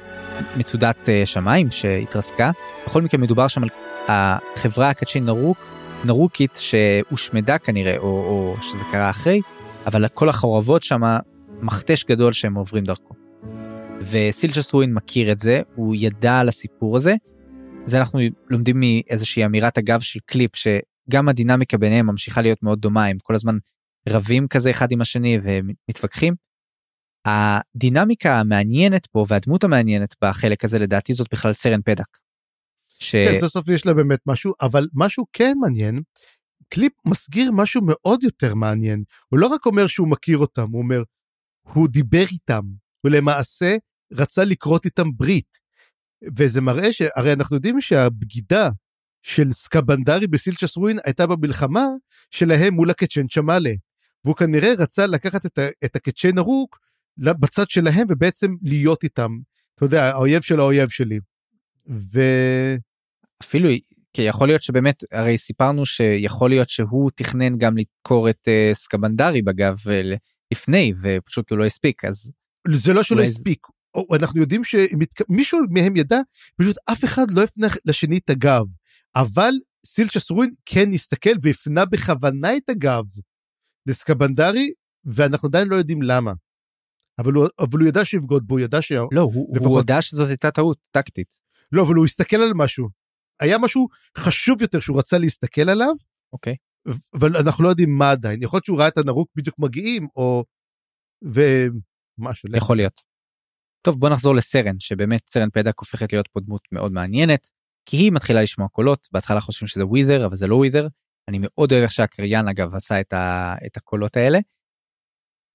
[0.56, 2.51] מצודת אה, שמיים שהתרסקה
[2.86, 3.69] בכל מקרה מדובר שם על
[4.09, 5.66] החברה הקדשי נרוק
[6.05, 9.40] נרוקית שהושמדה כנראה או, או שזה קרה אחרי
[9.86, 11.01] אבל כל החורבות שם
[11.62, 13.15] מכתש גדול שהם עוברים דרכו.
[14.11, 17.15] וסילצ'ס רואין מכיר את זה הוא ידע על הסיפור הזה.
[17.86, 18.20] זה אנחנו
[18.51, 20.56] לומדים מאיזושהי אמירת אגב של קליפ
[21.09, 23.59] שגם הדינמיקה ביניהם ממשיכה להיות מאוד דומה הם כל הזמן
[24.09, 26.35] רבים כזה אחד עם השני ומתווכחים.
[27.26, 32.18] הדינמיקה המעניינת פה והדמות המעניינת בחלק הזה לדעתי זאת בכלל סרן פדק.
[32.98, 33.16] ש...
[33.16, 36.02] כן, סוף סוף יש לה באמת משהו, אבל משהו כן מעניין,
[36.68, 39.05] קליפ מסגיר משהו מאוד יותר מעניין.
[39.28, 41.02] הוא לא רק אומר שהוא מכיר אותם, הוא אומר,
[41.62, 42.62] הוא דיבר איתם,
[43.01, 43.76] הוא למעשה
[44.12, 45.64] רצה לכרות איתם ברית.
[46.39, 48.68] וזה מראה שהרי אנחנו יודעים שהבגידה
[49.24, 51.86] של סקבנדרי בסילצ'ס רואין הייתה במלחמה
[52.30, 53.70] שלהם מול הקצ'ן צ'מאלה.
[54.24, 56.78] והוא כנראה רצה לקחת את, ה- את הקצ'ן ארוק
[57.18, 59.30] בצד שלהם ובעצם להיות איתם.
[59.74, 61.18] אתה יודע, האויב של האויב שלי.
[61.90, 62.20] ו...
[63.42, 63.68] אפילו
[64.12, 69.42] כי יכול להיות שבאמת הרי סיפרנו שיכול להיות שהוא תכנן גם לדקור את uh, סקבנדרי
[69.42, 70.16] בגב uh,
[70.52, 72.30] לפני ופשוט הוא לא הספיק אז
[72.76, 73.66] זה לא אולי זה- הספיק.
[74.14, 76.18] אנחנו יודעים שמישהו מהם ידע,
[76.60, 78.64] פשוט אף אחד לא הפנה לשני את הגב.
[79.16, 79.53] אבל
[79.86, 83.05] סילצ'ס רואין כן הסתכל והפנה בכוונה את הגב
[83.86, 84.73] לסקבנדרי,
[85.05, 86.32] ואנחנו עדיין לא יודעים למה.
[87.19, 88.93] אבל הוא, אבל הוא ידע שיבגוד בו, הוא ידע ש...
[88.93, 91.35] לא הוא, לפחות- הוא הודה שזאת הייתה טעות טקטית
[91.73, 92.89] לא, אבל הוא הסתכל על משהו.
[93.41, 93.89] היה משהו
[94.19, 95.95] חשוב יותר שהוא רצה להסתכל עליו,
[96.32, 96.57] אוקיי
[97.15, 98.43] אבל אנחנו לא יודעים מה עדיין.
[98.43, 100.45] יכול להיות שהוא ראה את הנרוק בדיוק מגיעים, או...
[101.23, 102.49] ומשהו.
[102.57, 103.01] יכול להיות.
[103.82, 107.47] טוב בוא נחזור לסרן שבאמת סרן פדק הופכת להיות פה דמות מאוד מעניינת
[107.86, 110.86] כי היא מתחילה לשמוע קולות בהתחלה חושבים שזה ווית'ר אבל זה לא ווית'ר
[111.28, 114.39] אני מאוד אוהב איך שהקריין אגב עשה את, ה, את הקולות האלה.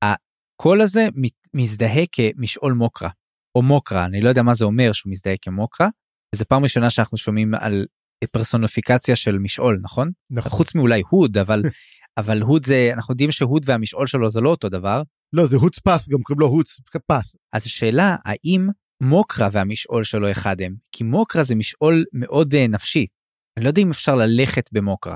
[0.03, 1.07] הקול הזה
[1.53, 3.09] מזדהה כמשעול מוקרה
[3.55, 5.87] או מוקרה אני לא יודע מה זה אומר שהוא מזדהה כמוקרה.
[6.35, 7.85] זו פעם ראשונה שאנחנו שומעים על
[8.31, 10.11] פרסונופיקציה של משעול נכון?
[10.29, 10.51] נכון.
[10.51, 11.61] חוץ מאולי הוד אבל
[12.19, 15.03] אבל הוד זה אנחנו יודעים שהוד והמשעול שלו זה לא אותו דבר
[15.33, 17.35] לא, זה הוץ פס, גם קוראים לו הוץ פס.
[17.53, 18.67] אז השאלה האם
[19.01, 23.07] מוקרה והמשעול שלו אחד הם כי מוקרה זה משעול מאוד uh, נפשי.
[23.57, 25.15] אני לא יודע אם אפשר ללכת במוקרה.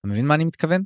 [0.00, 0.82] אתה מבין מה אני מתכוון?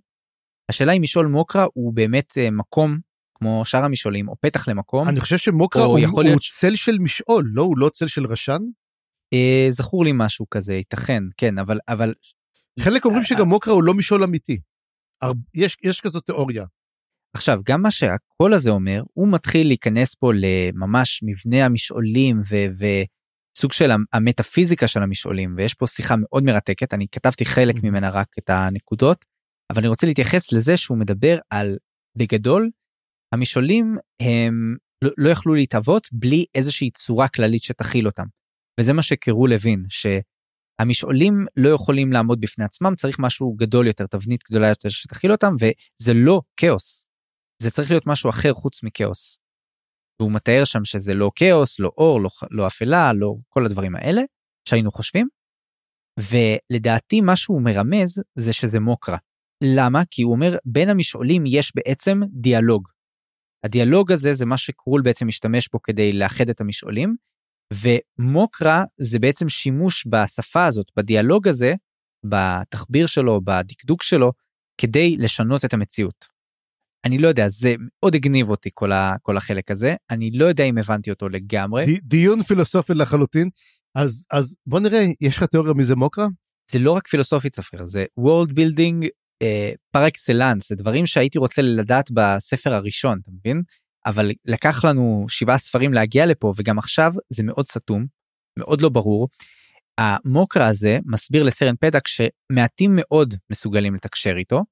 [0.68, 2.98] השאלה אם משעול מוקרה הוא באמת uh, מקום
[3.34, 6.98] כמו שאר המשעולים או פתח למקום אני חושב שמוקרה הוא, יכול הוא להיות צל של
[6.98, 7.62] משעול, לא?
[7.62, 8.58] הוא לא צל של רשן?
[9.34, 12.14] uh, זכור לי משהו כזה ייתכן כן אבל אבל
[12.80, 14.60] חלק אומרים שגם מוקרה הוא לא משעול אמיתי.
[15.54, 16.64] יש, יש כזאת תיאוריה.
[17.36, 22.56] עכשיו גם מה שהקול הזה אומר הוא מתחיל להיכנס פה לממש מבנה המשעולים ו...
[22.74, 27.74] וסוג של המטאפיזיקה של המשעולים ויש פה שיחה מאוד מרתקת אני כתבתי חלק.
[27.82, 29.24] ממנה רק את הנקודות
[29.70, 31.76] אבל אני רוצה להתייחס לזה שהוא מדבר על
[32.16, 32.70] בגדול
[33.34, 38.24] המשעולים הם לא, לא יכלו להתהוות בלי איזושהי צורה כללית שתכיל אותם
[38.80, 44.44] וזה מה שקרול הבין שהמשעולים לא יכולים לעמוד בפני עצמם צריך משהו גדול יותר תבנית
[44.50, 47.09] גדולה יותר שתכיל אותם וזה לא כאוס.
[47.62, 49.38] זה צריך להיות משהו אחר חוץ מכאוס.
[50.20, 54.22] והוא מתאר שם שזה לא כאוס לא אור לא, לא אפלה לא כל הדברים האלה
[54.68, 55.28] שהיינו חושבים.
[56.20, 59.16] ולדעתי מה שהוא מרמז זה שזה מוקרה.
[59.64, 60.02] למה?
[60.10, 62.88] כי הוא אומר בין המשעולים יש בעצם דיאלוג.
[63.64, 67.16] הדיאלוג הזה זה מה שקרול בעצם משתמש בו כדי לאחד את המשעולים
[67.72, 71.74] ומוקרה זה בעצם שימוש בשפה הזאת בדיאלוג הזה
[72.26, 74.32] בתחביר שלו בדקדוק שלו
[74.80, 76.39] כדי לשנות את המציאות.
[77.04, 80.64] אני לא יודע זה מאוד הגניב אותי כל, ה, כל החלק הזה אני לא יודע
[80.64, 83.48] אם הבנתי אותו לגמרי ד- דיון פילוסופי לחלוטין.
[83.94, 86.26] אז אז בוא נראה יש לך תיאוריה מי זה מוקרה?
[86.72, 89.08] זה לא רק פילוסופית ספר זה world building
[89.42, 93.62] אה, פר אקסלנס זה דברים שהייתי רוצה לדעת בספר הראשון אתה מבין
[94.06, 98.06] אבל לקח לנו שבעה ספרים להגיע לפה וגם עכשיו זה מאוד סתום
[98.58, 99.28] מאוד לא ברור.
[99.98, 104.64] המוקרה הזה מסביר לסרן פדק שמעטים מאוד מסוגלים לתקשר איתו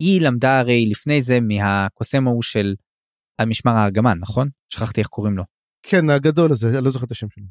[0.00, 2.74] והיא למדה הרי לפני זה מהקוסם ההוא של
[3.38, 5.44] המשמר הארגמן נכון שכחתי איך קוראים לו
[5.82, 7.44] כן הגדול הזה אני לא זוכר את השם שלו.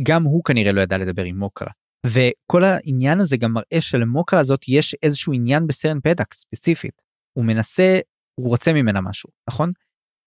[0.00, 1.70] וגם הוא כנראה לא ידע לדבר עם מוקרה.
[2.06, 7.02] וכל העניין הזה גם מראה שלמוקרה הזאת יש איזשהו עניין בסרן פדק ספציפית.
[7.32, 7.98] הוא מנסה,
[8.34, 9.70] הוא רוצה ממנה משהו, נכון?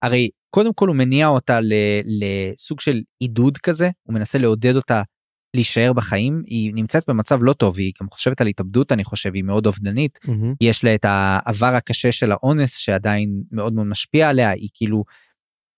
[0.02, 1.74] הרי קודם כל הוא מניע אותה ל-
[2.06, 5.02] לסוג של עידוד כזה, הוא מנסה לעודד אותה
[5.56, 9.44] להישאר בחיים, היא נמצאת במצב לא טוב, היא גם חושבת על התאבדות אני חושב, היא
[9.44, 10.20] מאוד אובדנית,
[10.62, 15.04] יש לה את העבר הקשה של האונס שעדיין מאוד מאוד משפיע עליה היא כאילו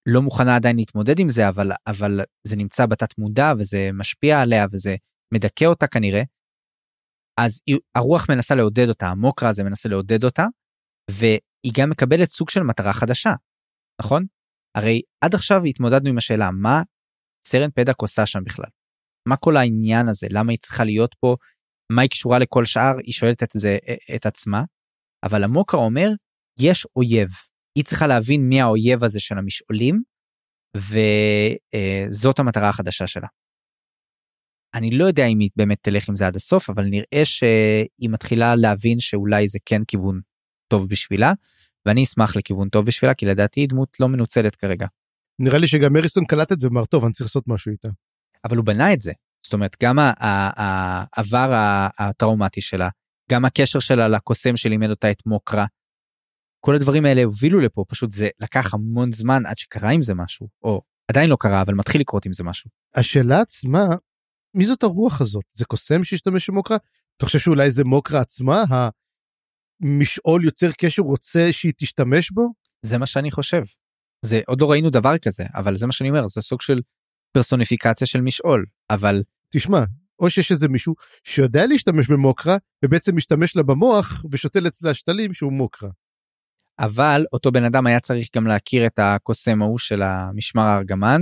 [0.09, 4.65] לא מוכנה עדיין להתמודד עם זה אבל אבל זה נמצא בתת מודע וזה משפיע עליה
[4.71, 4.95] וזה
[5.33, 6.21] מדכא אותה כנראה.
[7.39, 10.45] אז היא- הרוח מנסה לעודד אותה המוקרה הזה מנסה לעודד אותה
[11.11, 13.29] והיא גם מקבלת סוג של מטרה חדשה
[14.01, 14.25] נכון?
[14.77, 16.81] הרי עד עכשיו התמודדנו עם השאלה מה
[17.47, 18.69] סרן פדק עושה שם בכלל.
[19.27, 20.27] מה כל העניין הזה?
[20.29, 21.35] למה היא צריכה להיות פה?
[21.91, 22.93] מה היא קשורה לכל שאר?
[23.05, 23.77] היא שואלת את זה
[24.15, 24.63] את עצמה.
[25.23, 26.09] אבל המוקרה אומר
[26.59, 27.29] יש אויב.
[27.77, 30.01] היא צריכה להבין מי האויב הזה של המשעולים
[30.77, 33.27] וזאת המטרה החדשה שלה.
[34.73, 38.55] אני לא יודע אם היא באמת תלך עם זה עד הסוף אבל נראה שהיא מתחילה
[38.55, 40.21] להבין שאולי זה כן כיוון
[40.67, 41.33] טוב בשבילה
[41.85, 44.87] ואני אשמח לכיוון טוב בשבילה כי לדעתי היא דמות לא מנוצלת כרגע.
[45.39, 47.89] נראה לי שגם מריסון קלט את זה ואמר טוב אני צריך לעשות משהו איתה.
[48.47, 49.11] אבל הוא בנה את זה
[49.45, 51.51] זאת אומרת גם העבר
[51.99, 52.89] הטראומטי שלה
[53.31, 55.65] גם הקשר שלה לקוסם שלימד אותה את מוקרה.
[56.59, 60.47] כל הדברים האלה הובילו לפה פשוט זה לקח המון זמן עד שקרה עם זה משהו
[60.63, 62.69] או עדיין לא קרה אבל מתחיל לקרות עם זה משהו.
[62.95, 63.85] השאלה עצמה
[64.53, 66.77] מי זאת הרוח הזאת זה קוסם שהשתמש במוקרה?
[67.17, 68.63] אתה חושב שאולי זה מוקרה עצמה
[69.81, 72.47] המשעול יוצר קשר רוצה שהיא תשתמש בו?
[72.81, 73.61] זה מה שאני חושב.
[74.25, 76.81] זה עוד לא ראינו דבר כזה אבל זה מה שאני אומר זה סוג של
[77.37, 79.23] פרסוניפיקציה של משעול אבל
[79.53, 79.83] תשמע
[80.19, 85.53] או שיש איזה מישהו שיודע להשתמש במוקרה ובעצם משתמש לה במוח ושותל אצלה שתלים שהוא
[85.53, 85.89] מוקרה.
[86.79, 91.21] אבל אותו בן אדם היה צריך גם להכיר את הקוסם ההוא של המשמר הארגמן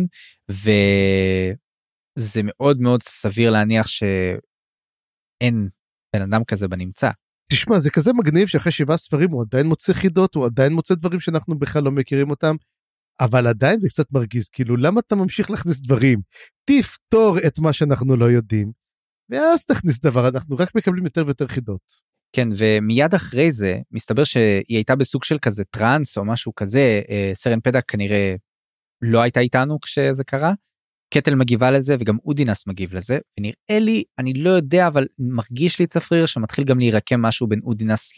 [0.49, 5.67] וזה מאוד מאוד סביר להניח שאין
[6.15, 7.09] בן אדם כזה בנמצא.
[7.51, 11.19] תשמע זה כזה מגניב שאחרי שבעה ספרים הוא עדיין מוצא חידות הוא עדיין מוצא דברים
[11.19, 12.55] שאנחנו בכלל לא מכירים אותם.
[13.19, 16.19] אבל עדיין זה קצת מרגיז כאילו למה אתה ממשיך להכניס דברים
[16.69, 18.71] תפתור את מה שאנחנו לא יודעים
[19.29, 22.05] ואז תכניס דבר אנחנו רק מקבלים יותר ויותר חידות.
[22.35, 27.31] כן ומיד אחרי זה מסתבר שהיא הייתה בסוג של כזה טראנס או משהו כזה אה,
[27.35, 28.35] סרן פדק כנראה
[29.01, 30.53] לא הייתה איתנו כשזה קרה.
[31.13, 35.87] קטל מגיבה לזה וגם אודינס מגיב לזה ונראה לי אני לא יודע אבל מרגיש לי
[35.87, 38.13] צפריר שמתחיל גם להירקם משהו בין אודינס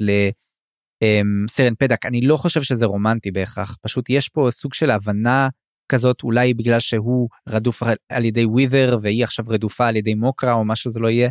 [1.04, 5.50] לסרן פדק אני לא חושב שזה רומנטי בהכרח פשוט יש פה סוג של הבנה
[5.92, 10.66] כזאת אולי בגלל שהוא רדוף על ידי ווית'ר והיא עכשיו רדופה על ידי מוקרה או
[10.66, 11.30] מה שזה לא יהיה.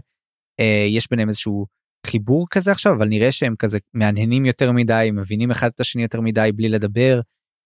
[0.60, 1.66] אה, יש ביניהם איזשהו
[2.06, 6.20] חיבור כזה עכשיו אבל נראה שהם כזה מהנהנים יותר מדי מבינים אחד את השני יותר
[6.20, 7.20] מדי בלי לדבר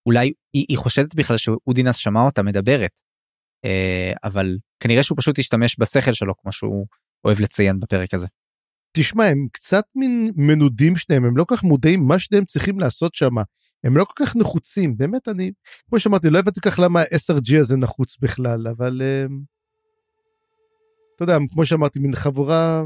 [0.06, 3.00] אולי היא, היא חושדת בכלל שאודינס שמע אותה מדברת.
[3.64, 6.86] אה, אבל כנראה שהוא פשוט השתמש בשכל שלו כמו שהוא
[7.24, 8.26] אוהב לציין בפרק הזה.
[8.92, 13.14] תשמע הם קצת מין מנודים שניהם הם לא כל כך מודעים מה שניהם צריכים לעשות
[13.14, 13.34] שם
[13.84, 15.50] הם לא כל כך נחוצים באמת אני
[15.88, 19.32] כמו שאמרתי לא הבנתי כך למה ה-SRG הזה נחוץ בכלל אבל um,
[21.14, 22.84] אתה יודע כמו שאמרתי מין חבורה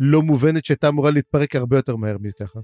[0.00, 2.60] לא מובנת שהייתה אמורה להתפרק הרבה יותר מהר מככה.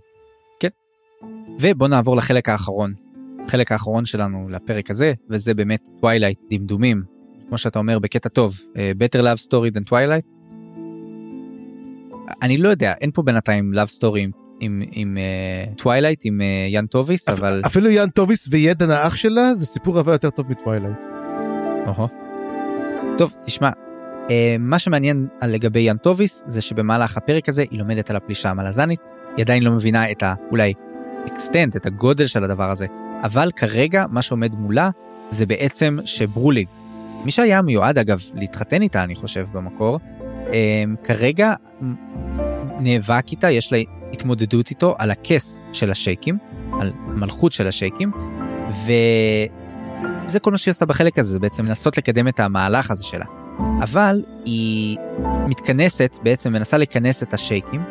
[1.60, 2.94] ובוא נעבור לחלק האחרון.
[3.46, 7.02] החלק האחרון שלנו לפרק הזה, וזה באמת Twilight דמדומים.
[7.48, 10.35] כמו שאתה אומר בקטע טוב, אה, Better Love Story than Twilight.
[12.42, 14.30] אני לא יודע, אין פה בינתיים Love Story עם,
[14.60, 15.18] עם, עם
[15.78, 17.62] uh, עם uh, יאן טוביס, אבל...
[17.66, 21.04] אפילו יאן טוביס וידן האח שלה זה סיפור הרבה יותר טוב מ Twilight.
[23.18, 28.10] טוב, תשמע, uh, מה שמעניין על לגבי יאן טוביס זה שבמהלך הפרק הזה היא לומדת
[28.10, 30.34] על הפלישה המלזנית, היא עדיין לא מבינה את ה...
[30.50, 30.72] אולי
[31.26, 32.86] extent, את הגודל של הדבר הזה,
[33.22, 34.90] אבל כרגע מה שעומד מולה
[35.30, 36.68] זה בעצם שברוליג,
[37.24, 39.98] מי שהיה מיועד אגב להתחתן איתה אני חושב במקור,
[41.04, 41.54] כרגע
[42.80, 43.78] נאבק איתה, יש לה
[44.12, 46.38] התמודדות איתו על הכס של השייקים,
[46.80, 48.12] על המלכות של השייקים,
[50.28, 53.24] וזה כל מה שהיא עושה בחלק הזה, זה בעצם לנסות לקדם את המהלך הזה שלה.
[53.82, 54.98] אבל היא
[55.48, 57.82] מתכנסת, בעצם מנסה לכנס את השייקים,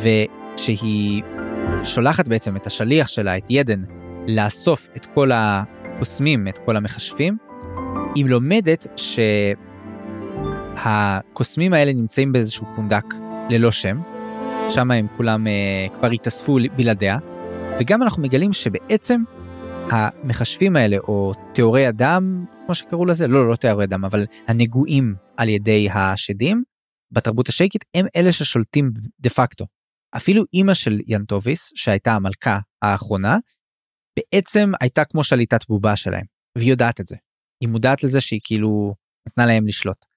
[0.00, 1.22] ושהיא
[1.84, 3.82] שולחת בעצם את השליח שלה, את ידן,
[4.28, 7.36] לאסוף את כל הקוסמים, את כל המכשפים,
[8.14, 8.86] היא לומדת
[10.82, 13.04] שהקוסמים האלה נמצאים באיזשהו פונדק
[13.50, 14.00] ללא שם,
[14.70, 17.18] שם הם כולם uh, כבר התאספו בלעדיה,
[17.80, 19.22] וגם אנחנו מגלים שבעצם
[19.90, 25.48] המחשבים האלה, או תיאורי אדם, כמו שקראו לזה, לא, לא תיאורי אדם, אבל הנגועים על
[25.48, 26.62] ידי השדים,
[27.12, 28.90] בתרבות השייקית, הם אלה ששולטים
[29.20, 29.66] דה פקטו.
[30.16, 33.38] אפילו אימא של ינטוביס, שהייתה המלכה האחרונה,
[34.18, 36.24] בעצם הייתה כמו שליטת בובה שלהם,
[36.58, 37.16] והיא יודעת את זה.
[37.60, 38.94] היא מודעת לזה שהיא כאילו
[39.28, 40.13] נתנה להם לשלוט.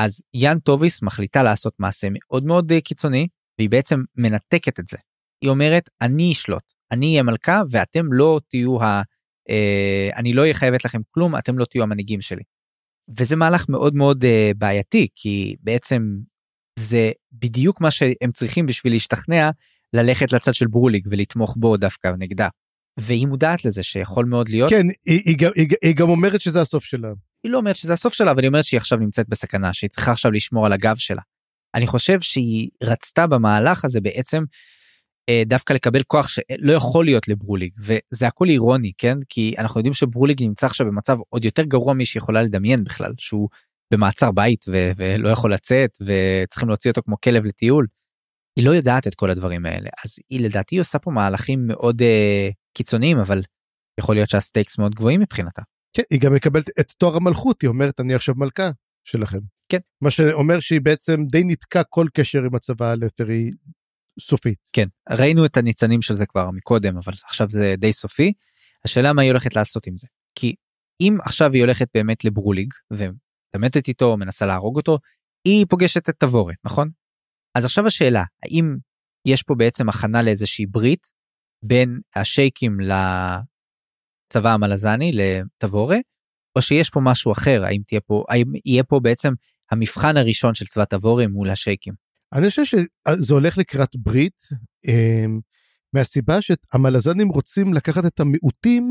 [0.00, 3.28] אז יאן טוביס מחליטה לעשות מעשה מאוד מאוד אה, קיצוני,
[3.58, 4.96] והיא בעצם מנתקת את זה.
[5.42, 9.02] היא אומרת, אני אשלוט, אני אהיה מלכה ואתם לא תהיו ה...
[9.50, 12.42] אה, אני לא אהיה חייבת לכם כלום, אתם לא תהיו המנהיגים שלי.
[13.18, 16.02] וזה מהלך מאוד מאוד אה, בעייתי, כי בעצם
[16.78, 19.50] זה בדיוק מה שהם צריכים בשביל להשתכנע
[19.92, 22.48] ללכת לצד של ברוליג ולתמוך בו דווקא נגדה.
[23.00, 24.70] והיא מודעת לזה שיכול מאוד להיות.
[24.70, 27.08] כן, היא, היא, היא, היא גם אומרת שזה הסוף שלה.
[27.46, 30.12] היא לא אומרת שזה הסוף שלה, אבל היא אומרת שהיא עכשיו נמצאת בסכנה, שהיא צריכה
[30.12, 31.22] עכשיו לשמור על הגב שלה.
[31.74, 34.44] אני חושב שהיא רצתה במהלך הזה בעצם
[35.28, 39.18] אה, דווקא לקבל כוח שלא יכול להיות לברוליג, וזה הכל אירוני, כן?
[39.28, 43.48] כי אנחנו יודעים שברוליג נמצא עכשיו במצב עוד יותר גרוע משהיא לדמיין בכלל, שהוא
[43.92, 47.86] במעצר בית ו- ולא יכול לצאת, וצריכים להוציא אותו כמו כלב לטיול.
[48.56, 52.48] היא לא יודעת את כל הדברים האלה, אז היא לדעתי עושה פה מהלכים מאוד אה,
[52.76, 53.42] קיצוניים, אבל
[54.00, 55.62] יכול להיות שהסטייקס מאוד גבוהים מבחינתה.
[55.96, 58.70] כן, היא גם מקבלת את תואר המלכות, היא אומרת אני עכשיו מלכה
[59.04, 59.38] שלכם.
[59.68, 59.78] כן.
[60.00, 63.50] מה שאומר שהיא בעצם די ניתקה כל קשר עם הצבא הלת'רי
[64.20, 64.68] סופית.
[64.72, 68.32] כן, ראינו את הניצנים של זה כבר מקודם, אבל עכשיו זה די סופי.
[68.84, 70.06] השאלה מה היא הולכת לעשות עם זה.
[70.34, 70.54] כי
[71.00, 74.98] אם עכשיו היא הולכת באמת לברוליג ומתעמתת איתו, מנסה להרוג אותו,
[75.44, 76.90] היא פוגשת את תבורת, נכון?
[77.54, 78.76] אז עכשיו השאלה, האם
[79.26, 81.06] יש פה בעצם הכנה לאיזושהי ברית
[81.62, 82.80] בין השייקים
[84.26, 85.98] לצבא המלזני, לתבורה,
[86.56, 89.32] או שיש פה משהו אחר, האם תהיה פה, האם יהיה פה בעצם
[89.70, 91.94] המבחן הראשון של צבא תבורה מול השייקים?
[92.32, 94.40] אני חושב שזה הולך לקראת ברית,
[94.88, 95.40] אמ,
[95.92, 98.90] מהסיבה שהמלזנים רוצים לקחת את המיעוטים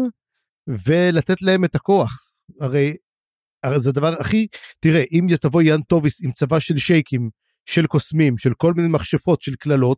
[0.68, 2.12] ולתת להם את הכוח.
[2.62, 2.95] הרי,
[3.64, 4.48] הרי זה הדבר הכי,
[4.80, 7.30] תראה, אם תבוא יאן טוביס עם צבא של שייקים,
[7.66, 9.98] של קוסמים, של כל מיני מכשפות, של קללות,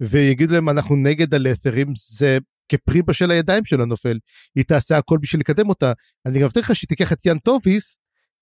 [0.00, 2.38] ויגידו להם אנחנו נגד הלת'רים, זה
[2.68, 4.18] כפרי בשל הידיים שלה נופל.
[4.54, 5.92] היא תעשה הכל בשביל לקדם אותה.
[6.26, 7.98] אני גם מבטיח לך שהיא תיקח את יאן טוביס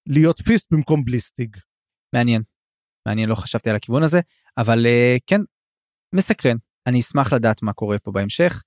[0.09, 1.57] להיות פיסט במקום בליסטיג.
[2.15, 2.43] מעניין.
[3.07, 4.20] מעניין, לא חשבתי על הכיוון הזה,
[4.59, 5.40] אבל uh, כן,
[6.15, 6.57] מסקרן.
[6.86, 8.62] אני אשמח לדעת מה קורה פה בהמשך.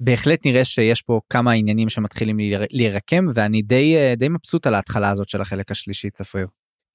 [0.00, 2.36] בהחלט נראה שיש פה כמה עניינים שמתחילים
[2.70, 6.46] להירקם ואני די uh, די מבסוט על ההתחלה הזאת של החלק השלישי צפריר.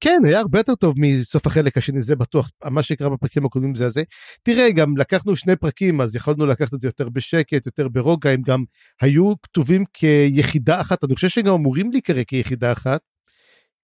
[0.01, 3.85] כן, היה הרבה יותר טוב מסוף החלק השני, זה בטוח, מה שקרה בפרקים הקודמים זה
[3.85, 4.03] הזה.
[4.43, 8.41] תראה, גם לקחנו שני פרקים, אז יכולנו לקחת את זה יותר בשקט, יותר ברוגע, הם
[8.41, 8.63] גם
[9.01, 13.01] היו כתובים כיחידה אחת, אני חושב שהם גם אמורים להיקרא כיחידה אחת,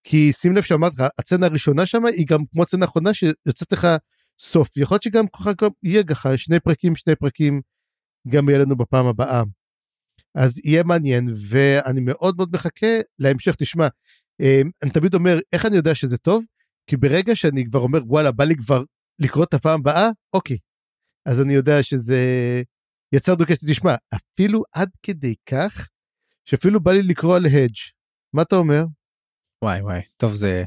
[0.03, 3.87] כי שים לב שאמרת לך, הצצנה הראשונה שם היא גם כמו הצצנה האחרונה שיוצאת לך
[4.39, 5.51] סוף, יכול להיות שגם ככה
[5.83, 7.61] יהיה ככה, שני פרקים, שני פרקים,
[8.27, 9.43] גם יהיה לנו בפעם הבאה.
[10.35, 12.87] אז יהיה מעניין, ואני מאוד מאוד מחכה
[13.19, 13.87] להמשך, תשמע,
[14.83, 16.43] אני תמיד אומר, איך אני יודע שזה טוב?
[16.89, 18.83] כי ברגע שאני כבר אומר, וואלה, בא לי כבר
[19.19, 20.57] לקרוא את הפעם הבאה, אוקיי.
[21.25, 22.21] אז אני יודע שזה
[23.15, 25.87] יצר דוקשת, תשמע, אפילו עד כדי כך,
[26.45, 27.75] שאפילו בא לי לקרוא על הדג'.
[28.33, 28.83] מה אתה אומר?
[29.63, 30.63] וואי וואי, טוב זה...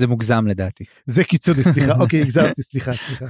[0.00, 0.84] זה מוגזם לדעתי.
[1.06, 3.26] זה קיצוני, סליחה, אוקיי, הגזמתי, סליחה, סליחה.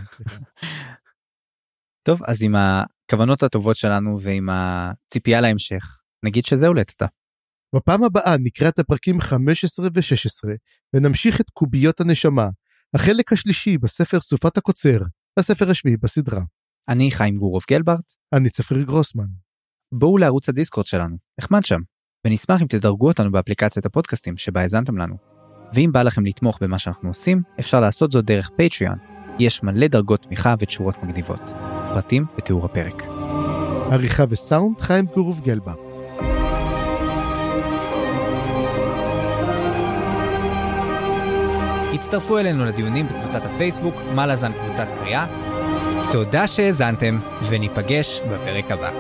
[2.03, 7.07] טוב, אז עם הכוונות הטובות שלנו ועם הציפייה להמשך, נגיד שזהו לטאטה.
[7.75, 10.49] בפעם הבאה נקרא את הפרקים 15 ו-16
[10.95, 12.49] ונמשיך את קוביות הנשמה,
[12.95, 14.99] החלק השלישי בספר סופת הקוצר,
[15.39, 16.41] הספר השביעי בסדרה.
[16.89, 19.27] אני חיים גורוב גלברט, אני צפיר גרוסמן.
[19.95, 21.81] בואו לערוץ הדיסקורד שלנו, נחמד שם,
[22.27, 25.17] ונשמח אם תדרגו אותנו באפליקציית הפודקאסטים שבה האזנתם לנו.
[25.75, 28.99] ואם בא לכם לתמוך במה שאנחנו עושים, אפשר לעשות זאת דרך פטריון.
[29.39, 31.51] יש מלא דרגות תמיכה ותשורות מגניבות.
[31.95, 33.03] פרטים בתיאור הפרק.
[33.91, 35.84] עריכה וסאונד חיים גורוב גלברט.
[41.95, 45.27] הצטרפו אלינו לדיונים בקבוצת הפייסבוק, מה לזן קבוצת קריאה.
[46.13, 47.19] תודה שהאזנתם,
[47.49, 48.91] וניפגש בפרק הבא.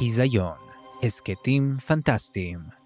[0.00, 0.52] היזיון,
[1.02, 2.81] הסכתים פנטסטיים.